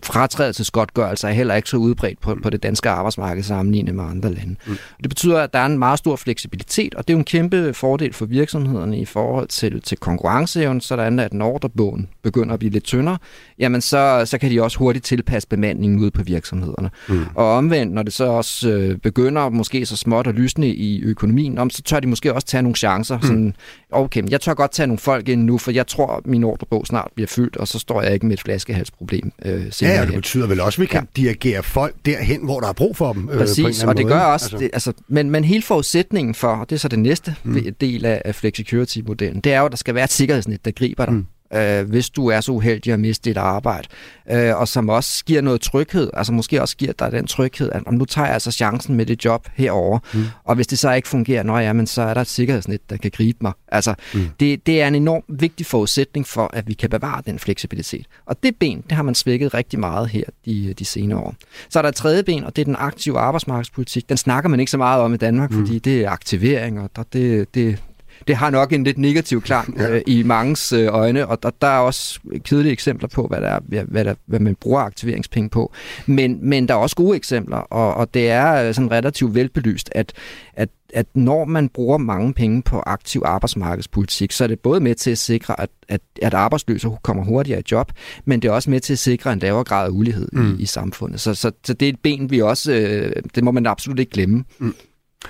fratrædelsesgodtgørelse 0.02 1.28
er 1.28 1.32
heller 1.32 1.54
ikke 1.54 1.68
så 1.68 1.76
udbredt 1.76 2.20
på, 2.20 2.38
på 2.42 2.50
det 2.50 2.62
danske 2.62 2.90
arbejdsmarked 2.90 3.42
sammenlignet 3.42 3.94
med 3.94 4.04
andre 4.04 4.32
lande. 4.32 4.56
Mm. 4.66 4.76
Det 5.02 5.08
betyder, 5.08 5.40
at 5.40 5.52
der 5.52 5.58
er 5.58 5.66
en 5.66 5.78
meget 5.78 5.98
stor 5.98 6.16
fleksibilitet, 6.16 6.94
og 6.94 7.08
det 7.08 7.12
er 7.12 7.16
jo 7.16 7.18
en 7.18 7.24
kæmpe 7.24 7.74
fordel 7.74 8.12
for 8.12 8.26
virksomhederne 8.26 8.98
i 8.98 9.04
forhold 9.04 9.48
til, 9.48 9.82
til 9.82 9.98
konkurrenceevnen, 9.98 10.80
sådan 10.80 11.18
at 11.18 11.34
når 11.34 11.52
ordrebogen 11.52 12.08
begynder 12.22 12.52
at 12.52 12.58
blive 12.58 12.72
lidt 12.72 12.84
tyndere, 12.84 13.18
jamen 13.58 13.80
så, 13.80 14.22
så 14.24 14.38
kan 14.38 14.50
de 14.50 14.62
også 14.62 14.78
hurtigt 14.78 15.04
tilpasse 15.04 15.48
bemandingen 15.48 15.98
ud 15.98 16.10
på 16.10 16.22
virksomhederne. 16.22 16.90
Mm. 17.08 17.24
Og 17.34 17.52
omvendt, 17.52 17.92
når 17.92 18.02
det 18.02 18.12
så 18.12 18.24
også 18.24 18.68
øh, 18.68 18.98
begynder 18.98 19.48
måske 19.48 19.86
så 19.86 19.96
småt 19.96 20.26
at 20.26 20.34
lysne 20.34 20.68
i 20.68 21.02
økonomien, 21.02 21.58
om, 21.58 21.70
så 21.70 21.82
tør 21.82 22.00
de 22.00 22.06
måske 22.06 22.34
også 22.34 22.46
tage 22.46 22.62
nogle 22.62 22.76
chancer. 22.76 23.16
Mm. 23.16 23.22
Sådan, 23.22 23.56
okay, 23.90 24.22
jeg 24.30 24.40
tør 24.40 24.54
godt 24.54 24.72
tage 24.72 24.86
nogle 24.86 24.98
folk 24.98 25.28
ind 25.28 25.44
nu, 25.44 25.58
for 25.58 25.70
jeg 25.70 25.86
tror, 25.86 26.22
min 26.24 26.44
ordrebog 26.44 26.86
snart 26.86 27.10
bliver 27.14 27.28
fyldt, 27.28 27.56
og 27.56 27.68
så 27.68 27.78
står 27.78 28.02
jeg 28.02 28.14
ikke 28.14 28.26
med 28.26 28.34
et 28.34 28.40
flaskehalsproblem. 28.40 29.32
Øh, 29.44 29.53
ja, 29.82 30.00
og 30.00 30.06
det 30.06 30.14
betyder 30.14 30.46
vel 30.46 30.60
også, 30.60 30.76
at 30.76 30.80
vi 30.80 30.86
kan 30.86 31.00
ja. 31.00 31.22
dirigere 31.22 31.62
folk 31.62 31.94
derhen, 32.06 32.44
hvor 32.44 32.60
der 32.60 32.68
er 32.68 32.72
brug 32.72 32.96
for 32.96 33.12
dem. 33.12 33.28
Øh, 33.32 33.38
Præcis, 33.38 33.84
og 33.84 33.96
det 33.96 34.06
måde. 34.06 34.14
gør 34.14 34.20
også, 34.20 34.46
altså. 34.46 34.58
Det, 34.58 34.70
altså, 34.72 34.92
men, 35.08 35.30
men 35.30 35.44
hele 35.44 35.62
forudsætningen 35.62 36.34
for, 36.34 36.48
og 36.48 36.70
det 36.70 36.76
er 36.76 36.80
så 36.80 36.88
det 36.88 36.98
næste 36.98 37.34
mm. 37.44 37.74
del 37.80 38.04
af, 38.04 38.22
af 38.24 38.34
flexicurity-modellen, 38.34 39.40
det 39.40 39.52
er 39.52 39.58
jo, 39.58 39.66
at 39.66 39.72
der 39.72 39.76
skal 39.76 39.94
være 39.94 40.04
et 40.04 40.12
sikkerhedsnet, 40.12 40.64
der 40.64 40.70
griber 40.70 41.04
dig. 41.04 41.14
Mm 41.14 41.26
øh, 41.54 41.88
hvis 41.88 42.10
du 42.10 42.26
er 42.26 42.40
så 42.40 42.52
uheldig 42.52 42.92
at 42.92 43.00
miste 43.00 43.30
dit 43.30 43.36
arbejde, 43.36 43.88
øh, 44.30 44.56
og 44.56 44.68
som 44.68 44.88
også 44.88 45.24
giver 45.24 45.40
noget 45.40 45.60
tryghed, 45.60 46.10
altså 46.14 46.32
måske 46.32 46.62
også 46.62 46.76
giver 46.76 46.92
dig 46.92 47.12
den 47.12 47.26
tryghed, 47.26 47.70
at 47.72 47.82
om 47.86 47.94
nu 47.94 48.04
tager 48.04 48.26
jeg 48.26 48.34
altså 48.34 48.50
chancen 48.50 48.94
med 48.94 49.06
det 49.06 49.24
job 49.24 49.48
herover, 49.54 49.98
mm. 50.14 50.24
og 50.44 50.54
hvis 50.54 50.66
det 50.66 50.78
så 50.78 50.92
ikke 50.92 51.08
fungerer, 51.08 51.42
nå 51.42 51.58
ja, 51.58 51.72
men 51.72 51.86
så 51.86 52.02
er 52.02 52.14
der 52.14 52.20
et 52.20 52.26
sikkerhedsnet, 52.26 52.90
der 52.90 52.96
kan 52.96 53.10
gribe 53.10 53.38
mig. 53.40 53.52
Altså, 53.68 53.94
mm. 54.14 54.28
det, 54.40 54.66
det 54.66 54.82
er 54.82 54.88
en 54.88 54.94
enorm 54.94 55.22
vigtig 55.28 55.66
forudsætning 55.66 56.26
for, 56.26 56.50
at 56.52 56.68
vi 56.68 56.74
kan 56.74 56.90
bevare 56.90 57.22
den 57.26 57.38
fleksibilitet. 57.38 58.06
Og 58.26 58.42
det 58.42 58.56
ben, 58.56 58.80
det 58.80 58.92
har 58.92 59.02
man 59.02 59.14
svækket 59.14 59.54
rigtig 59.54 59.78
meget 59.80 60.08
her 60.08 60.24
de, 60.44 60.74
de 60.78 60.84
senere 60.84 61.18
år. 61.18 61.34
Så 61.68 61.78
er 61.78 61.82
der 61.82 61.88
et 61.88 61.94
tredje 61.94 62.22
ben, 62.22 62.44
og 62.44 62.56
det 62.56 62.62
er 62.62 62.66
den 62.66 62.76
aktive 62.78 63.18
arbejdsmarkedspolitik. 63.18 64.08
Den 64.08 64.16
snakker 64.16 64.50
man 64.50 64.60
ikke 64.60 64.70
så 64.70 64.78
meget 64.78 65.02
om 65.02 65.14
i 65.14 65.16
Danmark, 65.16 65.50
mm. 65.50 65.66
fordi 65.66 65.78
det 65.78 66.04
er 66.04 66.10
aktivering, 66.10 66.80
og 66.80 66.90
der, 66.96 67.02
det, 67.12 67.54
det, 67.54 67.82
det 68.26 68.36
har 68.36 68.50
nok 68.50 68.72
en 68.72 68.84
lidt 68.84 68.98
negativ 68.98 69.42
klang 69.42 69.76
ja. 69.78 69.90
øh, 69.90 70.02
i 70.06 70.22
mangens 70.22 70.72
øh, 70.72 70.88
øjne, 70.90 71.26
og 71.26 71.42
der, 71.42 71.50
der 71.60 71.66
er 71.66 71.78
også 71.78 72.20
kedelige 72.44 72.72
eksempler 72.72 73.08
på, 73.08 73.26
hvad, 73.26 73.40
der 73.40 73.48
er, 73.48 73.84
hvad, 73.84 74.04
der, 74.04 74.14
hvad 74.26 74.40
man 74.40 74.54
bruger 74.54 74.80
aktiveringspenge 74.80 75.48
på. 75.50 75.72
Men, 76.06 76.38
men 76.42 76.68
der 76.68 76.74
er 76.74 76.78
også 76.78 76.96
gode 76.96 77.16
eksempler, 77.16 77.56
og, 77.56 77.94
og 77.94 78.14
det 78.14 78.30
er 78.30 78.68
øh, 78.68 78.74
sådan 78.74 78.90
relativt 78.90 79.34
velbelyst, 79.34 79.90
at, 79.92 80.12
at 80.54 80.68
at 80.94 81.06
når 81.14 81.44
man 81.44 81.68
bruger 81.68 81.98
mange 81.98 82.34
penge 82.34 82.62
på 82.62 82.82
aktiv 82.86 83.22
arbejdsmarkedspolitik, 83.24 84.32
så 84.32 84.44
er 84.44 84.48
det 84.48 84.60
både 84.60 84.80
med 84.80 84.94
til 84.94 85.10
at 85.10 85.18
sikre, 85.18 85.60
at, 85.60 85.70
at, 85.88 86.00
at 86.22 86.34
arbejdsløse 86.34 86.90
kommer 87.02 87.24
hurtigere 87.24 87.60
i 87.60 87.62
job, 87.70 87.92
men 88.24 88.42
det 88.42 88.48
er 88.48 88.52
også 88.52 88.70
med 88.70 88.80
til 88.80 88.92
at 88.92 88.98
sikre 88.98 89.32
en 89.32 89.38
lavere 89.38 89.64
grad 89.64 89.86
af 89.86 89.90
ulighed 89.90 90.28
mm. 90.32 90.56
i, 90.58 90.62
i 90.62 90.66
samfundet. 90.66 91.20
Så, 91.20 91.34
så, 91.34 91.50
så 91.64 91.74
det 91.74 91.88
er 91.88 91.92
et 91.92 92.00
ben, 92.02 92.30
vi 92.30 92.40
også, 92.40 92.72
øh, 92.72 93.12
det 93.34 93.44
må 93.44 93.50
man 93.50 93.66
absolut 93.66 93.98
ikke 93.98 94.12
glemme. 94.12 94.44
Mm. 94.58 94.74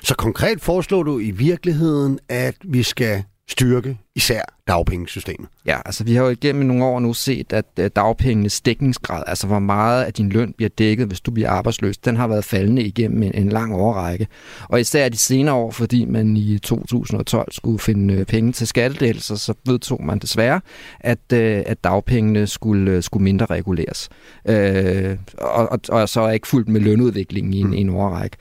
Så 0.02 0.14
konkret 0.14 0.60
foreslår 0.60 1.02
du 1.02 1.18
i 1.18 1.30
virkeligheden, 1.30 2.18
at 2.28 2.56
vi 2.64 2.82
skal 2.82 3.24
styrke 3.48 3.98
især 4.16 4.42
dagpengesystemet. 4.68 5.48
Ja, 5.66 5.78
altså 5.86 6.04
vi 6.04 6.14
har 6.14 6.24
jo 6.24 6.30
igennem 6.30 6.66
nogle 6.66 6.84
år 6.84 7.00
nu 7.00 7.14
set, 7.14 7.52
at 7.52 7.96
dagpengenes 7.96 8.60
dækningsgrad, 8.60 9.22
altså 9.26 9.46
hvor 9.46 9.58
meget 9.58 10.04
af 10.04 10.12
din 10.12 10.28
løn 10.28 10.52
bliver 10.52 10.68
dækket, 10.68 11.06
hvis 11.06 11.20
du 11.20 11.30
bliver 11.30 11.50
arbejdsløs, 11.50 11.98
den 11.98 12.16
har 12.16 12.26
været 12.26 12.44
faldende 12.44 12.82
igennem 12.82 13.22
en, 13.22 13.34
en 13.34 13.48
lang 13.48 13.74
årrække. 13.74 14.26
Og 14.68 14.80
især 14.80 15.08
de 15.08 15.18
senere 15.18 15.54
år, 15.54 15.70
fordi 15.70 16.04
man 16.04 16.36
i 16.36 16.58
2012 16.58 17.52
skulle 17.52 17.78
finde 17.78 18.14
øh, 18.14 18.26
penge 18.26 18.52
til 18.52 18.66
skattedelser, 18.66 19.34
så 19.34 19.54
vedtog 19.66 20.04
man 20.04 20.18
desværre, 20.18 20.60
at, 21.00 21.32
øh, 21.32 21.62
at 21.66 21.84
dagpengene 21.84 22.46
skulle, 22.46 22.90
øh, 22.90 23.02
skulle 23.02 23.24
mindre 23.24 23.46
reguleres. 23.46 24.08
Øh, 24.48 25.16
og, 25.38 25.72
og, 25.72 25.80
og 25.88 26.08
så 26.08 26.20
er 26.20 26.30
ikke 26.30 26.48
fuldt 26.48 26.68
med 26.68 26.80
lønudviklingen 26.80 27.52
i 27.52 27.60
en, 27.60 27.66
mm. 27.66 27.72
en 27.72 27.90
årrække. 27.90 28.36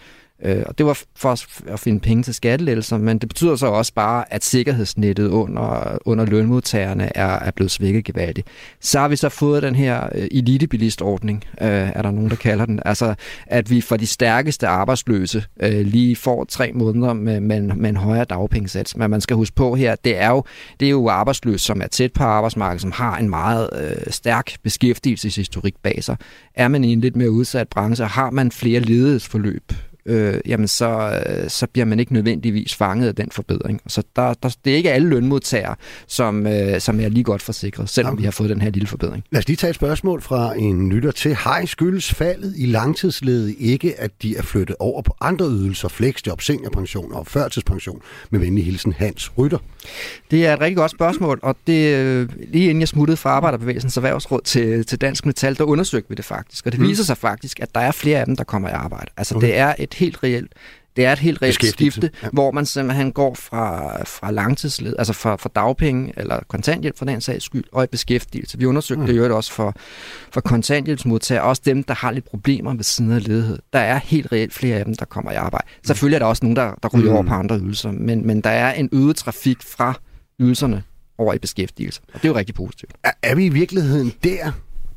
Øh, 0.46 0.64
og 0.66 0.78
det 0.78 0.86
var 0.86 1.00
for 1.16 1.32
at 1.74 1.80
finde 1.80 2.00
penge 2.00 2.24
til 2.24 2.34
skattelettelser, 2.34 2.98
men 2.98 3.18
det 3.18 3.30
betyder 3.30 3.56
så 3.56 3.68
også 3.68 3.94
bare, 3.94 4.34
at 4.34 4.44
sikkerhedsnettet 4.44 5.28
under, 5.28 5.98
under 6.06 6.26
lønmodtagerne 6.26 7.18
er, 7.18 7.40
er 7.40 7.52
blevet 7.52 7.72
svækket 7.72 8.06
gevaldigt. 8.06 8.48
Så 8.82 9.00
har 9.00 9.08
vi 9.08 9.16
så 9.16 9.30
fået 9.30 9.64
den 9.64 9.76
her 9.76 10.10
øh, 10.16 10.28
elitebilistordning, 10.32 11.44
øh, 11.62 11.68
er 11.68 12.02
der 12.02 12.12
nogen, 12.12 12.30
der 12.30 12.36
kalder 12.36 12.66
den. 12.66 12.80
Altså, 12.86 13.16
at 13.48 13.70
vi 13.70 13.82
for 13.82 13.98
de 13.98 14.08
stærkeste 14.08 14.68
arbejdsløse 14.68 15.46
øh, 15.60 15.86
lige 15.86 16.16
får 16.16 16.44
tre 16.44 16.72
måneder 16.74 17.14
med, 17.14 17.40
med, 17.40 17.62
med 17.62 17.90
en 17.90 17.98
højere 17.98 18.26
dagpengesats. 18.26 18.98
Men 18.98 19.10
man 19.10 19.22
skal 19.22 19.36
huske 19.36 19.56
på 19.56 19.76
her, 19.76 19.96
det 19.96 20.18
er 20.18 20.30
jo, 20.30 20.44
det 20.80 20.86
er 20.86 20.90
jo 20.90 21.10
arbejdsløse, 21.10 21.66
som 21.66 21.82
er 21.82 21.88
tæt 21.88 22.14
på 22.14 22.24
arbejdsmarkedet, 22.24 22.82
som 22.82 22.92
har 22.92 23.18
en 23.18 23.30
meget 23.30 23.70
øh, 23.82 24.12
stærk 24.14 24.52
beskæftigelseshistorik 24.64 25.76
bag 25.84 26.04
sig. 26.04 26.18
Er 26.56 26.68
man 26.68 26.84
i 26.84 26.94
en 26.94 27.02
lidt 27.02 27.16
mere 27.16 27.32
udsat 27.32 27.68
branche, 27.68 28.06
har 28.06 28.30
man 28.30 28.52
flere 28.52 28.80
ledighedsforløb 28.80 29.72
øh, 30.06 30.40
jamen 30.46 30.68
så, 30.68 31.22
øh, 31.30 31.50
så 31.50 31.68
bliver 31.68 31.86
man 31.86 32.00
ikke 32.00 32.14
nødvendigvis 32.14 32.76
fanget 32.76 33.08
af 33.08 33.16
den 33.16 33.30
forbedring. 33.32 33.82
Så 33.88 34.04
der, 34.16 34.34
der, 34.34 34.56
det 34.66 34.74
er 34.74 34.78
ikke 34.78 34.92
alle 34.92 35.10
lønmodtagere, 35.10 35.76
som, 36.08 36.48
øh, 36.48 36.82
som 36.82 37.00
er 37.00 37.10
lige 37.10 37.24
godt 37.24 37.42
forsikret, 37.42 37.90
selvom 37.90 38.12
Jamen. 38.12 38.20
vi 38.20 38.24
har 38.24 38.32
fået 38.32 38.50
den 38.50 38.62
her 38.62 38.70
lille 38.70 38.88
forbedring. 38.88 39.24
Lad 39.32 39.40
os 39.40 39.48
lige 39.48 39.58
tage 39.58 39.70
et 39.70 39.76
spørgsmål 39.76 40.22
fra 40.22 40.58
en 40.58 40.90
lytter 40.90 41.12
til. 41.12 41.38
Hej, 41.44 41.66
skyldes 41.66 42.14
faldet 42.14 42.54
i 42.58 42.66
langtidsledet 42.66 43.56
ikke, 43.60 44.00
at 44.00 44.12
de 44.22 44.38
er 44.38 44.42
flyttet 44.42 44.76
over 44.80 45.02
på 45.02 45.16
andre 45.22 45.46
ydelser, 45.46 45.88
flexjob, 45.88 46.42
seniorpension 46.42 47.14
og 47.14 47.28
førtidspension? 47.28 48.02
Med 48.30 48.40
venlig 48.40 48.66
hilsen 48.66 48.94
Hans 48.94 49.38
Rytter. 49.38 49.58
Det 50.32 50.46
er 50.46 50.54
et 50.54 50.62
rigtig 50.62 50.78
godt 50.78 50.92
spørgsmål, 50.92 51.40
og 51.44 51.56
det, 51.68 51.96
øh, 51.96 52.30
lige 52.48 52.70
inden 52.70 52.80
jeg 52.80 52.88
smuttede 52.88 53.18
fra 53.18 53.30
Arbejderbevægelsens 53.30 53.98
Erhvervsråd 53.98 54.42
til, 54.42 54.86
til 54.86 55.02
Dansk 55.02 55.26
Metal, 55.26 55.58
der 55.58 55.64
undersøgte 55.64 56.10
vi 56.10 56.16
det 56.16 56.26
faktisk, 56.26 56.66
og 56.66 56.72
det 56.72 56.80
mm. 56.80 56.88
viser 56.88 57.04
sig 57.04 57.18
faktisk, 57.18 57.60
at 57.60 57.76
der 57.76 57.82
er 57.82 57.92
flere 57.92 58.20
af 58.20 58.26
dem, 58.26 58.36
der 58.36 58.44
kommer 58.44 58.70
i 58.70 58.72
arbejde. 58.72 59.12
Altså 59.18 59.36
okay. 59.36 59.48
det 59.48 59.58
er 59.58 59.74
et 59.80 59.93
helt 59.94 60.24
reelt 60.24 60.54
det 60.96 61.06
er 61.06 61.14
et 61.14 61.20
helt 61.20 61.42
reelt 61.42 61.66
skifte, 61.66 62.12
ja. 62.24 62.28
hvor 62.34 62.52
man 62.52 62.66
simpelthen 62.66 63.12
går 63.12 63.34
fra, 63.36 63.98
fra 64.04 64.32
langtidsled, 64.32 64.96
altså 64.98 65.14
fra, 65.14 65.36
fra 65.36 65.50
dagpenge 65.56 66.14
eller 66.18 66.40
kontanthjælp 66.48 66.98
for 66.98 67.06
den 67.06 67.22
sags 67.22 67.46
skyld, 67.46 67.64
og 67.72 67.84
i 67.84 67.88
beskæftigelse. 67.88 68.58
Vi 68.58 68.66
undersøgte 68.66 69.02
mm. 69.02 69.08
det 69.08 69.18
jo 69.18 69.36
også 69.36 69.52
for, 69.52 69.76
for 70.32 70.42
kontanthjælpsmodtagere, 70.42 71.44
også 71.44 71.62
dem, 71.66 71.84
der 71.84 71.94
har 71.94 72.12
lidt 72.12 72.26
problemer 72.26 72.74
ved 72.74 72.84
siden 72.84 73.12
af 73.12 73.28
ledighed. 73.28 73.60
Der 73.74 73.80
er 73.80 74.00
helt 74.04 74.32
reelt 74.32 74.54
flere 74.54 74.78
af 74.78 74.86
dem, 74.86 74.96
der 74.96 75.06
kommer 75.06 75.32
i 75.32 75.36
arbejde. 75.36 75.66
Mm. 75.70 75.86
Selvfølgelig 75.86 76.16
er 76.16 76.20
der 76.20 76.26
også 76.26 76.46
nogen, 76.46 76.56
der, 76.56 76.74
der 76.84 76.90
ryger 76.90 77.10
mm. 77.10 77.16
over 77.16 77.24
på 77.24 77.34
andre 77.34 77.60
ydelser, 77.60 77.92
men, 77.92 78.28
men 78.28 78.42
der 78.42 78.50
er 78.50 78.74
en 78.74 78.90
øget 78.92 79.16
trafik 79.16 79.58
fra 79.62 79.94
ydelserne 80.40 80.84
over 81.18 81.34
i 81.34 81.38
beskæftigelse, 81.38 82.02
og 82.14 82.14
det 82.14 82.26
er 82.26 82.30
jo 82.30 82.36
rigtig 82.36 82.56
positivt. 82.56 82.92
Er, 83.04 83.12
er 83.24 83.36
vi 83.36 83.46
i 83.46 83.50
virkeligheden 83.50 84.14
der, 84.24 84.52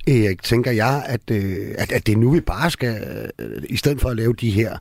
Erik, 0.07 0.42
tænker 0.42 0.70
jeg, 0.70 1.04
at, 1.07 1.30
øh, 1.30 1.74
at, 1.78 1.92
at 1.92 2.07
det 2.07 2.12
er 2.12 2.16
nu, 2.16 2.30
vi 2.30 2.40
bare 2.40 2.70
skal, 2.70 3.30
øh, 3.38 3.62
i 3.68 3.76
stedet 3.76 4.00
for 4.00 4.09
at 4.09 4.16
lave 4.16 4.32
de 4.32 4.50
her 4.50 4.78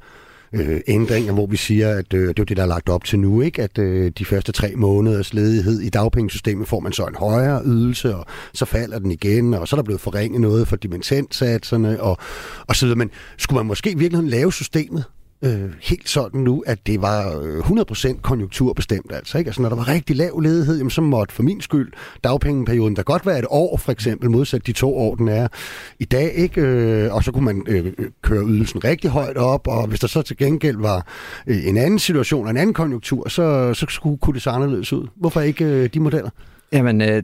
øh, 0.54 0.82
ændringer, 0.88 1.34
hvor 1.34 1.46
vi 1.46 1.58
siger, 1.58 1.90
at 1.90 2.14
øh, 2.14 2.28
det 2.28 2.40
er 2.40 2.44
det, 2.44 2.58
der 2.58 2.64
er 2.64 2.68
lagt 2.68 2.90
op 2.90 3.04
til 3.04 3.20
nu, 3.20 3.42
ikke? 3.42 3.62
at 3.62 3.78
øh, 3.78 4.12
de 4.18 4.26
første 4.26 4.52
tre 4.52 4.74
måneders 4.76 5.34
ledighed 5.34 5.80
i 5.80 5.90
dagpengesystemet 5.90 6.68
får 6.68 6.80
man 6.80 6.94
så 6.94 7.06
en 7.06 7.16
højere 7.16 7.62
ydelse, 7.66 8.16
og 8.16 8.26
så 8.54 8.66
falder 8.66 9.00
den 9.00 9.12
igen, 9.12 9.54
og 9.54 9.68
så 9.68 9.76
er 9.76 9.78
der 9.78 9.84
blevet 9.84 10.02
forringet 10.02 10.42
noget 10.42 10.68
for 10.68 10.76
dimittenssatserne, 10.76 12.02
og, 12.02 12.18
og 12.68 12.76
så 12.76 12.86
videre. 12.86 12.98
Men 12.98 13.12
skulle 13.38 13.58
man 13.58 13.66
måske 13.66 13.98
virkelig 13.98 14.24
lave 14.24 14.54
systemet 14.54 15.04
øh, 15.42 15.74
helt 15.82 16.10
sådan 16.10 16.42
nu, 16.42 16.64
at 16.68 16.88
det 16.88 17.02
var 17.02 17.40
øh, 17.40 17.60
100% 17.60 18.22
konjunkturbestemt. 18.22 19.12
Altså, 19.14 19.38
ikke? 19.38 19.48
altså 19.48 19.62
når 19.62 19.70
der 19.70 19.76
var 19.76 19.88
rigtig 19.88 20.16
lav 20.16 20.40
ledighed, 20.40 20.78
jamen, 20.78 20.90
så 20.90 21.02
måtte 21.02 21.34
for 21.34 21.44
min 21.44 21.62
skyld 21.62 21.92
dagpengeperioden 22.24 22.96
der 22.96 23.04
godt 23.04 23.26
være 23.26 23.40
et 23.40 23.46
år, 23.50 23.78
for 23.78 23.92
eksempel, 23.92 24.32
modsat 24.32 24.68
de 24.68 24.72
to 24.72 24.98
år, 24.98 25.16
den 25.16 25.28
er 25.28 25.48
i 26.00 26.06
dag. 26.06 26.34
ikke 26.36 26.62
øh, 26.62 27.14
Og 27.14 27.24
så 27.24 27.32
kunne 27.32 27.46
man 27.46 27.64
øh, 27.68 27.94
køre 28.22 28.46
ydelsen 28.46 28.84
rigtig 28.84 29.10
højt 29.10 29.38
op, 29.38 29.68
og 29.68 29.88
hvis 29.88 30.00
der 30.00 30.08
så 30.08 30.22
til 30.22 30.38
gengæld 30.38 30.78
var 30.78 31.08
øh, 31.48 31.68
en 31.68 31.78
anden 31.78 32.00
situation, 32.00 32.50
en 32.50 32.58
anden 32.58 32.74
konjunktur, 32.74 33.30
så, 33.30 33.74
så 33.74 33.86
skulle, 33.90 34.18
kunne 34.18 34.34
det 34.34 34.42
se 34.42 34.50
anderledes 34.50 34.94
ud. 34.94 35.08
Hvorfor 35.16 35.42
ikke 35.42 35.66
øh, 35.66 35.90
de 35.94 36.00
modeller? 36.00 36.30
Jamen, 36.72 37.02
øh, 37.02 37.24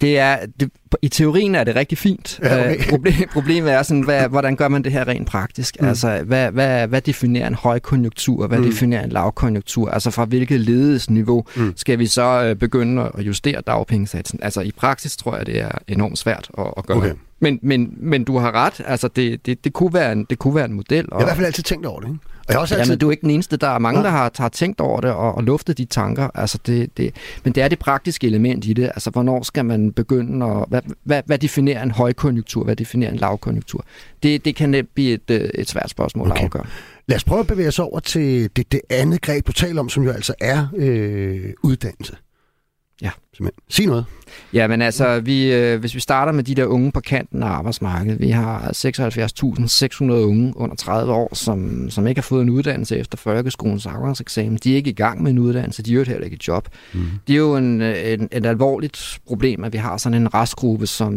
det 0.00 0.18
er, 0.18 0.36
det, 0.60 0.70
i 1.02 1.08
teorien 1.08 1.54
er 1.54 1.64
det 1.64 1.76
rigtig 1.76 1.98
fint. 1.98 2.40
Ja, 2.42 2.60
okay. 2.60 2.78
Øh, 2.78 2.88
problem, 2.90 3.14
problemet 3.32 3.72
er 3.72 3.82
sådan, 3.82 4.02
hvad, 4.02 4.28
hvordan 4.28 4.56
gør 4.56 4.68
man 4.68 4.84
det 4.84 4.92
her 4.92 5.08
rent 5.08 5.28
praktisk? 5.28 5.76
Mm. 5.80 5.88
Altså, 5.88 6.22
hvad, 6.24 6.50
hvad, 6.50 6.86
hvad 6.86 7.00
definerer 7.00 7.46
en 7.46 7.54
højkonjunktur? 7.54 8.46
Hvad 8.46 8.58
mm. 8.58 8.64
definerer 8.64 9.04
en 9.04 9.10
lavkonjunktur? 9.10 9.90
Altså, 9.90 10.10
fra 10.10 10.24
hvilket 10.24 10.60
ledelsesniveau 10.60 11.44
mm. 11.56 11.72
skal 11.76 11.98
vi 11.98 12.06
så 12.06 12.44
øh, 12.44 12.56
begynde 12.56 13.10
at 13.18 13.26
justere 13.26 13.60
dagpengesatsen? 13.60 14.38
Altså, 14.42 14.60
i 14.60 14.72
praksis 14.76 15.16
tror 15.16 15.36
jeg, 15.36 15.46
det 15.46 15.60
er 15.60 15.70
enormt 15.88 16.18
svært 16.18 16.50
at, 16.58 16.66
at 16.76 16.86
gøre. 16.86 16.98
Okay. 16.98 17.12
Men, 17.40 17.58
men, 17.62 17.94
men 17.96 18.24
du 18.24 18.38
har 18.38 18.52
ret. 18.52 18.80
Altså, 18.86 19.08
det, 19.08 19.46
det, 19.46 19.64
det, 19.64 19.72
kunne 19.72 19.94
være 19.94 20.12
en, 20.12 20.26
det 20.30 20.38
kunne 20.38 20.54
være 20.54 20.64
en 20.64 20.72
model. 20.72 21.06
Og... 21.12 21.20
Jeg 21.20 21.26
har 21.26 21.26
i 21.26 21.26
hvert 21.26 21.36
fald 21.36 21.46
altid 21.46 21.62
tænkt 21.62 21.86
over 21.86 22.00
det, 22.00 22.08
ikke? 22.08 22.20
Og 22.48 22.52
jeg 22.52 22.56
har 22.56 22.60
også 22.60 22.74
altid... 22.74 22.90
Jamen, 22.90 22.98
du 22.98 23.06
er 23.06 23.10
ikke 23.10 23.20
den 23.20 23.30
eneste. 23.30 23.56
Der 23.56 23.68
er 23.68 23.78
mange, 23.78 24.00
ja. 24.00 24.06
der 24.06 24.10
har, 24.10 24.30
har 24.38 24.48
tænkt 24.48 24.80
over 24.80 25.00
det 25.00 25.10
og, 25.10 25.34
og 25.34 25.44
luftet 25.44 25.78
de 25.78 25.84
tanker. 25.84 26.28
Altså, 26.34 26.58
det, 26.66 26.96
det, 26.96 27.14
men 27.44 27.52
det 27.52 27.62
er 27.62 27.68
det 27.68 27.78
praktiske 27.78 28.26
element 28.26 28.64
i 28.64 28.72
det. 28.72 28.84
Altså, 28.84 29.10
hvornår 29.10 29.42
skal 29.42 29.64
man 29.64 29.92
begynde 29.92 30.46
at... 30.46 30.64
Hvad, 30.68 30.82
hvad, 31.04 31.22
hvad 31.26 31.38
definerer 31.38 31.82
en 31.82 31.90
højkonjunktur? 31.90 32.64
Hvad 32.64 32.76
definerer 32.76 33.10
en 33.10 33.16
lavkonjunktur? 33.16 33.84
Det, 34.22 34.44
det 34.44 34.56
kan 34.56 34.68
nemt 34.70 34.94
blive 34.94 35.12
et, 35.14 35.30
øh, 35.30 35.50
et 35.54 35.68
svært 35.68 35.90
spørgsmål 35.90 36.26
okay. 36.26 36.38
at 36.38 36.44
afgøre. 36.44 36.64
Lad 37.06 37.16
os 37.16 37.24
prøve 37.24 37.40
at 37.40 37.46
bevæge 37.46 37.68
os 37.68 37.78
over 37.78 38.00
til 38.00 38.50
det, 38.56 38.72
det 38.72 38.80
andet 38.90 39.22
greb, 39.22 39.46
du 39.46 39.52
taler 39.52 39.80
om, 39.80 39.88
som 39.88 40.04
jo 40.04 40.10
altså 40.10 40.34
er 40.40 40.66
øh, 40.76 41.52
uddannelse. 41.62 42.16
Ja. 43.02 43.10
Simpelthen. 43.36 43.62
Sig 43.68 43.86
noget. 43.86 44.04
Ja, 44.52 44.66
men 44.66 44.82
altså, 44.82 45.20
vi, 45.20 45.52
øh, 45.52 45.80
hvis 45.80 45.94
vi 45.94 46.00
starter 46.00 46.32
med 46.32 46.44
de 46.44 46.54
der 46.54 46.64
unge 46.64 46.92
på 46.92 47.00
kanten 47.00 47.42
af 47.42 47.46
arbejdsmarkedet, 47.46 48.20
vi 48.20 48.30
har 48.30 48.70
76.600 50.06 50.12
unge 50.12 50.52
under 50.56 50.76
30 50.76 51.12
år, 51.12 51.34
som, 51.34 51.90
som 51.90 52.06
ikke 52.06 52.18
har 52.18 52.22
fået 52.22 52.42
en 52.42 52.50
uddannelse 52.50 52.98
efter 52.98 53.18
folkeskolens 53.18 53.86
afgangseksamen. 53.86 54.58
De 54.64 54.72
er 54.72 54.76
ikke 54.76 54.90
i 54.90 54.94
gang 54.94 55.22
med 55.22 55.30
en 55.30 55.38
uddannelse, 55.38 55.82
de 55.82 55.90
er 55.90 55.94
jo 55.94 56.04
heller 56.04 56.24
ikke 56.24 56.36
i 56.36 56.44
job. 56.48 56.68
Mm. 56.94 57.00
Det 57.26 57.32
er 57.32 57.38
jo 57.38 57.56
en, 57.56 57.82
en, 57.82 58.28
et 58.32 58.46
alvorligt 58.46 59.18
problem, 59.26 59.64
at 59.64 59.72
vi 59.72 59.78
har 59.78 59.96
sådan 59.96 60.22
en 60.22 60.34
restgruppe, 60.34 60.86
som 60.86 61.12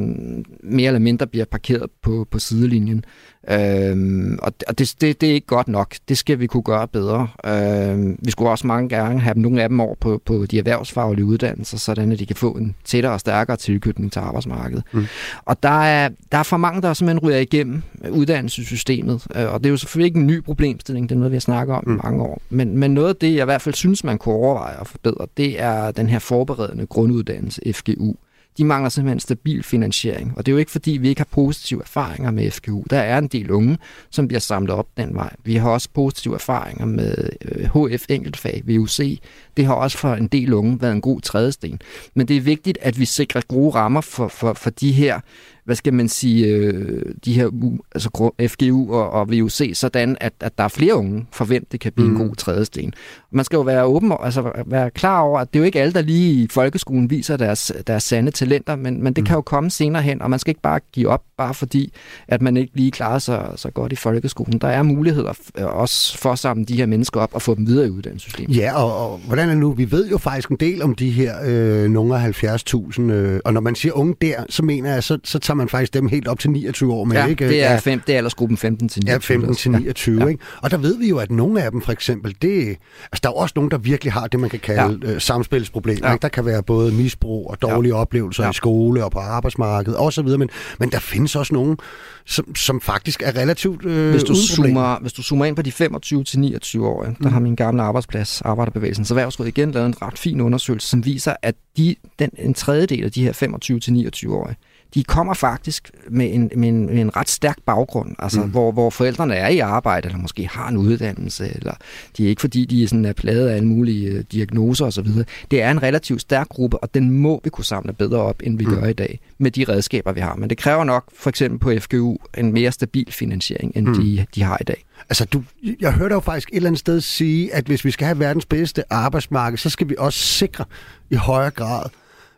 mere 0.63 0.87
eller 0.87 0.99
mindre 0.99 1.27
bliver 1.27 1.45
parkeret 1.45 1.89
på, 2.03 2.27
på 2.31 2.39
sidelinjen. 2.39 3.05
Øhm, 3.49 4.39
og 4.41 4.53
og 4.67 4.79
det, 4.79 4.95
det, 5.01 5.21
det 5.21 5.29
er 5.29 5.33
ikke 5.33 5.47
godt 5.47 5.67
nok. 5.67 5.95
Det 6.09 6.17
skal 6.17 6.39
vi 6.39 6.47
kunne 6.47 6.63
gøre 6.63 6.87
bedre. 6.87 7.27
Øhm, 7.45 8.17
vi 8.25 8.31
skulle 8.31 8.51
også 8.51 8.67
mange 8.67 8.89
gange 8.89 9.19
have 9.19 9.39
nogle 9.39 9.63
af 9.63 9.69
dem 9.69 9.79
over 9.79 9.95
på, 9.95 10.21
på 10.25 10.45
de 10.45 10.57
erhvervsfaglige 10.57 11.25
uddannelser, 11.25 11.77
sådan 11.77 12.11
at 12.11 12.19
de 12.19 12.25
kan 12.25 12.35
få 12.35 12.51
en 12.51 12.75
tættere 13.01 13.13
og 13.13 13.19
stærkere 13.19 13.57
tilknytning 13.57 14.11
til 14.11 14.19
arbejdsmarkedet. 14.19 14.83
Mm. 14.91 15.05
Og 15.45 15.63
der 15.63 15.83
er, 15.83 16.09
der 16.31 16.37
er 16.37 16.43
for 16.43 16.57
mange, 16.57 16.81
der 16.81 16.93
simpelthen 16.93 17.29
ryger 17.29 17.37
igennem 17.37 17.81
uddannelsessystemet. 18.09 19.27
Øh, 19.35 19.53
og 19.53 19.59
det 19.59 19.65
er 19.65 19.69
jo 19.69 19.77
selvfølgelig 19.77 20.07
ikke 20.07 20.19
en 20.19 20.27
ny 20.27 20.43
problemstilling, 20.43 21.09
det 21.09 21.15
er 21.15 21.19
noget, 21.19 21.31
vi 21.31 21.35
har 21.35 21.39
snakket 21.41 21.75
om 21.75 21.83
mm. 21.87 21.93
i 21.93 21.99
mange 22.03 22.23
år. 22.23 22.41
Men, 22.49 22.77
men 22.77 22.93
noget 22.93 23.09
af 23.09 23.15
det, 23.15 23.33
jeg 23.33 23.41
i 23.41 23.45
hvert 23.45 23.61
fald 23.61 23.75
synes, 23.75 24.03
man 24.03 24.17
kunne 24.17 24.35
overveje 24.35 24.81
at 24.81 24.87
forbedre, 24.87 25.27
det 25.37 25.61
er 25.61 25.91
den 25.91 26.09
her 26.09 26.19
forberedende 26.19 26.85
grunduddannelse, 26.85 27.61
FGU 27.73 28.13
de 28.57 28.65
mangler 28.65 28.89
simpelthen 28.89 29.19
stabil 29.19 29.63
finansiering. 29.63 30.33
Og 30.37 30.45
det 30.45 30.51
er 30.51 30.53
jo 30.53 30.59
ikke 30.59 30.71
fordi, 30.71 30.91
vi 30.91 31.09
ikke 31.09 31.19
har 31.19 31.27
positive 31.31 31.81
erfaringer 31.81 32.31
med 32.31 32.51
FGU. 32.51 32.83
Der 32.89 32.99
er 32.99 33.17
en 33.17 33.27
del 33.27 33.51
unge, 33.51 33.77
som 34.09 34.27
bliver 34.27 34.39
samlet 34.39 34.71
op 34.71 34.87
den 34.97 35.15
vej. 35.15 35.35
Vi 35.43 35.55
har 35.55 35.69
også 35.69 35.89
positive 35.93 36.33
erfaringer 36.33 36.85
med 36.85 37.29
øh, 37.45 37.89
HF 37.91 38.05
enkeltfag, 38.09 38.63
VUC. 38.67 39.19
Det 39.57 39.65
har 39.65 39.73
også 39.73 39.97
for 39.97 40.13
en 40.13 40.27
del 40.27 40.53
unge 40.53 40.81
været 40.81 40.91
en 40.93 41.01
god 41.01 41.21
trædesten. 41.21 41.79
Men 42.15 42.27
det 42.27 42.37
er 42.37 42.41
vigtigt, 42.41 42.77
at 42.81 42.99
vi 42.99 43.05
sikrer 43.05 43.41
gode 43.47 43.75
rammer 43.75 44.01
for, 44.01 44.27
for, 44.27 44.53
for 44.53 44.69
de 44.69 44.91
her 44.91 45.19
hvad 45.65 45.75
skal 45.75 45.93
man 45.93 46.09
sige, 46.09 46.45
øh, 46.45 47.05
de 47.25 47.33
her 47.33 47.77
altså 47.95 48.31
FGU 48.47 48.93
og, 48.93 49.09
og 49.09 49.29
VUC, 49.29 49.71
sådan 49.73 50.17
at, 50.21 50.33
at 50.39 50.57
der 50.57 50.63
er 50.63 50.67
flere 50.67 50.95
unge, 50.95 51.25
for 51.31 51.45
hvem 51.45 51.67
det 51.71 51.79
kan 51.79 51.91
blive 51.91 52.09
mm. 52.09 52.15
en 52.15 52.27
god 52.27 52.35
trædesten. 52.35 52.93
Man 53.31 53.45
skal 53.45 53.57
jo 53.57 53.61
være 53.61 53.83
åben, 53.83 54.13
altså 54.19 54.51
være 54.65 54.89
klar 54.89 55.21
over, 55.21 55.39
at 55.39 55.53
det 55.53 55.59
er 55.59 55.61
jo 55.61 55.65
ikke 55.65 55.81
alle, 55.81 55.93
der 55.93 56.01
lige 56.01 56.43
i 56.43 56.47
folkeskolen 56.51 57.09
viser 57.09 57.37
deres, 57.37 57.71
deres 57.87 58.03
sande 58.03 58.31
talenter, 58.31 58.75
men, 58.75 59.03
men 59.03 59.13
det 59.13 59.21
mm. 59.21 59.25
kan 59.25 59.35
jo 59.35 59.41
komme 59.41 59.69
senere 59.69 60.01
hen, 60.01 60.21
og 60.21 60.29
man 60.29 60.39
skal 60.39 60.51
ikke 60.51 60.61
bare 60.61 60.79
give 60.93 61.09
op, 61.09 61.23
bare 61.37 61.53
fordi, 61.53 61.93
at 62.27 62.41
man 62.41 62.57
ikke 62.57 62.71
lige 62.75 62.91
klarer 62.91 63.19
sig 63.19 63.49
så 63.55 63.69
godt 63.69 63.91
i 63.91 63.95
folkeskolen. 63.95 64.59
Der 64.59 64.67
er 64.67 64.83
muligheder 64.83 65.33
også 65.55 66.17
for 66.17 66.31
at 66.31 66.39
samle 66.39 66.65
de 66.65 66.75
her 66.75 66.85
mennesker 66.85 67.19
op 67.19 67.29
og 67.33 67.41
få 67.41 67.55
dem 67.55 67.67
videre 67.67 67.87
i 67.87 67.89
uddannelsessystemet. 67.89 68.57
Ja, 68.57 68.83
og, 68.83 69.11
og 69.11 69.17
hvordan 69.17 69.49
er 69.49 69.51
det 69.51 69.59
nu? 69.59 69.71
Vi 69.71 69.91
ved 69.91 70.09
jo 70.09 70.17
faktisk 70.17 70.49
en 70.49 70.57
del 70.57 70.81
om 70.81 70.95
de 70.95 71.09
her 71.09 71.35
øh, 71.45 71.89
nogle 71.89 72.17
af 72.17 72.43
70.000, 72.43 73.01
øh, 73.01 73.39
og 73.45 73.53
når 73.53 73.61
man 73.61 73.75
siger 73.75 73.93
unge 73.93 74.15
der, 74.21 74.43
så 74.49 74.63
mener 74.63 74.93
jeg, 74.93 75.03
så, 75.03 75.17
så 75.23 75.39
tager 75.51 75.57
man 75.57 75.69
faktisk 75.69 75.93
dem 75.93 76.07
helt 76.07 76.27
op 76.27 76.39
til 76.39 76.49
29 76.49 76.93
år 76.93 77.03
med, 77.03 77.15
ja, 77.15 77.25
ikke? 77.25 77.47
det 77.47 77.63
er, 77.63 77.79
fem, 77.79 78.01
det 78.07 78.13
er 78.13 78.17
aldersgruppen 78.17 78.57
15 78.57 78.89
til 78.89 79.03
29. 79.05 79.13
Ja, 79.13 79.17
15 79.17 79.55
til 79.55 79.71
29, 79.71 80.21
ja. 80.21 80.27
ikke? 80.27 80.43
Og 80.61 80.71
der 80.71 80.77
ved 80.77 80.97
vi 80.97 81.09
jo, 81.09 81.17
at 81.17 81.31
nogle 81.31 81.63
af 81.63 81.71
dem 81.71 81.81
for 81.81 81.91
eksempel, 81.91 82.35
det, 82.41 82.67
altså 83.01 83.19
der 83.23 83.29
er 83.29 83.33
også 83.33 83.53
nogen, 83.55 83.71
der 83.71 83.77
virkelig 83.77 84.13
har 84.13 84.27
det, 84.27 84.39
man 84.39 84.49
kan 84.49 84.59
kalde 84.59 84.99
ja. 85.03 85.11
øh, 85.11 85.21
samspilsproblemer. 85.21 86.07
Ja. 86.07 86.13
Ikke? 86.13 86.21
Der 86.21 86.29
kan 86.29 86.45
være 86.45 86.63
både 86.63 86.91
misbrug 86.91 87.49
og 87.49 87.61
dårlige 87.61 87.95
ja. 87.95 88.01
oplevelser 88.01 88.43
ja. 88.43 88.49
i 88.49 88.53
skole 88.53 89.03
og 89.03 89.11
på 89.11 89.19
arbejdsmarkedet 89.19 89.99
osv., 89.99 90.27
men, 90.27 90.49
men 90.79 90.89
der 90.91 90.99
findes 90.99 91.35
også 91.35 91.53
nogen, 91.53 91.77
som, 92.25 92.55
som 92.55 92.81
faktisk 92.81 93.23
er 93.25 93.35
relativt 93.35 93.85
øh, 93.85 94.11
hvis 94.11 94.23
du 94.23 94.35
zoomer, 94.35 94.99
Hvis 95.01 95.13
du 95.13 95.23
zoomer 95.23 95.45
ind 95.45 95.55
på 95.55 95.61
de 95.61 95.69
25-29 95.69 96.81
år, 96.81 97.03
der 97.03 97.13
mm. 97.19 97.25
har 97.25 97.39
min 97.39 97.55
gamle 97.55 97.81
arbejdsplads, 97.81 98.41
Arbejderbevægelsens 98.41 99.11
Erhvervsråd, 99.11 99.47
igen 99.47 99.71
lavet 99.71 99.85
en 99.85 100.01
ret 100.01 100.19
fin 100.19 100.41
undersøgelse, 100.41 100.87
som 100.87 101.05
viser, 101.05 101.35
at 101.41 101.55
de, 101.77 101.95
den, 102.19 102.29
en 102.37 102.53
tredjedel 102.53 103.03
af 103.03 103.11
de 103.11 103.23
her 103.23 103.33
25-29-årige, 103.33 104.55
de 104.93 105.03
kommer 105.03 105.33
faktisk 105.33 105.91
med 106.09 106.33
en, 106.33 106.51
med 106.55 106.69
en, 106.69 106.85
med 106.85 107.01
en 107.01 107.15
ret 107.15 107.29
stærk 107.29 107.57
baggrund, 107.65 108.15
altså 108.19 108.41
mm. 108.41 108.49
hvor, 108.49 108.71
hvor 108.71 108.89
forældrene 108.89 109.35
er 109.35 109.47
i 109.47 109.59
arbejde, 109.59 110.07
eller 110.07 110.19
måske 110.19 110.47
har 110.47 110.69
en 110.69 110.77
uddannelse, 110.77 111.51
eller 111.55 111.73
de 112.17 112.25
er 112.25 112.29
ikke 112.29 112.41
fordi, 112.41 112.65
de 112.65 112.83
er, 112.83 112.87
sådan, 112.87 113.05
er 113.05 113.13
pladet 113.13 113.47
af 113.47 113.55
alle 113.55 113.67
mulige 113.67 114.09
øh, 114.09 114.23
diagnoser 114.31 114.85
osv. 114.85 115.07
Det 115.51 115.61
er 115.61 115.71
en 115.71 115.83
relativt 115.83 116.21
stærk 116.21 116.49
gruppe, 116.49 116.77
og 116.77 116.93
den 116.93 117.11
må 117.11 117.41
vi 117.43 117.49
kunne 117.49 117.65
samle 117.65 117.93
bedre 117.93 118.19
op, 118.19 118.41
end 118.43 118.57
vi 118.57 118.65
mm. 118.65 118.75
gør 118.75 118.87
i 118.87 118.93
dag, 118.93 119.19
med 119.37 119.51
de 119.51 119.63
redskaber, 119.69 120.11
vi 120.11 120.19
har. 120.19 120.35
Men 120.35 120.49
det 120.49 120.57
kræver 120.57 120.83
nok, 120.83 121.03
for 121.17 121.29
eksempel 121.29 121.59
på 121.59 121.73
FGU, 121.79 122.17
en 122.37 122.53
mere 122.53 122.71
stabil 122.71 123.11
finansiering, 123.11 123.71
end 123.75 123.87
mm. 123.87 123.93
de, 123.93 124.25
de 124.35 124.43
har 124.43 124.57
i 124.61 124.63
dag. 124.63 124.85
Altså, 125.09 125.25
du, 125.25 125.43
jeg 125.81 125.93
hørte 125.93 126.13
jo 126.13 126.19
faktisk 126.19 126.49
et 126.49 126.55
eller 126.55 126.69
andet 126.69 126.79
sted 126.79 127.01
sige, 127.01 127.53
at 127.53 127.65
hvis 127.65 127.85
vi 127.85 127.91
skal 127.91 128.05
have 128.05 128.19
verdens 128.19 128.45
bedste 128.45 128.93
arbejdsmarked, 128.93 129.57
så 129.57 129.69
skal 129.69 129.89
vi 129.89 129.95
også 129.97 130.19
sikre 130.19 130.65
i 131.09 131.15
højere 131.15 131.51
grad, 131.51 131.83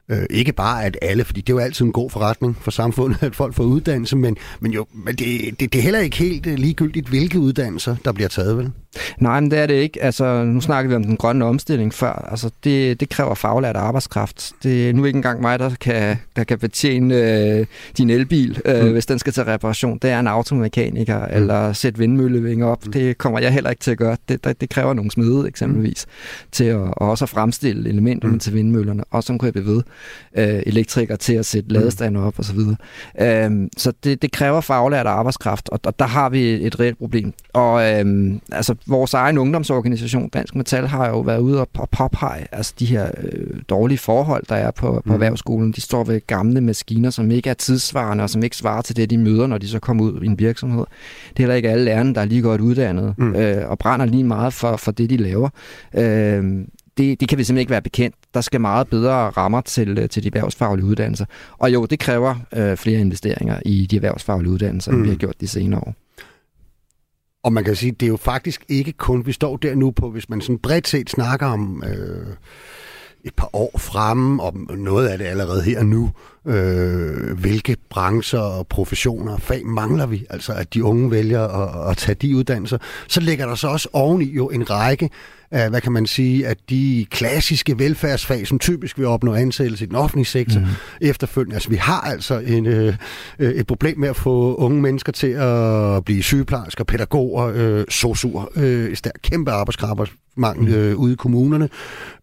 Øh, 0.10 0.26
ikke 0.30 0.54
bare 0.54 0.86
at 0.86 0.98
alle, 1.02 1.24
fordi 1.24 1.42
det 1.42 1.50
er 1.50 1.58
jo 1.58 1.60
altid 1.60 1.86
en 1.86 1.92
god 1.92 2.10
forretning 2.10 2.58
for 2.62 2.72
samfundet, 2.72 3.24
at 3.28 3.36
folk 3.36 3.54
får 3.54 3.64
uddannelse, 3.64 4.16
men, 4.16 4.38
men, 4.60 4.72
jo, 4.72 4.86
men 4.94 5.16
det, 5.16 5.60
det, 5.60 5.74
det 5.74 5.80
er 5.80 5.84
heller 5.84 6.00
ikke 6.00 6.18
helt 6.18 6.48
øh, 6.48 6.54
ligegyldigt, 6.54 7.08
hvilke 7.08 7.40
uddannelser, 7.40 7.96
der 8.06 8.12
bliver 8.12 8.30
taget, 8.30 8.58
vel? 8.58 8.72
Nej, 9.18 9.40
men 9.40 9.52
det 9.52 9.60
er 9.60 9.66
det 9.66 9.74
ikke. 9.74 10.04
Altså, 10.04 10.44
nu 10.44 10.62
snakker 10.62 10.90
vi 10.90 10.96
om 10.96 11.04
den 11.04 11.18
grønne 11.18 11.46
omstilling 11.46 11.94
før. 11.94 12.28
Altså, 12.32 12.50
det, 12.64 13.00
det 13.00 13.10
kræver 13.10 13.36
faglært 13.36 13.76
arbejdskraft. 13.76 14.52
Det 14.64 14.90
er 14.90 14.94
nu 14.94 15.06
ikke 15.06 15.18
engang 15.18 15.42
mig, 15.42 15.60
der 15.60 15.72
kan, 15.82 16.18
der 16.36 16.44
kan 16.44 16.60
betjene 16.60 17.16
øh, 17.16 17.66
din 17.98 18.10
elbil, 18.10 18.62
øh, 18.66 18.86
mm. 18.86 18.92
hvis 18.92 19.06
den 19.06 19.20
skal 19.20 19.34
til 19.34 19.44
reparation. 19.44 19.98
Det 19.98 20.10
er 20.10 20.20
en 20.20 20.28
automekaniker, 20.28 21.20
mm. 21.20 21.36
eller 21.36 21.74
sætte 21.74 22.00
vindmøllevinger 22.00 22.66
op. 22.66 22.86
Mm. 22.86 22.92
Det 22.92 23.18
kommer 23.18 23.40
jeg 23.40 23.54
heller 23.54 23.70
ikke 23.70 23.80
til 23.80 23.92
at 23.92 23.98
gøre. 23.98 24.18
Det, 24.30 24.44
det, 24.44 24.62
det 24.62 24.70
kræver 24.70 24.94
nogle 24.94 25.12
smede, 25.12 25.48
eksempelvis, 25.48 26.06
mm. 26.08 26.48
til 26.52 26.64
at 26.64 26.78
og 26.78 27.10
også 27.10 27.26
at 27.26 27.30
fremstille 27.30 27.90
elementerne 27.90 28.34
mm. 28.34 28.40
til 28.40 28.54
vindmøllerne. 28.54 29.04
Og 29.12 29.24
så 29.24 29.38
kan 29.38 29.46
jeg 29.46 29.54
blive 29.54 29.66
ved 29.66 29.82
øh, 30.38 30.64
elektrikere 30.66 31.18
til 31.18 31.34
at 31.34 31.46
sætte 31.46 31.68
mm. 31.68 31.74
ladestander 31.74 32.22
op 32.22 32.40
osv. 32.40 32.44
Så, 32.44 32.54
videre. 32.54 32.76
øh, 33.50 33.70
så 33.78 33.94
det, 34.04 34.22
det 34.22 34.32
kræver 34.32 34.62
faglært 34.62 35.08
arbejdskraft, 35.08 35.70
og, 35.70 35.80
og 35.86 36.00
der 36.00 36.06
har 36.06 36.30
vi 36.30 36.66
et 36.66 36.80
reelt 36.80 36.98
problem. 36.98 37.34
Og 37.54 37.92
øh, 37.92 38.34
altså, 38.52 38.76
vores 38.88 39.14
egen 39.14 39.38
ungdomsorganisation, 39.38 40.30
Dansk 40.30 40.56
Metal, 40.56 40.88
har 40.88 41.10
jo 41.10 41.20
været 41.20 41.40
ude 41.40 41.60
og 41.60 41.70
påpege 41.92 42.48
altså 42.52 42.74
de 42.80 42.86
her 42.86 43.12
øh, 43.24 43.62
dårlige 43.70 43.98
forhold, 43.98 44.44
der 44.50 44.56
er 44.56 44.72
på, 44.72 44.92
på 44.94 45.02
mm. 45.06 45.12
erhvervsskolen. 45.12 45.72
De 45.72 45.82
står 45.82 46.04
ved 46.04 46.28
gamle 46.28 46.62
maskiner, 46.62 47.10
som 47.10 47.32
ikke 47.32 47.50
er 47.50 47.54
tidsvarende, 47.54 48.24
og 48.24 48.30
som 48.30 48.44
ikke 48.44 48.58
svarer 48.58 48.82
til 48.82 48.96
det, 48.96 49.10
de 49.10 49.18
møder, 49.18 49.48
når 49.48 49.58
de 49.58 49.68
så 49.68 49.80
kommer 49.80 50.04
ud 50.04 50.22
i 50.24 50.26
en 50.26 50.40
virksomhed. 50.40 50.86
Det 51.30 51.36
er 51.36 51.44
heller 51.44 51.56
ikke 51.56 51.70
alle 51.70 51.86
lærerne, 51.86 52.16
der 52.16 52.22
er 52.22 52.26
lige 52.26 52.42
godt 52.42 52.62
uddannet, 52.62 53.14
mm. 53.18 53.36
øh, 53.36 53.70
og 53.70 53.80
brænder 53.80 54.06
lige 54.06 54.24
meget 54.24 54.54
for, 54.54 54.78
for 54.78 54.92
det, 54.92 55.10
de 55.10 55.18
laver. 55.18 55.50
Øh, 55.94 56.66
det, 56.98 57.20
det 57.20 57.30
kan 57.30 57.38
vi 57.38 57.44
simpelthen 57.44 57.62
ikke 57.62 57.72
være 57.72 57.82
bekendt. 57.82 58.16
Der 58.34 58.42
skal 58.42 58.62
meget 58.62 58.88
bedre 58.88 59.30
rammer 59.30 59.62
til, 59.62 59.98
øh, 59.98 60.10
til 60.10 60.24
de 60.24 60.28
erhvervsfaglige 60.28 60.86
uddannelser. 60.86 61.26
Og 61.58 61.74
jo, 61.74 61.86
det 61.86 62.00
kræver 62.00 62.36
øh, 62.54 62.78
flere 62.78 63.00
investeringer 63.00 63.60
i 63.66 63.86
de 63.86 63.96
erhvervsfaglige 63.96 64.52
uddannelser, 64.52 64.92
mm. 64.92 64.98
end 64.98 65.04
vi 65.04 65.10
har 65.10 65.18
gjort 65.18 65.42
de 65.42 65.48
senere 65.48 65.80
år. 65.80 65.96
Og 67.44 67.54
man 67.54 67.64
kan 67.64 67.76
sige, 67.76 67.92
det 67.92 68.06
er 68.06 68.10
jo 68.10 68.18
faktisk 68.18 68.66
ikke 68.70 68.92
kun, 68.92 69.26
vi 69.26 69.32
står 69.32 69.58
der 69.58 69.76
nu 69.76 69.92
på, 69.92 70.10
hvis 70.10 70.30
man 70.30 70.42
sådan 70.42 70.60
bredt 70.60 70.88
set 70.88 71.10
snakker 71.10 71.48
om 71.48 71.84
øh, 71.88 72.28
et 73.24 73.34
par 73.36 73.50
år 73.54 73.78
fremme, 73.78 74.44
og 74.44 74.54
noget 74.78 75.08
af 75.08 75.18
det 75.18 75.26
allerede 75.26 75.62
her 75.62 75.84
nu, 75.84 76.12
øh, 76.46 77.40
hvilke 77.40 77.76
brancher 77.90 78.40
og 78.40 78.68
professioner 78.68 79.34
og 79.34 79.42
fag 79.42 79.66
mangler 79.66 80.06
vi, 80.06 80.26
altså 80.30 80.54
at 80.54 80.74
de 80.74 80.84
unge 80.84 81.12
vælger 81.12 81.42
at, 81.42 81.92
at 81.92 81.98
tage 81.98 82.16
de 82.16 82.36
uddannelser, 82.36 82.78
så 83.08 83.20
ligger 83.20 83.46
der 83.46 83.56
så 83.56 83.68
også 83.68 83.90
oveni 83.94 84.26
jo 84.26 84.50
en 84.50 84.70
række 84.70 85.10
af, 85.54 85.70
hvad 85.70 85.82
kan 85.82 85.92
man 85.92 86.06
sige, 86.06 86.48
at 86.48 86.58
de 86.70 87.06
klassiske 87.10 87.80
velfærdsfag, 87.80 88.48
som 88.48 88.60
typisk 88.60 88.98
vil 88.98 89.08
opnå 89.08 89.34
ansættelse 89.34 89.86
i 89.86 89.88
den 89.88 89.96
offentlige 89.96 90.26
sektor 90.26 90.60
mm. 90.60 90.66
efterfølgende. 91.02 91.56
Altså 91.56 91.70
vi 91.70 91.76
har 91.76 92.02
altså 92.02 92.40
en, 92.40 92.66
øh, 92.66 92.96
øh, 93.40 93.52
et 93.52 93.68
problem 93.68 94.00
med 94.00 94.10
at 94.10 94.16
få 94.16 94.56
unge 94.56 94.82
mennesker 94.82 95.12
til 95.12 95.28
at 95.28 96.06
blive 96.06 96.24
sygeplejersker, 96.24 96.84
pædagoger, 96.84 97.52
øh, 97.56 97.86
sosuer, 97.90 98.46
øh, 98.56 98.96
kæmpe 99.22 99.52
arbejdskraftmangel 99.52 100.68
mm. 100.68 100.74
øh, 100.74 100.96
ude 100.96 101.14
i 101.14 101.16
kommunerne. 101.16 101.70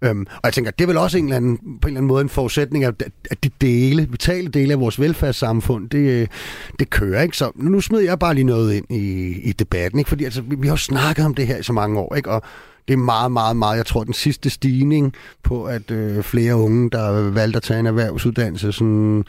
Øhm, 0.02 0.26
og 0.32 0.40
jeg 0.44 0.52
tænker, 0.52 0.70
det 0.70 0.84
er 0.84 0.86
vel 0.86 0.96
også 0.96 1.18
en 1.18 1.24
eller 1.24 1.36
anden, 1.36 1.56
på 1.56 1.64
en 1.64 1.76
eller 1.86 1.98
anden 1.98 2.08
måde 2.08 2.22
en 2.22 2.28
forudsætning, 2.28 2.84
at, 2.84 3.02
at 3.30 3.44
de 3.44 3.50
dele, 3.60 4.08
vitale 4.10 4.48
dele 4.48 4.72
af 4.72 4.80
vores 4.80 5.00
velfærdssamfund, 5.00 5.90
det, 5.90 6.30
det 6.78 6.90
kører, 6.90 7.22
ikke? 7.22 7.36
Så 7.36 7.50
nu 7.54 7.80
smider 7.80 8.04
jeg 8.04 8.18
bare 8.18 8.34
lige 8.34 8.44
noget 8.44 8.74
ind 8.74 8.86
i, 8.90 9.32
i 9.40 9.52
debatten, 9.52 9.98
ikke? 9.98 10.08
Fordi 10.08 10.24
altså, 10.24 10.42
vi, 10.42 10.56
vi 10.58 10.66
har 10.66 10.72
jo 10.72 10.76
snakket 10.76 11.24
om 11.24 11.34
det 11.34 11.46
her 11.46 11.56
i 11.56 11.62
så 11.62 11.72
mange 11.72 12.00
år, 12.00 12.14
ikke? 12.14 12.30
Og 12.30 12.42
det 12.88 12.94
er 12.94 12.98
meget, 12.98 13.32
meget, 13.32 13.56
meget. 13.56 13.76
Jeg 13.76 13.86
tror, 13.86 14.04
den 14.04 14.14
sidste 14.14 14.50
stigning 14.50 15.14
på, 15.42 15.64
at 15.64 15.90
øh, 15.90 16.22
flere 16.22 16.56
unge, 16.56 16.90
der 16.90 17.30
valgte 17.30 17.56
at 17.56 17.62
tage 17.62 17.80
en 17.80 17.86
erhvervsuddannelse, 17.86 18.72
sådan, 18.72 19.24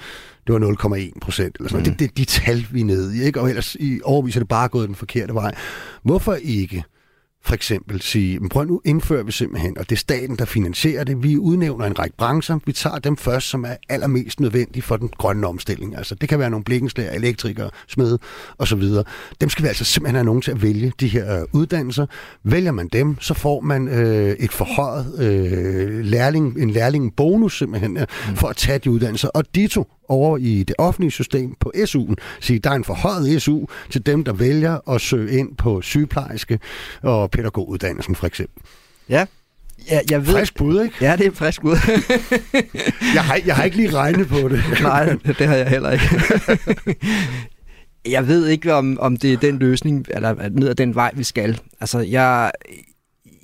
det 0.48 0.54
var 0.54 0.96
0,1 0.96 1.20
procent. 1.22 1.56
Eller 1.60 1.70
sådan. 1.70 1.86
Mm. 1.86 1.92
Det, 1.92 2.00
det 2.00 2.06
er 2.06 2.14
de 2.18 2.26
tal, 2.26 2.68
vi 2.72 2.82
er 2.82 2.86
nede 2.86 3.18
i. 3.18 3.22
Ikke? 3.22 3.42
Og 3.42 3.50
ellers 3.50 3.76
i 3.80 4.00
overvis 4.04 4.36
er 4.36 4.40
det 4.40 4.48
bare 4.48 4.68
gået 4.68 4.88
den 4.88 4.96
forkerte 4.96 5.34
vej. 5.34 5.56
Hvorfor 6.04 6.34
ikke 6.34 6.84
for 7.44 7.54
eksempel 7.54 8.02
sige, 8.02 8.40
men 8.40 8.50
prøv 8.50 8.66
nu 8.66 8.82
indfører 8.86 9.24
vi 9.24 9.32
simpelthen, 9.32 9.78
og 9.78 9.90
det 9.90 9.96
er 9.96 10.00
staten, 10.00 10.36
der 10.36 10.46
finansierer 10.46 11.04
det. 11.04 11.24
Vi 11.24 11.38
udnævner 11.38 11.86
en 11.86 12.00
række 12.00 12.18
brancher. 12.18 12.60
Vi 12.66 12.72
tager 12.72 13.00
dem 13.00 13.18
først, 13.18 13.50
som 13.50 13.64
er 13.64 13.76
allermest 13.90 14.40
nødvendige 14.40 14.84
for 14.84 14.98
den 14.98 15.10
grønne 15.18 15.48
omstilling. 15.48 15.98
Altså, 15.98 16.16
det 16.16 16.30
kan 16.30 16.40
være 16.40 16.50
nogle 16.50 16.64
blikkenslager, 16.64 17.12
elektrikere, 17.12 17.70
smede 17.88 18.20
osv. 18.58 18.84
Dem 19.42 19.50
skal 19.50 19.64
vi 19.64 19.68
altså 19.68 19.84
simpelthen 19.84 20.16
have 20.16 20.26
nogen 20.26 20.42
til 20.42 20.52
at 20.52 20.62
vælge, 20.62 20.94
de 21.00 21.08
her 21.08 21.40
øh, 21.40 21.48
uddannelser. 21.54 22.06
Vælger 22.44 22.72
man 22.72 22.88
dem, 22.88 23.18
så 23.20 23.34
får 23.34 23.62
man 23.62 23.88
øh, 23.88 24.36
et 24.40 24.52
forhøjet 24.52 25.20
øh, 25.20 26.06
lærling, 26.06 26.62
en 26.62 26.70
lærlingbonus 26.70 27.58
simpelthen, 27.58 27.98
øh, 27.98 28.08
for 28.36 28.48
at 28.48 28.56
tage 28.56 28.80
de 28.80 28.92
uddannelser. 28.92 29.28
Og 29.28 29.44
dito 29.56 29.88
over 30.12 30.38
i 30.38 30.64
det 30.64 30.76
offentlige 30.78 31.12
system 31.12 31.56
på 31.60 31.72
SU'en. 31.76 32.16
Sige, 32.40 32.60
der 32.60 32.70
er 32.70 32.76
en 32.76 32.84
forhøjet 32.84 33.42
SU 33.42 33.66
til 33.90 34.06
dem, 34.06 34.24
der 34.24 34.34
vælger 34.34 34.90
at 34.90 35.02
søge 35.02 35.38
ind 35.38 35.56
på 35.56 35.82
sygeplejerske 35.82 36.60
og 37.02 37.32
pædagoguddannelsen 37.32 38.16
for 38.16 38.28
eksempel. 38.28 38.64
Ja, 39.10 39.26
Ja, 39.90 40.00
jeg 40.12 40.28
ved... 40.28 40.34
Frisk 40.34 40.56
bud, 40.56 40.82
ikke? 40.82 40.96
Ja, 41.02 41.16
det 41.16 41.28
er 41.28 41.32
frisk 41.32 41.62
bud. 41.62 41.76
jeg, 43.16 43.24
har, 43.24 43.40
jeg 43.46 43.56
har 43.56 43.64
ikke 43.64 43.78
lige 43.78 43.94
regnet 43.94 44.28
på 44.28 44.50
det. 44.50 44.64
Nej, 44.82 45.18
det 45.26 45.48
har 45.48 45.56
jeg 45.56 45.70
heller 45.70 45.92
ikke. 45.92 46.06
jeg 48.16 48.28
ved 48.28 48.48
ikke, 48.48 48.74
om, 48.74 48.98
om 49.00 49.18
det 49.18 49.34
er 49.34 49.38
den 49.38 49.60
løsning, 49.60 50.06
eller 50.10 50.50
ned 50.50 50.70
ad 50.70 50.76
den 50.76 50.96
vej, 50.96 51.12
vi 51.16 51.24
skal. 51.24 51.60
Altså, 51.80 52.00
jeg, 52.00 52.52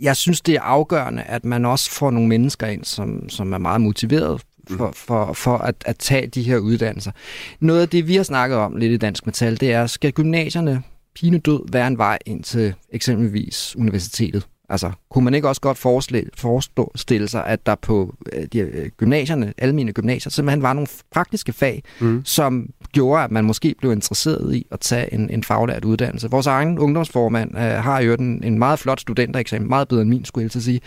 jeg 0.01 0.15
synes, 0.15 0.41
det 0.41 0.55
er 0.55 0.61
afgørende, 0.61 1.23
at 1.23 1.45
man 1.45 1.65
også 1.65 1.91
får 1.91 2.11
nogle 2.11 2.29
mennesker 2.29 2.67
ind, 2.67 2.83
som, 2.83 3.29
som 3.29 3.53
er 3.53 3.57
meget 3.57 3.81
motiveret 3.81 4.41
for, 4.69 4.91
for, 4.95 5.33
for 5.33 5.57
at, 5.57 5.75
at 5.85 5.97
tage 5.97 6.27
de 6.27 6.43
her 6.43 6.57
uddannelser. 6.57 7.11
Noget 7.59 7.81
af 7.81 7.89
det, 7.89 8.07
vi 8.07 8.15
har 8.15 8.23
snakket 8.23 8.57
om 8.57 8.75
lidt 8.75 8.91
i 8.91 8.97
Dansk 8.97 9.25
Metal, 9.25 9.59
det 9.59 9.71
er, 9.71 9.87
skal 9.87 10.11
gymnasierne 10.11 10.83
pinedød 11.15 11.71
være 11.71 11.87
en 11.87 11.97
vej 11.97 12.17
ind 12.25 12.43
til 12.43 12.73
eksempelvis 12.91 13.75
universitetet? 13.77 14.47
Altså, 14.69 14.91
kunne 15.09 15.23
man 15.23 15.33
ikke 15.33 15.47
også 15.47 15.61
godt 15.61 15.77
forestille 15.77 17.27
sig, 17.27 17.45
at 17.45 17.65
der 17.65 17.75
på 17.75 18.15
øh, 18.33 18.45
de 18.53 18.59
øh, 18.59 18.89
gymnasierne, 18.97 19.53
almene 19.57 19.93
gymnasier, 19.93 20.29
simpelthen 20.29 20.61
var 20.61 20.73
nogle 20.73 20.87
praktiske 21.11 21.53
fag, 21.53 21.83
mm. 21.99 22.21
som 22.25 22.69
gjorde, 22.91 23.23
at 23.23 23.31
man 23.31 23.45
måske 23.45 23.75
blev 23.79 23.91
interesseret 23.91 24.55
i 24.55 24.67
at 24.71 24.79
tage 24.79 25.13
en, 25.13 25.29
en 25.29 25.43
faglært 25.43 25.85
uddannelse. 25.85 26.31
Vores 26.31 26.47
egen 26.47 26.79
ungdomsformand 26.79 27.57
øh, 27.57 27.61
har 27.61 28.01
jo 28.01 28.13
en, 28.13 28.43
en 28.43 28.59
meget 28.59 28.79
flot 28.79 29.01
studentereksamen, 29.01 29.69
meget 29.69 29.87
bedre 29.87 30.01
end 30.01 30.09
min, 30.09 30.25
skulle 30.25 30.43
jeg 30.43 30.51
til 30.51 30.59
at 30.59 30.63
sige. 30.63 30.81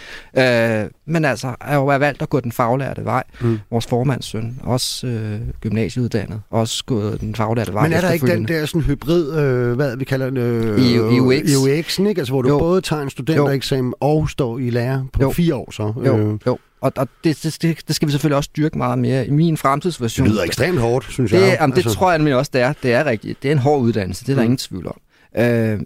Øh, 0.83 0.91
men 1.11 1.25
altså, 1.25 1.55
er 1.61 1.75
jo 1.75 1.85
valgt 1.85 2.23
at 2.23 2.31
gå 2.31 2.41
den 2.41 2.53
faglærte 2.53 3.05
vej. 3.05 3.23
Mm. 3.41 3.59
Vores 3.71 3.87
formandssøn, 3.87 4.59
også 4.63 5.07
øh, 5.07 5.41
gymnasieuddannet, 5.61 6.41
også 6.51 6.85
gået 6.85 7.21
den 7.21 7.35
faglærte 7.35 7.73
vej. 7.73 7.83
Men 7.83 7.93
er 7.93 8.01
der 8.01 8.11
ikke 8.11 8.27
den 8.27 8.49
der 8.49 8.67
sådan 8.67 8.81
hybrid, 8.81 9.39
øh, 9.39 9.73
hvad 9.73 9.97
vi 9.97 10.05
kalder 10.05 10.31
det? 10.31 10.39
Øh, 10.39 10.93
EUX. 10.93 11.43
EUX'en, 11.43 12.09
ikke? 12.09 12.21
Altså, 12.21 12.33
hvor 12.33 12.43
du 12.43 12.49
jo. 12.49 12.59
både 12.59 12.81
tager 12.81 13.03
en 13.03 13.11
studentereksamen 13.11 13.95
og 14.01 14.31
står 14.31 14.59
i 14.59 14.71
lære 14.71 15.07
på 15.13 15.23
jo. 15.23 15.31
fire 15.31 15.55
år 15.55 15.71
så? 15.71 15.93
Jo, 16.07 16.19
øh. 16.19 16.39
jo. 16.47 16.59
Og, 16.81 16.93
og 16.97 17.09
det, 17.25 17.59
det, 17.63 17.83
det 17.89 17.97
skal 17.97 18.09
vi 18.09 18.13
selvfølgelig 18.13 18.37
også 18.37 18.49
styrke 18.49 18.79
meget 18.79 18.99
mere. 18.99 19.27
I 19.27 19.31
min 19.31 19.57
fremtidsversion... 19.57 20.27
Det 20.27 20.33
lyder 20.33 20.45
ekstremt 20.45 20.79
hårdt, 20.79 21.07
synes 21.11 21.31
det, 21.31 21.41
jeg. 21.41 21.57
Jamen, 21.61 21.77
det 21.77 21.85
altså. 21.85 21.99
tror 21.99 22.11
jeg 22.11 22.19
nemlig 22.19 22.37
også, 22.37 22.51
det 22.55 22.61
er. 22.61 22.73
Det 22.83 22.93
er 22.93 23.05
rigtigt. 23.05 23.43
Det 23.43 23.49
er 23.49 23.53
en 23.53 23.59
hård 23.59 23.81
uddannelse, 23.81 24.25
det 24.25 24.33
er 24.33 24.37
der 24.37 24.43
mm. 24.43 24.45
ingen 24.45 24.59
tvivl 24.59 24.87
om. 24.87 24.97
Øh, 25.37 25.81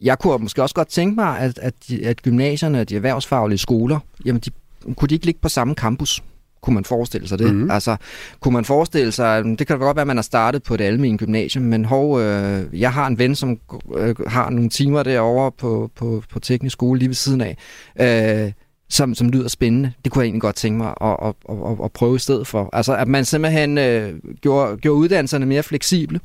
jeg 0.00 0.18
kunne 0.18 0.38
måske 0.38 0.62
også 0.62 0.74
godt 0.74 0.88
tænke 0.88 1.14
mig, 1.14 1.38
at, 1.38 1.58
at, 1.58 1.74
at 2.04 2.22
gymnasierne 2.22 2.84
de 2.84 2.96
erhvervsfaglige 2.96 3.58
skoler, 3.58 3.98
jamen 4.24 4.40
de, 4.40 4.50
kunne 4.96 5.08
de 5.08 5.14
ikke 5.14 5.26
ligge 5.26 5.40
på 5.40 5.48
samme 5.48 5.74
campus? 5.74 6.22
Kunne 6.60 6.74
man 6.74 6.84
forestille 6.84 7.28
sig 7.28 7.38
det? 7.38 7.54
Mm. 7.54 7.70
Altså, 7.70 7.96
kunne 8.40 8.52
man 8.54 8.64
forestille 8.64 9.12
sig, 9.12 9.44
det 9.44 9.66
kan 9.66 9.78
godt 9.78 9.96
være, 9.96 10.00
at 10.00 10.06
man 10.06 10.16
har 10.16 10.22
startet 10.22 10.62
på 10.62 10.76
det 10.76 10.84
almindelige 10.84 11.18
gymnasium, 11.18 11.64
men 11.64 11.84
hov, 11.84 12.20
øh, 12.20 12.80
jeg 12.80 12.92
har 12.92 13.06
en 13.06 13.18
ven, 13.18 13.34
som 13.34 13.58
øh, 13.96 14.14
har 14.26 14.50
nogle 14.50 14.68
timer 14.68 15.02
derovre 15.02 15.52
på, 15.52 15.90
på, 15.96 16.22
på 16.30 16.38
teknisk 16.38 16.72
skole 16.72 16.98
lige 16.98 17.08
ved 17.08 17.14
siden 17.14 17.40
af. 17.40 17.56
Øh, 18.00 18.52
som, 18.90 19.14
som 19.14 19.28
lyder 19.28 19.48
spændende. 19.48 19.92
Det 20.04 20.12
kunne 20.12 20.22
jeg 20.22 20.26
egentlig 20.26 20.42
godt 20.42 20.56
tænke 20.56 20.78
mig 20.78 20.94
at, 21.00 21.16
at, 21.22 21.34
at, 21.50 21.84
at 21.84 21.92
prøve 21.92 22.16
i 22.16 22.18
stedet 22.18 22.46
for. 22.46 22.70
Altså, 22.72 22.96
at 22.96 23.08
man 23.08 23.24
simpelthen 23.24 23.78
øh, 23.78 24.14
gjorde, 24.40 24.76
gjorde 24.76 24.98
uddannelserne 24.98 25.46
mere 25.46 25.62
fleksible, 25.62 26.20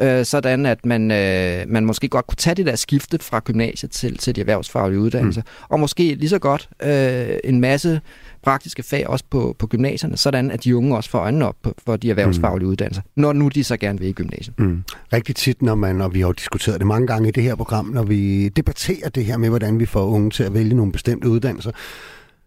øh, 0.00 0.24
sådan 0.24 0.66
at 0.66 0.86
man, 0.86 1.10
øh, 1.10 1.64
man 1.68 1.84
måske 1.84 2.08
godt 2.08 2.26
kunne 2.26 2.36
tage 2.36 2.54
det 2.54 2.66
der 2.66 2.76
skifte 2.76 3.18
fra 3.18 3.40
gymnasiet 3.44 3.90
til, 3.90 4.18
til 4.18 4.36
de 4.36 4.40
erhvervsfaglige 4.40 5.00
uddannelser. 5.00 5.42
Mm. 5.42 5.64
Og 5.68 5.80
måske 5.80 6.14
lige 6.14 6.28
så 6.28 6.38
godt 6.38 6.68
øh, 6.82 7.38
en 7.44 7.60
masse 7.60 8.00
praktiske 8.42 8.82
fag 8.82 9.06
også 9.06 9.24
på, 9.30 9.56
på 9.58 9.66
gymnasierne, 9.66 10.16
sådan 10.16 10.50
at 10.50 10.64
de 10.64 10.76
unge 10.76 10.96
også 10.96 11.10
får 11.10 11.18
øjnene 11.18 11.46
op 11.46 11.56
for 11.84 11.96
de 11.96 12.10
erhvervsfaglige 12.10 12.64
mm. 12.64 12.70
uddannelser, 12.70 13.02
når 13.16 13.32
nu 13.32 13.48
de 13.48 13.64
så 13.64 13.76
gerne 13.76 13.98
vil 13.98 14.08
i 14.08 14.12
gymnasiet. 14.12 14.58
Mm. 14.58 14.84
Rigtig 15.12 15.36
tit, 15.36 15.62
når 15.62 15.74
man, 15.74 16.00
og 16.00 16.14
vi 16.14 16.20
har 16.20 16.26
jo 16.26 16.32
diskuteret 16.32 16.78
det 16.78 16.86
mange 16.86 17.06
gange 17.06 17.28
i 17.28 17.32
det 17.32 17.42
her 17.42 17.54
program, 17.54 17.86
når 17.86 18.02
vi 18.02 18.48
debatterer 18.48 19.08
det 19.08 19.24
her 19.24 19.36
med, 19.36 19.48
hvordan 19.48 19.78
vi 19.78 19.86
får 19.86 20.04
unge 20.04 20.30
til 20.30 20.42
at 20.42 20.54
vælge 20.54 20.74
nogle 20.74 20.92
bestemte 20.92 21.28
uddannelser, 21.28 21.70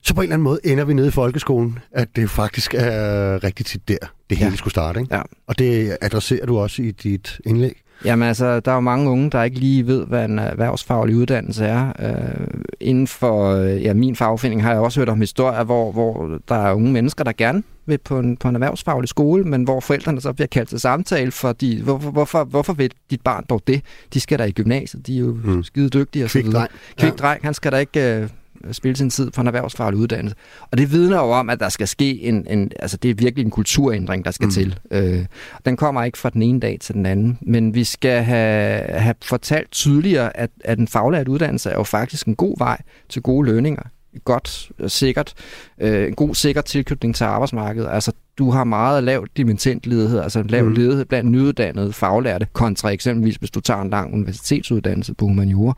så 0.04 0.14
på 0.14 0.22
en 0.22 0.24
eller 0.24 0.34
anden 0.34 0.44
måde 0.44 0.60
ender 0.64 0.86
vi 0.86 0.94
nede 0.94 1.08
i 1.08 1.12
folkeskolen, 1.12 1.80
at 1.92 2.16
det 2.16 2.30
faktisk 2.30 2.74
er 2.74 3.44
rigtig 3.44 3.66
tit 3.66 3.88
der, 3.88 3.98
det 4.30 4.38
hele 4.38 4.50
ja. 4.50 4.56
skulle 4.56 4.72
starte. 4.72 5.00
Ikke? 5.00 5.16
Ja. 5.16 5.22
Og 5.48 5.60
det 5.60 5.98
adresserer 6.02 6.46
du 6.46 6.58
også 6.58 6.82
i 6.82 6.92
dit 6.92 7.40
indlæg. 7.46 7.82
Jamen 8.06 8.28
altså, 8.28 8.60
der 8.60 8.72
er 8.72 8.76
jo 8.76 8.82
mange 8.82 9.10
unge, 9.10 9.30
der 9.30 9.44
ikke 9.44 9.60
lige 9.60 9.88
ved, 9.88 10.06
hvad 10.06 10.26
en 10.26 10.40
erhvervsfaglig 10.40 11.16
uddannelse 11.16 11.66
er. 11.66 11.94
Øh, 12.00 12.48
inden 12.80 13.08
for 13.08 13.52
øh, 13.52 13.84
ja, 13.84 13.94
min 13.94 14.16
fagforening 14.16 14.64
har 14.64 14.72
jeg 14.72 14.80
også 14.80 15.00
hørt 15.00 15.10
om 15.10 15.20
historier, 15.20 15.64
hvor, 15.64 15.92
hvor 15.92 16.40
der 16.48 16.56
er 16.56 16.74
unge 16.74 16.92
mennesker, 16.92 17.24
der 17.24 17.32
gerne 17.32 17.64
vil 17.86 17.98
på 17.98 18.20
en, 18.20 18.38
på 18.38 18.48
en 18.48 18.56
erhvervsfaglig 18.56 19.10
skole, 19.10 19.44
men 19.44 19.64
hvor 19.64 19.80
forældrene 19.80 20.22
så 20.22 20.34
bliver 20.34 20.48
kaldt 20.48 20.70
til 20.70 20.80
samtale, 20.80 21.32
fordi 21.32 21.82
hvorfor, 21.82 22.12
hvorfor, 22.12 22.44
hvorfor 22.44 22.74
vil 22.74 22.92
dit 23.10 23.22
barn 23.22 23.46
dog 23.50 23.62
det? 23.68 23.82
De 24.14 24.20
skal 24.20 24.40
da 24.40 24.44
i 24.44 24.52
gymnasiet, 24.52 25.08
de 25.08 25.16
er 25.16 25.20
jo 25.20 25.38
mm. 25.44 25.64
skide 25.64 25.90
dygtige 25.90 26.26
og 26.26 26.30
så 26.30 26.42
videre. 26.42 26.68
Kvik 26.98 27.12
ja. 27.12 27.16
dreng, 27.16 27.42
han 27.44 27.54
skal 27.54 27.72
da 27.72 27.78
ikke... 27.78 28.16
Øh, 28.16 28.30
spille 28.72 28.96
sin 28.96 29.10
tid 29.10 29.32
på 29.32 29.42
en 29.42 29.48
erhvervsfaglig 29.48 30.00
uddannelse. 30.00 30.36
Og 30.72 30.78
det 30.78 30.92
vidner 30.92 31.18
jo 31.18 31.32
om, 31.32 31.50
at 31.50 31.60
der 31.60 31.70
skal 31.70 31.88
ske 31.88 32.22
en, 32.22 32.48
en 32.50 32.72
altså 32.80 32.98
det 32.98 33.12
er 33.12 33.16
virkelig 33.16 33.46
en 33.46 33.52
kulturændring, 33.52 34.26
der 34.26 34.32
skal 34.32 34.46
mm. 34.46 34.52
til. 34.52 34.80
Øh, 34.92 35.26
den 35.66 35.78
kommer 35.78 36.04
ikke 36.04 36.18
fra 36.18 36.30
den 36.30 36.42
ene 36.42 36.60
dag 36.60 36.78
til 36.82 36.96
den 36.96 37.06
anden, 37.06 37.38
men 37.42 37.74
vi 37.74 37.84
skal 37.84 38.24
have, 38.24 38.82
have 38.84 39.16
fortalt 39.24 39.72
tydeligere, 39.72 40.38
at, 40.38 40.50
at 40.64 40.80
en 40.80 40.88
faglært 40.88 41.28
uddannelse 41.28 41.70
er 41.70 41.76
jo 41.76 41.84
faktisk 41.84 42.28
en 42.28 42.36
god 42.36 42.56
vej 42.58 42.82
til 43.10 43.22
gode 43.22 43.46
lønninger 43.46 43.84
godt, 44.26 44.72
sikkert, 44.88 45.34
øh, 45.82 46.08
en 46.08 46.16
god, 46.16 46.36
sikker 46.36 46.62
tilknytning 46.62 47.16
til 47.16 47.24
arbejdsmarkedet. 47.24 47.90
Altså, 47.92 48.12
du 48.38 48.50
har 48.50 48.64
meget 48.64 49.04
lav 49.04 49.28
dimittentledighed, 49.38 50.20
altså 50.20 50.44
lav 50.44 50.66
mm. 50.66 50.74
ledighed 50.74 51.06
blandt 51.06 51.32
nyuddannede 51.32 51.94
faglærte, 51.94 52.48
kontra 52.54 52.90
eksempelvis, 52.90 53.36
hvis 53.36 53.52
du 53.52 53.60
tager 53.60 53.82
en 53.82 53.90
lang 53.90 54.14
universitetsuddannelse 54.14 55.14
på 55.14 55.26
humaniora. 55.26 55.74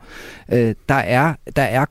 Øh, 0.52 0.74
der, 0.88 0.94
er, 0.94 1.34
der 1.56 1.62
er 1.62 1.84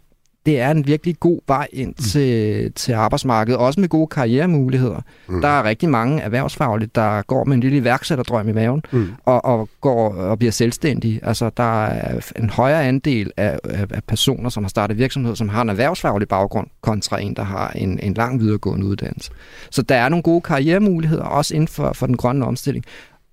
det 0.46 0.60
er 0.60 0.72
en 0.72 0.88
virkelig 0.88 1.20
god 1.20 1.40
vej 1.48 1.68
ind 1.74 1.90
mm. 1.90 2.04
til, 2.04 2.72
til 2.74 2.94
arbejdsmarkedet, 2.94 3.60
også 3.60 3.80
med 3.80 3.90
gode 3.90 4.08
karrieremuligheder. 4.08 5.02
Mm. 5.28 5.42
Der 5.42 5.48
er 5.48 5.64
rigtig 5.64 5.90
mange 5.90 6.22
erhvervsfaglige, 6.22 6.90
der 6.96 7.22
går 7.22 7.44
med 7.44 7.54
en 7.54 7.60
lille 7.60 7.78
iværksætterdrøm 7.78 8.50
i 8.50 8.52
maven, 8.52 8.84
mm. 8.92 9.08
og, 9.26 9.46
og 9.46 9.70
går 9.82 10.14
og 10.14 10.38
bliver 10.40 10.52
selvstændige. 10.52 11.20
Altså, 11.24 11.52
der 11.58 11.86
er 11.86 12.32
en 12.36 12.50
højere 12.50 12.84
andel 12.84 13.32
af, 13.38 13.60
af, 13.64 13.86
af 13.90 14.04
personer, 14.04 14.50
som 14.50 14.64
har 14.64 14.70
startet 14.70 14.98
virksomhed, 14.98 15.36
som 15.36 15.50
har 15.50 15.62
en 15.62 15.70
erhvervsfaglig 15.70 16.28
baggrund, 16.28 16.68
kontra 16.82 17.22
en, 17.22 17.36
der 17.36 17.44
har 17.44 17.70
en, 17.70 18.00
en 18.00 18.14
lang 18.14 18.40
videregående 18.40 18.86
uddannelse. 18.86 19.32
Så 19.70 19.82
der 19.82 19.96
er 19.96 20.10
nogle 20.10 20.24
gode 20.24 20.42
karrieremuligheder, 20.42 21.24
også 21.24 21.56
inden 21.56 21.68
for, 21.68 21.94
for 21.94 22.06
den 22.06 22.18
grønne 22.18 22.46
omstilling. 22.46 22.86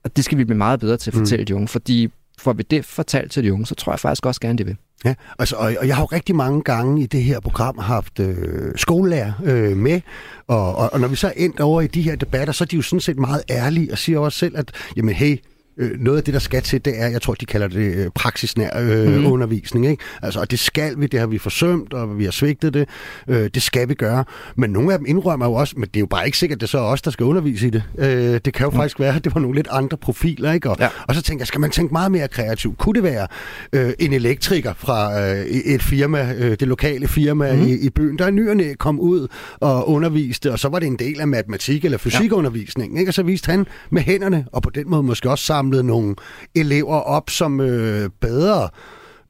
Og 0.05 0.17
det 0.17 0.25
skal 0.25 0.39
vi 0.39 0.45
blive 0.45 0.59
meget 0.59 0.81
bedre 0.81 0.97
til 0.97 1.11
at 1.11 1.15
mm. 1.15 1.21
fortælle 1.21 1.43
mm. 1.43 1.47
de 1.47 1.55
unge, 1.55 1.69
fordi 1.69 2.11
får 2.41 2.53
vi 2.53 2.63
det 2.63 2.85
fortalt 2.85 3.33
til 3.33 3.45
de 3.45 3.53
unge, 3.53 3.67
så 3.67 3.75
tror 3.75 3.93
jeg 3.93 4.01
faktisk 4.01 4.27
også 4.27 4.41
gerne, 4.41 4.59
de 4.59 4.65
vil. 4.65 4.77
Ja, 5.05 5.15
altså, 5.39 5.57
og, 5.57 5.75
og 5.81 5.87
jeg 5.87 5.97
har 5.97 6.03
jo 6.03 6.07
rigtig 6.07 6.37
mange 6.37 6.63
gange 6.63 7.03
i 7.03 7.07
det 7.07 7.23
her 7.23 7.41
program 7.41 7.79
haft 7.79 8.21
øh, 8.21 8.73
skolelærer 8.77 9.33
øh, 9.45 9.77
med, 9.77 10.01
og, 10.47 10.75
og, 10.77 10.93
og 10.93 11.01
når 11.01 11.09
vi 11.09 11.17
så 11.17 11.27
er 11.27 11.33
endt 11.37 11.61
over 11.61 11.81
i 11.81 11.87
de 11.87 12.03
her 12.03 12.17
debatter, 12.17 12.53
så 12.53 12.65
er 12.65 12.67
de 12.67 12.77
jo 12.77 12.83
sådan 12.83 13.01
set 13.01 13.19
meget 13.19 13.43
ærlige 13.51 13.93
og 13.93 13.99
siger 13.99 14.19
også 14.19 14.39
selv, 14.39 14.59
at 14.59 14.73
jamen 14.97 15.15
hey, 15.15 15.37
øh, 15.81 16.01
noget 16.01 16.19
af 16.19 16.25
det, 16.25 16.35
der 16.35 16.41
skal 16.41 16.63
til, 16.63 16.85
det 16.85 17.01
er, 17.01 17.09
jeg 17.09 17.23
tror, 17.23 17.35
de 17.35 17.47
kalder 17.47 17.69
det 17.69 17.95
øh, 17.95 18.11
praksisnær 18.15 18.79
øh, 18.81 19.19
mm. 19.19 19.27
undervisning. 19.27 19.87
Ikke? 19.87 20.03
Altså, 20.23 20.41
og 20.41 20.51
det 20.51 20.59
skal 20.59 21.01
vi, 21.01 21.07
det 21.07 21.21
har 21.21 21.27
vi 21.27 21.39
forsømt, 21.39 21.95
og 21.95 22.19
vi 22.19 22.25
har 22.25 22.31
svigtet 22.31 22.75
det. 22.75 22.89
Øh, 23.29 23.51
det 23.55 23.63
skal 23.63 23.89
vi 23.89 23.95
gøre. 23.95 24.25
Men 24.57 24.71
nogle 24.71 24.93
af 24.93 24.99
dem 24.99 25.07
indrømmer 25.09 25.47
jo 25.47 25.53
også, 25.53 25.75
men 25.77 25.89
det 25.89 25.97
er 25.97 26.01
jo 26.01 26.07
bare 26.07 26.27
ikke 26.27 26.39
sikkert, 26.39 26.57
at 26.57 26.61
det 26.61 26.67
er 26.67 26.71
så 26.71 26.79
os, 26.79 27.03
der 27.03 27.11
skal 27.11 27.27
undervise 27.27 27.67
i 27.67 27.71
det. 27.71 27.83
Øh, 27.99 28.41
det 28.45 28.55
kan 28.55 28.65
jo 28.65 28.71
mm. 28.71 28.77
faktisk 28.77 29.01
være, 29.01 29.17
at 29.17 29.25
det 29.25 29.35
var 29.35 29.41
nogle 29.41 29.57
lidt 29.57 29.69
andre 29.71 29.97
profiler. 29.97 30.53
Ikke? 30.53 30.71
Og, 30.71 30.77
ja. 30.81 30.89
og 31.09 31.15
så 31.15 31.23
tænker 31.23 31.43
jeg, 31.43 31.47
skal 31.47 31.61
man 31.61 31.71
tænke 31.71 31.93
meget 31.93 32.13
mere 32.13 32.29
kreativt? 32.29 32.79
Kunne 32.79 32.95
det 32.95 33.03
være 33.03 33.27
øh, 33.73 33.93
en 33.99 34.13
elektriker 34.13 34.73
fra 34.77 35.21
øh, 35.21 35.45
et 35.47 35.83
firma, 35.83 36.35
øh, 36.39 36.51
det 36.61 36.69
lokale 36.69 37.09
firma 37.09 37.53
mm. 37.53 37.63
i, 37.63 37.73
i 37.73 37.91
byen, 37.91 38.19
der 38.19 38.27
i 38.29 38.31
nyerne 38.31 38.75
kom 38.75 39.01
ud 39.01 39.29
og 39.61 39.89
underviste, 39.89 40.53
og 40.53 40.59
så 40.59 40.69
var 40.69 40.79
det 40.79 40.87
en 40.87 40.97
del 40.97 41.21
af 41.21 41.29
matematik- 41.29 41.85
eller 41.85 41.99
fysikundervisningen. 41.99 42.99
Ikke? 42.99 43.11
Og 43.11 43.15
så 43.15 43.23
viste 43.23 43.51
han 43.51 43.67
med 43.91 44.03
hænderne, 44.03 44.45
og 44.53 44.63
på 44.63 44.71
den 44.71 44.91
måde 44.91 45.03
måske 45.03 45.31
også 45.31 45.45
samlet 45.71 45.85
nogle 45.85 46.15
elever 46.55 46.97
op, 46.97 47.31
som 47.31 47.61
øh, 47.61 48.11
bedre 48.21 48.69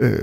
øh, 0.00 0.18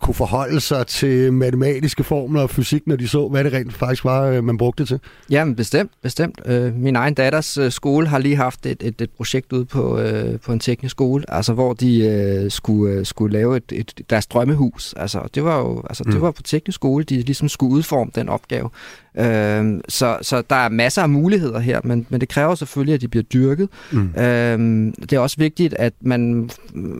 kunne 0.00 0.14
forholde 0.14 0.60
sig 0.60 0.86
til 0.86 1.32
matematiske 1.32 2.04
formler 2.04 2.42
og 2.42 2.50
fysik, 2.50 2.86
når 2.86 2.96
de 2.96 3.08
så, 3.08 3.28
hvad 3.28 3.44
det 3.44 3.52
rent 3.52 3.72
faktisk 3.72 4.04
var, 4.04 4.22
øh, 4.22 4.44
man 4.44 4.58
brugte 4.58 4.82
det 4.82 4.88
til? 4.88 5.00
Jamen, 5.30 5.56
bestemt. 5.56 5.90
bestemt. 6.02 6.40
Øh, 6.46 6.74
min 6.74 6.96
egen 6.96 7.14
datters 7.14 7.58
øh, 7.58 7.70
skole 7.72 8.06
har 8.06 8.18
lige 8.18 8.36
haft 8.36 8.66
et, 8.66 8.82
et, 8.82 9.00
et 9.00 9.10
projekt 9.10 9.52
ude 9.52 9.64
på, 9.64 9.98
øh, 9.98 10.40
på 10.40 10.52
en 10.52 10.60
teknisk 10.60 10.90
skole, 10.90 11.24
altså 11.28 11.52
hvor 11.52 11.72
de 11.72 12.06
øh, 12.06 12.50
skulle, 12.50 12.92
øh, 12.92 13.06
skulle 13.06 13.32
lave 13.32 13.56
et, 13.56 13.72
et, 13.72 14.00
deres 14.10 14.26
drømmehus. 14.26 14.94
Altså, 14.96 15.28
det 15.34 15.44
var 15.44 15.58
jo 15.58 15.82
altså, 15.88 16.02
mm. 16.06 16.12
det 16.12 16.20
var 16.20 16.30
på 16.30 16.42
teknisk 16.42 16.76
skole, 16.76 17.04
de 17.04 17.22
ligesom 17.22 17.48
skulle 17.48 17.72
udforme 17.72 18.10
den 18.14 18.28
opgave. 18.28 18.70
Øh, 19.18 19.80
så, 19.88 20.18
så 20.22 20.42
der 20.50 20.56
er 20.56 20.68
masser 20.68 21.02
af 21.02 21.08
muligheder 21.08 21.58
her, 21.58 21.80
men, 21.84 22.06
men 22.08 22.20
det 22.20 22.28
kræver 22.28 22.54
selvfølgelig, 22.54 22.94
at 22.94 23.00
de 23.00 23.08
bliver 23.08 23.22
dyrket. 23.22 23.68
Mm. 23.92 24.14
Øh, 24.18 24.92
det 25.02 25.12
er 25.12 25.18
også 25.18 25.36
vigtigt, 25.38 25.74
at 25.78 25.92
man 26.00 26.50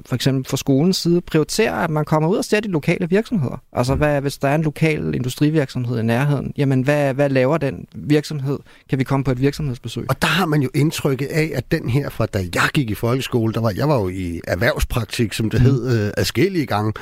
for 0.06 0.14
eksempel 0.14 0.44
fra 0.50 0.56
skolens 0.56 0.96
side 0.96 1.20
prioriterer, 1.20 1.74
at 1.74 1.90
man 1.90 2.04
kommer 2.04 2.28
ud 2.28 2.36
og 2.36 2.44
ser 2.44 2.60
de 2.60 2.68
lokale 2.68 3.08
virksomheder. 3.08 3.62
Altså, 3.72 3.94
mm. 3.94 3.98
hvad, 3.98 4.20
hvis 4.20 4.38
der 4.38 4.48
er 4.48 4.54
en 4.54 4.62
lokal 4.62 5.14
industrivirksomhed 5.14 5.98
i 5.98 6.02
nærheden, 6.02 6.52
jamen, 6.56 6.82
hvad, 6.82 7.14
hvad 7.14 7.28
laver 7.28 7.58
den 7.58 7.86
virksomhed? 7.94 8.58
Kan 8.90 8.98
vi 8.98 9.04
komme 9.04 9.24
på 9.24 9.30
et 9.30 9.40
virksomhedsbesøg? 9.40 10.06
Og 10.08 10.22
der 10.22 10.28
har 10.28 10.46
man 10.46 10.62
jo 10.62 10.70
indtrykket 10.74 11.26
af, 11.26 11.50
at 11.54 11.72
den 11.72 11.88
her 11.88 12.10
fra 12.10 12.26
da 12.26 12.38
jeg 12.54 12.68
gik 12.74 12.90
i 12.90 12.94
folkeskole, 12.94 13.52
der 13.52 13.60
var, 13.60 13.72
jeg 13.76 13.88
var 13.88 14.00
jo 14.00 14.08
i 14.08 14.40
erhvervspraktik, 14.46 15.32
som 15.32 15.50
det 15.50 15.60
mm. 15.60 15.66
hed, 15.66 16.06
øh, 16.06 16.12
adskillige 16.16 16.66
gange, 16.66 16.92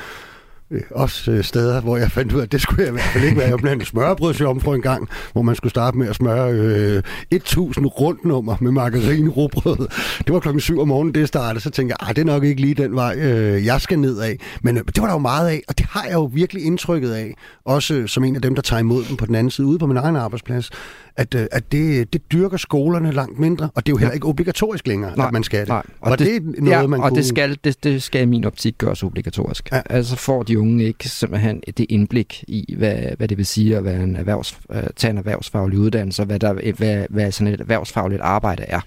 også 0.91 1.31
øh, 1.31 1.43
steder, 1.43 1.81
hvor 1.81 1.97
jeg 1.97 2.11
fandt 2.11 2.33
ud 2.33 2.39
af, 2.39 2.43
at 2.43 2.51
det 2.51 2.61
skulle 2.61 2.81
jeg 2.81 2.89
i 2.89 2.91
hvert 2.91 3.03
fald 3.03 3.23
ikke 3.23 3.37
være. 3.37 3.49
Jeg 3.49 3.57
blev 3.57 3.71
en 3.71 3.85
smørbrødsjomfru 3.85 4.73
en 4.73 4.81
gang, 4.81 5.09
hvor 5.33 5.41
man 5.41 5.55
skulle 5.55 5.69
starte 5.69 5.97
med 5.97 6.07
at 6.07 6.15
smøre 6.15 6.51
øh, 6.51 7.03
1000 7.31 7.85
rundnummer 7.85 8.55
med 8.61 8.71
margarine 8.71 9.29
rugbrød. 9.29 9.87
Det 10.17 10.33
var 10.33 10.39
klokken 10.39 10.61
7 10.61 10.79
om 10.79 10.87
morgenen, 10.87 11.13
det 11.13 11.27
startede. 11.27 11.63
Så 11.63 11.69
tænkte 11.69 11.95
jeg, 11.99 12.15
det 12.15 12.21
er 12.21 12.25
nok 12.25 12.43
ikke 12.43 12.61
lige 12.61 12.73
den 12.73 12.95
vej, 12.95 13.15
øh, 13.17 13.65
jeg 13.65 13.81
skal 13.81 13.99
ned 13.99 14.19
af. 14.19 14.39
Men 14.61 14.77
øh, 14.77 14.83
det 14.85 15.01
var 15.01 15.05
der 15.05 15.13
jo 15.13 15.19
meget 15.19 15.49
af, 15.49 15.61
og 15.67 15.77
det 15.77 15.85
har 15.85 16.03
jeg 16.03 16.13
jo 16.13 16.23
virkelig 16.33 16.65
indtrykket 16.65 17.11
af. 17.11 17.33
Også 17.65 17.93
øh, 17.93 18.07
som 18.07 18.23
en 18.23 18.35
af 18.35 18.41
dem, 18.41 18.55
der 18.55 18.61
tager 18.61 18.79
imod 18.79 19.03
dem 19.09 19.17
på 19.17 19.25
den 19.25 19.35
anden 19.35 19.51
side, 19.51 19.67
ude 19.67 19.79
på 19.79 19.87
min 19.87 19.97
egen 19.97 20.15
arbejdsplads 20.15 20.71
at, 21.17 21.35
øh, 21.35 21.47
at 21.51 21.71
det, 21.71 22.13
det 22.13 22.31
dyrker 22.31 22.57
skolerne 22.57 23.11
langt 23.11 23.39
mindre, 23.39 23.69
og 23.75 23.85
det 23.85 23.91
er 23.91 23.93
jo 23.93 23.97
heller 23.97 24.13
ikke 24.13 24.27
obligatorisk 24.27 24.87
længere, 24.87 25.17
nej, 25.17 25.27
at 25.27 25.33
man 25.33 25.43
skal 25.43 25.59
det. 25.59 25.67
Nej. 25.67 25.83
Og, 26.01 26.11
og 26.11 26.19
det, 26.19 26.27
det 26.27 26.63
noget, 26.63 26.81
ja, 26.81 26.87
man 26.87 26.99
og 26.99 27.09
kunne... 27.09 27.17
det 27.17 27.25
skal, 27.25 27.57
det, 27.63 27.83
det 27.83 28.03
skal 28.03 28.21
i 28.21 28.25
min 28.25 28.45
optik 28.45 28.77
gøres 28.77 29.03
obligatorisk. 29.03 29.71
Ja. 29.71 29.81
Altså 29.89 30.15
får 30.15 30.43
de 30.43 30.56
unge 30.59 30.83
ikke 30.83 31.09
simpelthen 31.09 31.63
det 31.77 31.85
indblik 31.89 32.43
i, 32.47 32.75
hvad, 32.77 32.97
hvad 33.17 33.27
det 33.27 33.37
vil 33.37 33.45
sige 33.45 33.77
at 33.77 33.83
være 33.83 34.03
en 34.03 34.15
erhvervs, 34.15 34.59
uh, 34.69 34.77
tage 34.95 35.11
en 35.11 35.17
erhvervsfaglig 35.17 35.79
uddannelse, 35.79 36.21
og 36.21 36.25
hvad, 36.25 36.39
der, 36.39 36.73
hvad, 36.73 37.05
hvad 37.09 37.31
sådan 37.31 37.53
et 37.53 37.61
erhvervsfagligt 37.61 38.21
arbejde 38.21 38.63
er. 38.63 38.81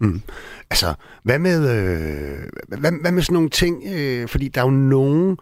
Mm. 0.00 0.22
Altså, 0.70 0.94
hvad 1.22 1.38
med, 1.38 1.70
øh, 1.70 2.38
hvad, 2.78 2.92
hvad 3.00 3.12
med 3.12 3.22
sådan 3.22 3.34
nogle 3.34 3.50
ting? 3.50 3.82
Øh, 3.94 4.28
fordi 4.28 4.48
der 4.48 4.60
er 4.60 4.64
jo 4.64 4.70
nogen, 4.70 5.36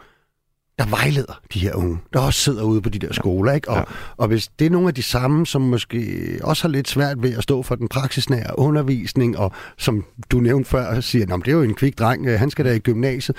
der 0.78 0.86
vejleder 0.86 1.40
de 1.54 1.58
her 1.58 1.74
unge, 1.74 1.98
der 2.12 2.20
også 2.20 2.40
sidder 2.40 2.62
ude 2.62 2.82
på 2.82 2.88
de 2.88 2.98
der 2.98 3.12
skoler. 3.12 3.52
Ikke? 3.52 3.70
Og, 3.70 3.76
ja. 3.76 3.82
og 4.16 4.28
hvis 4.28 4.48
det 4.58 4.66
er 4.66 4.70
nogle 4.70 4.88
af 4.88 4.94
de 4.94 5.02
samme, 5.02 5.46
som 5.46 5.62
måske 5.62 6.38
også 6.42 6.62
har 6.62 6.68
lidt 6.68 6.88
svært 6.88 7.22
ved 7.22 7.36
at 7.36 7.42
stå 7.42 7.62
for 7.62 7.74
den 7.74 7.88
praksisnære 7.88 8.58
undervisning, 8.58 9.38
og 9.38 9.52
som 9.78 10.04
du 10.30 10.40
nævnte 10.40 10.70
før, 10.70 11.00
siger, 11.00 11.34
at 11.34 11.40
det 11.44 11.48
er 11.48 11.56
jo 11.56 11.62
en 11.62 11.74
kvik 11.74 11.98
dreng, 11.98 12.26
øh, 12.26 12.38
han 12.38 12.50
skal 12.50 12.64
da 12.64 12.72
i 12.72 12.78
gymnasiet, 12.78 13.36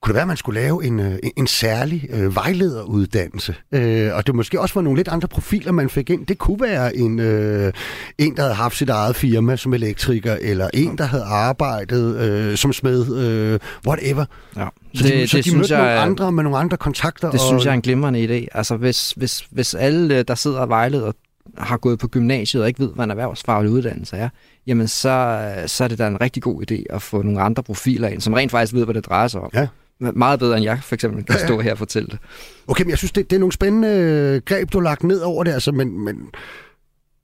kunne 0.00 0.12
det 0.12 0.14
være, 0.14 0.22
at 0.22 0.28
man 0.28 0.36
skulle 0.36 0.60
lave 0.60 0.84
en, 0.84 1.00
øh, 1.00 1.18
en 1.36 1.46
særlig 1.46 2.06
øh, 2.10 2.36
vejlederuddannelse? 2.36 3.54
Øh, 3.72 4.14
og 4.14 4.26
det 4.26 4.34
måske 4.34 4.60
også 4.60 4.74
var 4.74 4.82
nogle 4.82 4.98
lidt 4.98 5.08
andre 5.08 5.28
profiler, 5.28 5.72
man 5.72 5.90
fik 5.90 6.10
ind. 6.10 6.26
Det 6.26 6.38
kunne 6.38 6.60
være 6.60 6.96
en, 6.96 7.18
øh, 7.18 7.72
en 8.18 8.36
der 8.36 8.42
havde 8.42 8.54
haft 8.54 8.76
sit 8.76 8.88
eget 8.88 9.16
firma 9.16 9.56
som 9.56 9.74
elektriker, 9.74 10.36
eller 10.40 10.68
en, 10.74 10.98
der 10.98 11.04
havde 11.04 11.24
arbejdet 11.24 12.16
øh, 12.16 12.56
som 12.56 12.72
smed, 12.72 13.16
øh, 13.16 13.58
whatever. 13.86 14.24
Ja. 14.56 14.66
Så 14.94 15.04
det, 15.04 15.12
de, 15.12 15.28
så 15.28 15.36
det 15.36 15.44
de 15.44 15.56
mødte 15.56 15.76
jeg, 15.76 15.84
nogle 15.84 16.00
andre 16.00 16.32
med 16.32 16.42
nogle 16.42 16.58
andre 16.58 16.76
kontakter. 16.76 17.30
Det 17.30 17.40
og... 17.40 17.46
synes 17.46 17.64
jeg 17.64 17.70
er 17.70 17.74
en 17.74 17.82
glimrende 17.82 18.24
idé. 18.24 18.46
Altså 18.52 18.76
hvis, 18.76 19.10
hvis, 19.10 19.46
hvis 19.50 19.74
alle, 19.74 20.22
der 20.22 20.34
sidder 20.34 20.58
og 20.58 20.68
vejleder, 20.68 21.12
har 21.58 21.76
gået 21.76 21.98
på 21.98 22.08
gymnasiet 22.08 22.62
og 22.62 22.68
ikke 22.68 22.80
ved, 22.80 22.90
hvad 22.94 23.04
en 23.04 23.10
erhvervsfaglig 23.10 23.72
uddannelse 23.72 24.16
er, 24.16 24.28
jamen 24.66 24.88
så, 24.88 25.44
så 25.66 25.84
er 25.84 25.88
det 25.88 25.98
da 25.98 26.06
en 26.06 26.20
rigtig 26.20 26.42
god 26.42 26.70
idé 26.70 26.82
at 26.90 27.02
få 27.02 27.22
nogle 27.22 27.40
andre 27.40 27.62
profiler 27.62 28.08
ind, 28.08 28.20
som 28.20 28.32
rent 28.32 28.50
faktisk 28.50 28.74
ved, 28.74 28.84
hvad 28.84 28.94
det 28.94 29.06
drejer 29.06 29.28
sig 29.28 29.40
om. 29.40 29.50
Ja. 29.54 29.66
Meget 30.00 30.38
bedre, 30.38 30.56
end 30.56 30.64
jeg 30.64 30.78
for 30.82 30.94
eksempel 30.94 31.24
kan 31.24 31.38
stå 31.38 31.60
her 31.60 31.72
og 31.72 31.78
fortælle 31.78 32.08
det. 32.08 32.18
Okay, 32.66 32.84
men 32.84 32.90
jeg 32.90 32.98
synes, 32.98 33.12
det, 33.12 33.30
det 33.30 33.36
er 33.36 33.40
nogle 33.40 33.52
spændende 33.52 33.88
øh, 33.88 34.40
greb, 34.44 34.72
du 34.72 34.78
har 34.78 34.84
lagt 34.84 35.04
ned 35.04 35.20
over 35.20 35.44
det, 35.44 35.52
altså, 35.52 35.72
men, 35.72 36.04
men 36.04 36.30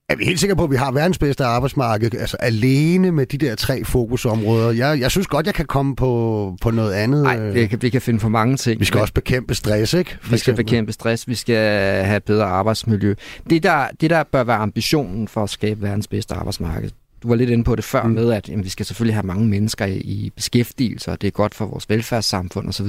er 0.08 0.16
vi 0.16 0.24
helt 0.24 0.40
sikre 0.40 0.56
på, 0.56 0.64
at 0.64 0.70
vi 0.70 0.76
har 0.76 0.92
verdens 0.92 1.18
bedste 1.18 1.44
arbejdsmarked, 1.44 2.14
altså 2.14 2.36
alene 2.36 3.12
med 3.12 3.26
de 3.26 3.38
der 3.38 3.54
tre 3.54 3.84
fokusområder? 3.84 4.70
Jeg, 4.70 5.00
jeg 5.00 5.10
synes 5.10 5.26
godt, 5.26 5.46
jeg 5.46 5.54
kan 5.54 5.66
komme 5.66 5.96
på, 5.96 6.56
på 6.62 6.70
noget 6.70 6.92
andet. 6.92 7.22
Nej, 7.22 7.50
vi 7.50 7.66
kan, 7.66 7.82
vi 7.82 7.90
kan 7.90 8.00
finde 8.00 8.20
for 8.20 8.28
mange 8.28 8.56
ting. 8.56 8.80
Vi 8.80 8.84
skal 8.84 9.00
også 9.00 9.12
bekæmpe 9.12 9.54
stress, 9.54 9.94
ikke? 9.94 10.10
For 10.10 10.16
vi 10.18 10.26
skal 10.26 10.34
eksempel. 10.34 10.64
bekæmpe 10.64 10.92
stress, 10.92 11.28
vi 11.28 11.34
skal 11.34 12.04
have 12.04 12.20
bedre 12.20 12.44
arbejdsmiljø. 12.44 13.14
Det 13.50 13.62
der, 13.62 13.86
det, 14.00 14.10
der 14.10 14.22
bør 14.32 14.44
være 14.44 14.56
ambitionen 14.56 15.28
for 15.28 15.42
at 15.42 15.50
skabe 15.50 15.82
verdens 15.82 16.08
bedste 16.08 16.34
arbejdsmarked, 16.34 16.90
du 17.22 17.28
var 17.28 17.34
lidt 17.34 17.50
inde 17.50 17.64
på 17.64 17.76
det 17.76 17.84
før 17.84 18.02
mm. 18.02 18.10
med, 18.10 18.32
at 18.32 18.48
jamen, 18.48 18.64
vi 18.64 18.68
skal 18.68 18.86
selvfølgelig 18.86 19.14
have 19.14 19.26
mange 19.26 19.46
mennesker 19.46 19.86
i, 19.86 19.96
i 19.96 20.32
beskæftigelse, 20.36 21.10
og 21.10 21.20
det 21.20 21.26
er 21.26 21.30
godt 21.30 21.54
for 21.54 21.66
vores 21.66 21.88
velfærdssamfund 21.88 22.68
osv. 22.68 22.86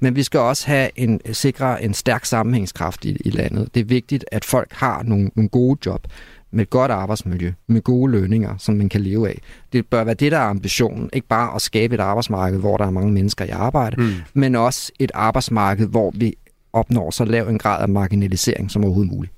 Men 0.00 0.16
vi 0.16 0.22
skal 0.22 0.40
også 0.40 0.66
have 0.66 0.90
en, 0.96 1.20
sikre 1.32 1.82
en 1.82 1.94
stærk 1.94 2.24
sammenhængskraft 2.24 3.04
i, 3.04 3.16
i 3.24 3.30
landet. 3.30 3.74
Det 3.74 3.80
er 3.80 3.84
vigtigt, 3.84 4.24
at 4.32 4.44
folk 4.44 4.72
har 4.72 5.02
nogle, 5.02 5.30
nogle 5.34 5.48
gode 5.48 5.78
job 5.86 6.06
med 6.52 6.62
et 6.62 6.70
godt 6.70 6.90
arbejdsmiljø, 6.90 7.52
med 7.68 7.82
gode 7.82 8.12
lønninger, 8.12 8.56
som 8.58 8.74
man 8.74 8.88
kan 8.88 9.00
leve 9.00 9.28
af. 9.28 9.38
Det 9.72 9.86
bør 9.86 10.04
være 10.04 10.14
det, 10.14 10.32
der 10.32 10.38
er 10.38 10.48
ambitionen. 10.48 11.10
Ikke 11.12 11.28
bare 11.28 11.54
at 11.54 11.62
skabe 11.62 11.94
et 11.94 12.00
arbejdsmarked, 12.00 12.58
hvor 12.58 12.76
der 12.76 12.86
er 12.86 12.90
mange 12.90 13.12
mennesker 13.12 13.44
i 13.44 13.48
arbejde, 13.48 13.96
mm. 13.96 14.12
men 14.34 14.54
også 14.54 14.92
et 14.98 15.10
arbejdsmarked, 15.14 15.86
hvor 15.86 16.12
vi 16.14 16.34
opnår 16.72 17.10
så 17.10 17.24
lav 17.24 17.48
en 17.48 17.58
grad 17.58 17.82
af 17.82 17.88
marginalisering 17.88 18.70
som 18.70 18.84
overhovedet 18.84 19.12
muligt. 19.12 19.32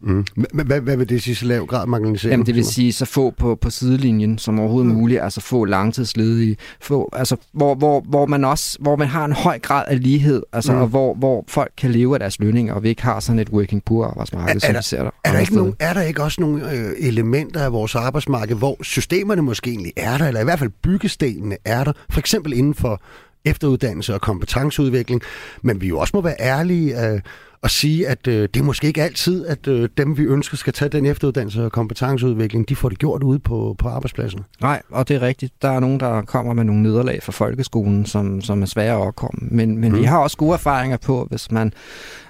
Mm. 0.00 0.24
Hvad, 0.52 0.80
hvad 0.80 0.96
vil 0.96 1.08
det 1.08 1.22
sige, 1.22 1.34
så 1.34 1.46
lav 1.46 1.66
grad 1.66 1.86
marginalisering? 1.86 2.32
Jamen 2.32 2.46
det 2.46 2.54
vil 2.54 2.64
sige, 2.64 2.92
så 2.92 3.04
få 3.04 3.30
på, 3.30 3.54
på 3.54 3.70
sidelinjen 3.70 4.38
som 4.38 4.60
overhovedet 4.60 4.90
mm. 4.90 4.96
muligt, 4.96 5.22
altså 5.22 5.40
få 5.40 5.64
langtidsledige, 5.64 6.56
få, 6.80 7.08
altså, 7.12 7.36
hvor, 7.52 7.74
hvor, 7.74 8.00
hvor, 8.00 8.26
man 8.26 8.44
også, 8.44 8.78
hvor 8.80 8.96
man 8.96 9.08
har 9.08 9.24
en 9.24 9.32
høj 9.32 9.58
grad 9.58 9.84
af 9.88 10.02
lighed, 10.02 10.42
altså, 10.52 10.72
mm. 10.72 10.78
og 10.78 10.86
hvor, 10.86 11.14
hvor 11.14 11.44
folk 11.48 11.72
kan 11.76 11.90
leve 11.90 12.14
af 12.14 12.20
deres 12.20 12.38
lønninger, 12.38 12.74
og 12.74 12.82
vi 12.82 12.88
ikke 12.88 13.02
har 13.02 13.20
sådan 13.20 13.38
et 13.38 13.48
working 13.48 13.84
poor 13.84 14.06
arbejdsmarked, 14.06 14.56
er, 14.56 14.58
som 14.58 14.72
der, 14.72 14.78
vi 14.78 14.82
ser 14.82 15.02
der. 15.02 15.10
Er 15.24 15.32
der, 15.32 15.38
ikke 15.38 15.54
nogen, 15.54 15.74
er 15.80 15.92
der 15.92 16.02
ikke 16.02 16.22
også 16.22 16.40
nogle 16.40 16.72
øh, 16.72 16.90
elementer 16.98 17.60
af 17.60 17.72
vores 17.72 17.94
arbejdsmarked, 17.94 18.56
hvor 18.56 18.82
systemerne 18.82 19.42
måske 19.42 19.70
egentlig 19.70 19.92
er 19.96 20.18
der, 20.18 20.26
eller 20.26 20.40
i 20.40 20.44
hvert 20.44 20.58
fald 20.58 20.70
byggestenene 20.82 21.56
er 21.64 21.84
der, 21.84 21.92
for 22.10 22.18
eksempel 22.18 22.52
inden 22.52 22.74
for 22.74 23.02
efteruddannelse 23.48 24.14
og 24.14 24.20
kompetenceudvikling, 24.20 25.22
men 25.62 25.80
vi 25.80 25.88
jo 25.88 25.98
også 25.98 26.10
må 26.14 26.20
være 26.20 26.36
ærlige, 26.40 27.06
øh, 27.06 27.20
at 27.62 27.70
sige, 27.70 28.08
at 28.08 28.26
øh, 28.26 28.48
det 28.54 28.60
er 28.60 28.64
måske 28.64 28.86
ikke 28.86 29.02
altid, 29.02 29.46
at 29.46 29.68
øh, 29.68 29.88
dem, 29.96 30.18
vi 30.18 30.22
ønsker 30.22 30.56
skal 30.56 30.72
tage 30.72 30.88
den 30.88 31.06
efteruddannelse 31.06 31.64
og 31.64 31.72
kompetenceudvikling, 31.72 32.68
de 32.68 32.76
får 32.76 32.88
det 32.88 32.98
gjort 32.98 33.22
ude 33.22 33.38
på, 33.38 33.76
på 33.78 33.88
arbejdspladsen. 33.88 34.40
Nej, 34.60 34.82
og 34.90 35.08
det 35.08 35.16
er 35.16 35.22
rigtigt. 35.22 35.62
Der 35.62 35.68
er 35.68 35.80
nogen, 35.80 36.00
der 36.00 36.22
kommer 36.22 36.52
med 36.52 36.64
nogle 36.64 36.82
nederlag 36.82 37.22
fra 37.22 37.32
folkeskolen, 37.32 38.06
som, 38.06 38.40
som 38.40 38.62
er 38.62 38.66
svære 38.66 39.06
at 39.06 39.16
komme. 39.16 39.48
Men, 39.50 39.78
men 39.78 39.92
mm. 39.92 39.98
vi 39.98 40.04
har 40.04 40.18
også 40.18 40.36
gode 40.36 40.52
erfaringer 40.52 40.96
på, 40.96 41.26
hvis 41.30 41.50
man, 41.50 41.72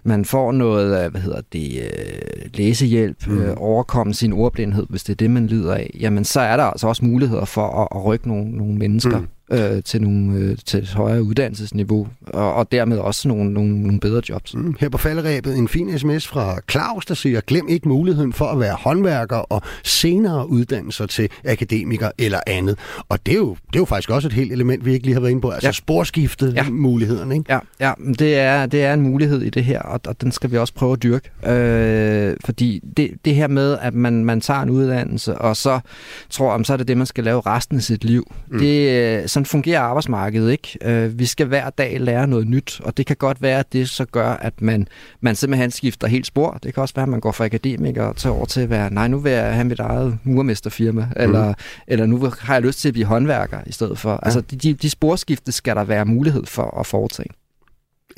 man 0.04 0.24
får 0.24 0.52
noget, 0.52 1.10
hvad 1.10 1.20
hedder 1.20 1.40
det, 1.52 1.90
læsehjælp, 2.54 3.26
mm. 3.26 3.38
øh, 3.38 3.54
overkomme 3.56 4.14
sin 4.14 4.32
ordblindhed, 4.32 4.86
hvis 4.88 5.04
det 5.04 5.12
er 5.12 5.16
det, 5.16 5.30
man 5.30 5.46
lider 5.46 5.74
af, 5.74 5.90
jamen 6.00 6.24
så 6.24 6.40
er 6.40 6.56
der 6.56 6.64
altså 6.64 6.88
også 6.88 7.04
muligheder 7.04 7.44
for 7.44 7.82
at, 7.82 7.88
at 7.98 8.04
rykke 8.04 8.28
nogle, 8.28 8.50
nogle 8.50 8.74
mennesker. 8.74 9.18
Mm 9.18 9.26
øh, 9.50 9.82
til, 9.82 10.02
nogle, 10.02 10.38
øh, 10.38 10.56
til 10.66 10.80
et 10.82 10.88
højere 10.88 11.22
uddannelsesniveau, 11.22 12.08
og, 12.26 12.54
og 12.54 12.72
dermed 12.72 12.98
også 12.98 13.28
nogle, 13.28 13.52
nogle, 13.52 13.82
nogle 13.82 14.00
bedre 14.00 14.22
jobs. 14.28 14.54
Mm, 14.54 14.74
her 14.80 14.88
på 14.88 14.98
falderæbet 14.98 15.56
en 15.56 15.68
fin 15.68 15.98
sms 15.98 16.28
fra 16.28 16.60
Claus, 16.70 17.06
der 17.06 17.14
siger, 17.14 17.40
glem 17.40 17.68
ikke 17.68 17.88
muligheden 17.88 18.32
for 18.32 18.44
at 18.44 18.60
være 18.60 18.74
håndværker 18.74 19.36
og 19.36 19.62
senere 19.84 20.48
uddannelser 20.48 21.06
til 21.06 21.28
akademiker 21.44 22.10
eller 22.18 22.40
andet. 22.46 22.78
Og 23.08 23.26
det 23.26 23.32
er 23.32 23.38
jo, 23.38 23.56
det 23.66 23.76
er 23.76 23.80
jo 23.80 23.84
faktisk 23.84 24.10
også 24.10 24.28
et 24.28 24.32
helt 24.32 24.52
element, 24.52 24.84
vi 24.84 24.92
ikke 24.92 25.04
lige 25.04 25.14
har 25.14 25.20
været 25.20 25.30
inde 25.30 25.42
på, 25.42 25.50
altså 25.50 25.68
ja. 25.68 25.72
sporskiftet 25.72 26.54
ja. 26.54 26.70
muligheden. 26.70 27.32
Ikke? 27.32 27.44
Ja, 27.48 27.58
ja 27.80 27.92
det, 28.18 28.38
er, 28.38 28.66
det 28.66 28.84
er 28.84 28.94
en 28.94 29.00
mulighed 29.00 29.42
i 29.42 29.50
det 29.50 29.64
her, 29.64 29.80
og, 29.82 30.00
og 30.06 30.20
den 30.20 30.32
skal 30.32 30.50
vi 30.50 30.56
også 30.58 30.74
prøve 30.74 30.92
at 30.92 31.02
dyrke. 31.02 31.48
Øh, 31.50 32.36
fordi 32.44 32.80
det, 32.96 33.10
det 33.24 33.34
her 33.34 33.48
med, 33.48 33.78
at 33.80 33.94
man, 33.94 34.24
man 34.24 34.40
tager 34.40 34.60
en 34.60 34.70
uddannelse, 34.70 35.38
og 35.38 35.56
så 35.56 35.80
tror, 36.30 36.52
om 36.52 36.64
så 36.64 36.72
er 36.72 36.76
det 36.76 36.88
det, 36.88 36.96
man 36.96 37.06
skal 37.06 37.24
lave 37.24 37.40
resten 37.40 37.76
af 37.76 37.82
sit 37.82 38.04
liv, 38.04 38.32
mm. 38.48 38.58
det, 38.58 39.30
sådan 39.38 39.46
fungerer 39.46 39.80
arbejdsmarkedet 39.80 40.52
ikke. 40.52 40.78
Øh, 40.82 41.18
vi 41.18 41.26
skal 41.26 41.46
hver 41.46 41.70
dag 41.70 42.00
lære 42.00 42.26
noget 42.26 42.46
nyt, 42.46 42.80
og 42.84 42.96
det 42.96 43.06
kan 43.06 43.16
godt 43.16 43.42
være, 43.42 43.58
at 43.58 43.72
det 43.72 43.88
så 43.88 44.04
gør, 44.04 44.30
at 44.30 44.62
man, 44.62 44.88
man 45.20 45.36
simpelthen 45.36 45.70
skifter 45.70 46.06
helt 46.06 46.26
spor. 46.26 46.58
Det 46.62 46.74
kan 46.74 46.80
også 46.80 46.94
være, 46.94 47.02
at 47.02 47.08
man 47.08 47.20
går 47.20 47.32
fra 47.32 47.44
akademiker 47.44 48.12
til 48.12 48.30
over 48.30 48.46
til 48.46 48.60
at 48.60 48.70
være, 48.70 48.90
nej, 48.90 49.08
nu 49.08 49.18
vil 49.18 49.32
jeg 49.32 49.54
have 49.54 49.64
mit 49.64 49.80
eget 49.80 50.18
murmesterfirma, 50.24 51.04
mm. 51.04 51.22
eller, 51.22 51.54
eller 51.86 52.06
nu 52.06 52.30
har 52.40 52.54
jeg 52.54 52.62
lyst 52.62 52.80
til 52.80 52.88
at 52.88 52.92
blive 52.92 53.06
håndværker 53.06 53.60
i 53.66 53.72
stedet 53.72 53.98
for. 53.98 54.10
Ja. 54.10 54.18
Altså, 54.22 54.40
de, 54.40 54.74
de 54.74 54.90
sporskifte 54.90 55.52
skal 55.52 55.76
der 55.76 55.84
være 55.84 56.04
mulighed 56.04 56.46
for 56.46 56.80
at 56.80 56.86
foretage. 56.86 57.30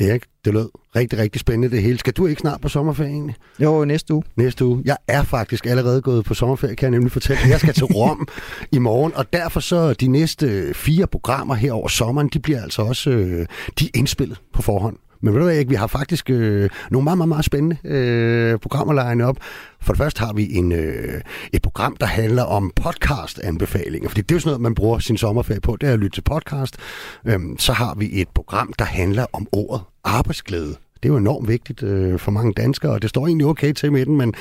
Erik, 0.01 0.23
det 0.45 0.53
lød 0.53 0.69
rigtig, 0.97 1.19
rigtig 1.19 1.41
spændende 1.41 1.77
det 1.77 1.83
hele. 1.83 1.99
Skal 1.99 2.13
du 2.13 2.27
ikke 2.27 2.41
snart 2.41 2.61
på 2.61 2.69
sommerferie 2.69 3.11
egentlig? 3.11 3.35
Jo, 3.63 3.85
næste 3.85 4.15
uge. 4.15 4.23
Næste 4.37 4.65
uge. 4.65 4.83
Jeg 4.85 4.97
er 5.09 5.23
faktisk 5.23 5.67
allerede 5.67 6.03
gået 6.03 6.25
på 6.25 6.35
sommerferie, 6.35 6.77
kan 6.77 6.87
jeg 6.87 6.91
nemlig 6.91 7.13
fortælle. 7.13 7.43
Jeg 7.49 7.61
skal 7.61 7.75
til 7.75 7.85
Rom 7.97 8.29
i 8.73 8.79
morgen, 8.79 9.13
og 9.15 9.33
derfor 9.33 9.61
så 9.61 9.93
de 9.93 10.07
næste 10.09 10.75
fire 10.75 11.07
programmer 11.07 11.55
her 11.55 11.73
over 11.73 11.89
sommeren, 11.89 12.29
de 12.29 12.39
bliver 12.39 12.63
altså 12.63 12.83
også 12.83 13.11
øh, 13.11 13.47
de 13.79 13.85
er 13.85 13.91
indspillet 13.95 14.41
på 14.53 14.63
forhånd. 14.63 14.97
Men 15.21 15.35
ved 15.35 15.41
du 15.41 15.49
ikke, 15.49 15.69
vi 15.69 15.75
har 15.75 15.87
faktisk 15.87 16.31
øh, 16.31 16.71
nogle 16.91 17.05
meget, 17.05 17.19
meget, 17.19 17.29
meget 17.29 17.45
spændende 17.45 17.77
øh, 17.85 18.59
programmer 18.59 18.95
legnet 18.95 19.27
op. 19.27 19.37
For 19.81 19.93
det 19.93 19.99
første 19.99 20.21
har 20.21 20.33
vi 20.33 20.55
en, 20.55 20.73
øh, 20.73 21.21
et 21.53 21.63
program, 21.63 21.97
der 21.97 22.07
handler 22.07 22.43
om 22.43 22.73
podcast-anbefalinger, 22.77 24.09
fordi 24.09 24.21
det 24.21 24.31
er 24.31 24.37
jo 24.37 24.41
sådan 24.41 24.49
noget, 24.49 24.61
man 24.61 24.75
bruger 24.75 24.99
sin 24.99 25.17
sommerferie 25.17 25.61
på, 25.61 25.77
det 25.81 25.89
er 25.89 25.93
at 25.93 25.99
lytte 25.99 26.17
til 26.17 26.23
podcast. 26.23 26.77
Øhm, 27.25 27.59
så 27.59 27.73
har 27.73 27.95
vi 27.95 28.21
et 28.21 28.29
program, 28.29 28.73
der 28.79 28.85
handler 28.85 29.27
om 29.33 29.47
ordet 29.53 29.83
arbejdsglæde. 30.05 30.77
Det 31.03 31.09
er 31.09 31.13
jo 31.13 31.17
enormt 31.17 31.49
vigtigt 31.49 31.83
øh, 31.83 32.19
for 32.19 32.31
mange 32.31 32.53
danskere, 32.53 32.93
og 32.93 33.03
det 33.03 33.11
står 33.11 33.27
egentlig 33.27 33.47
okay 33.47 33.73
til 33.73 33.93
med 33.93 34.07
den, 34.07 34.17
men 34.17 34.35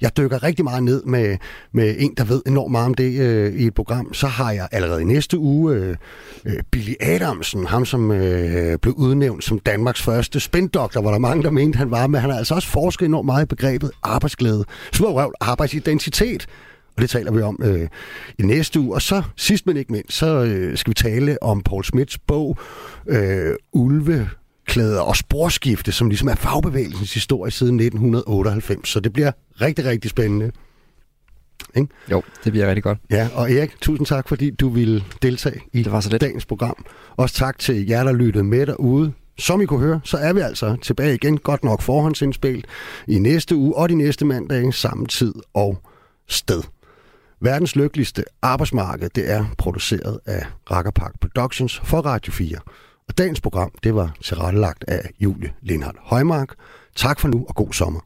jeg 0.00 0.16
dykker 0.16 0.42
rigtig 0.42 0.64
meget 0.64 0.82
ned 0.82 1.02
med, 1.04 1.36
med 1.72 1.94
en, 1.98 2.14
der 2.16 2.24
ved 2.24 2.42
enormt 2.46 2.72
meget 2.72 2.86
om 2.86 2.94
det 2.94 3.20
øh, 3.20 3.54
i 3.54 3.66
et 3.66 3.74
program. 3.74 4.14
Så 4.14 4.26
har 4.26 4.52
jeg 4.52 4.68
allerede 4.72 5.02
i 5.02 5.04
næste 5.04 5.38
uge 5.38 5.74
øh, 5.74 5.96
øh 6.44 6.52
Billy 6.70 6.94
Adamsen, 7.00 7.66
ham 7.66 7.84
som 7.84 8.10
øh, 8.10 8.78
blev 8.78 8.94
udnævnt 8.94 9.44
som 9.44 9.58
Danmarks 9.58 10.02
første 10.02 10.40
spindoktor, 10.40 11.00
hvor 11.00 11.10
der 11.10 11.18
mange, 11.18 11.42
der 11.42 11.50
mente, 11.50 11.76
han 11.76 11.90
var, 11.90 12.06
men 12.06 12.20
han 12.20 12.30
har 12.30 12.38
altså 12.38 12.54
også 12.54 12.68
forsket 12.68 13.06
enormt 13.06 13.26
meget 13.26 13.42
i 13.42 13.46
begrebet 13.46 13.90
arbejdsglæde. 14.02 14.64
Små 14.92 15.32
arbejdsidentitet, 15.40 16.46
og 16.96 17.02
det 17.02 17.10
taler 17.10 17.32
vi 17.32 17.42
om 17.42 17.58
øh, 17.62 17.88
i 18.38 18.42
næste 18.42 18.80
uge. 18.80 18.94
Og 18.94 19.02
så, 19.02 19.22
sidst 19.36 19.66
men 19.66 19.76
ikke 19.76 19.92
mindst, 19.92 20.16
så 20.16 20.26
øh, 20.26 20.76
skal 20.76 20.90
vi 20.90 20.94
tale 20.94 21.42
om 21.42 21.62
Paul 21.62 21.84
Smits 21.84 22.18
bog, 22.18 22.58
øh, 23.06 23.54
Ulve, 23.72 24.28
klæder 24.70 25.00
og 25.00 25.16
sporskifte, 25.16 25.92
som 25.92 26.08
ligesom 26.08 26.28
er 26.28 26.34
fagbevægelsens 26.34 27.14
historie 27.14 27.50
siden 27.50 27.80
1998. 27.80 28.88
Så 28.88 29.00
det 29.00 29.12
bliver 29.12 29.32
rigtig, 29.60 29.84
rigtig 29.84 30.10
spændende. 30.10 30.50
Ikke? 31.76 31.88
Jo, 32.10 32.22
det 32.44 32.52
bliver 32.52 32.66
rigtig 32.66 32.82
godt. 32.82 32.98
Ja, 33.10 33.28
og 33.34 33.52
Erik, 33.52 33.80
tusind 33.80 34.06
tak, 34.06 34.28
fordi 34.28 34.50
du 34.50 34.68
ville 34.68 35.04
deltage 35.22 35.60
i 35.72 35.82
det 35.82 35.92
var 35.92 36.00
så 36.00 36.10
lidt. 36.10 36.20
dagens 36.20 36.46
program. 36.46 36.84
Også 37.16 37.34
tak 37.34 37.58
til 37.58 37.86
jer, 37.86 38.04
der 38.04 38.12
lyttede 38.12 38.44
med 38.44 38.66
derude. 38.66 39.12
Som 39.38 39.60
I 39.60 39.66
kunne 39.66 39.80
høre, 39.80 40.00
så 40.04 40.16
er 40.16 40.32
vi 40.32 40.40
altså 40.40 40.76
tilbage 40.82 41.14
igen, 41.14 41.38
godt 41.38 41.64
nok 41.64 41.82
forhåndsindspil, 41.82 42.64
i 43.06 43.18
næste 43.18 43.56
uge 43.56 43.76
og 43.76 43.88
de 43.88 43.94
næste 43.94 44.24
mandag, 44.24 44.74
samme 44.74 45.06
tid 45.06 45.34
og 45.54 45.82
sted. 46.28 46.62
Verdens 47.40 47.76
lykkeligste 47.76 48.24
arbejdsmarked, 48.42 49.10
det 49.14 49.30
er 49.30 49.44
produceret 49.58 50.20
af 50.26 50.46
Rakkerpark 50.70 51.20
Productions 51.20 51.80
for 51.84 52.00
Radio 52.00 52.32
4. 52.32 52.56
Og 53.10 53.18
dagens 53.18 53.40
program, 53.40 53.70
det 53.82 53.94
var 53.94 54.16
tilrettelagt 54.22 54.84
af 54.88 55.10
Julie 55.20 55.52
Lindhardt 55.62 55.96
Højmark. 56.00 56.54
Tak 56.96 57.20
for 57.20 57.28
nu, 57.28 57.46
og 57.48 57.54
god 57.54 57.72
sommer. 57.72 58.00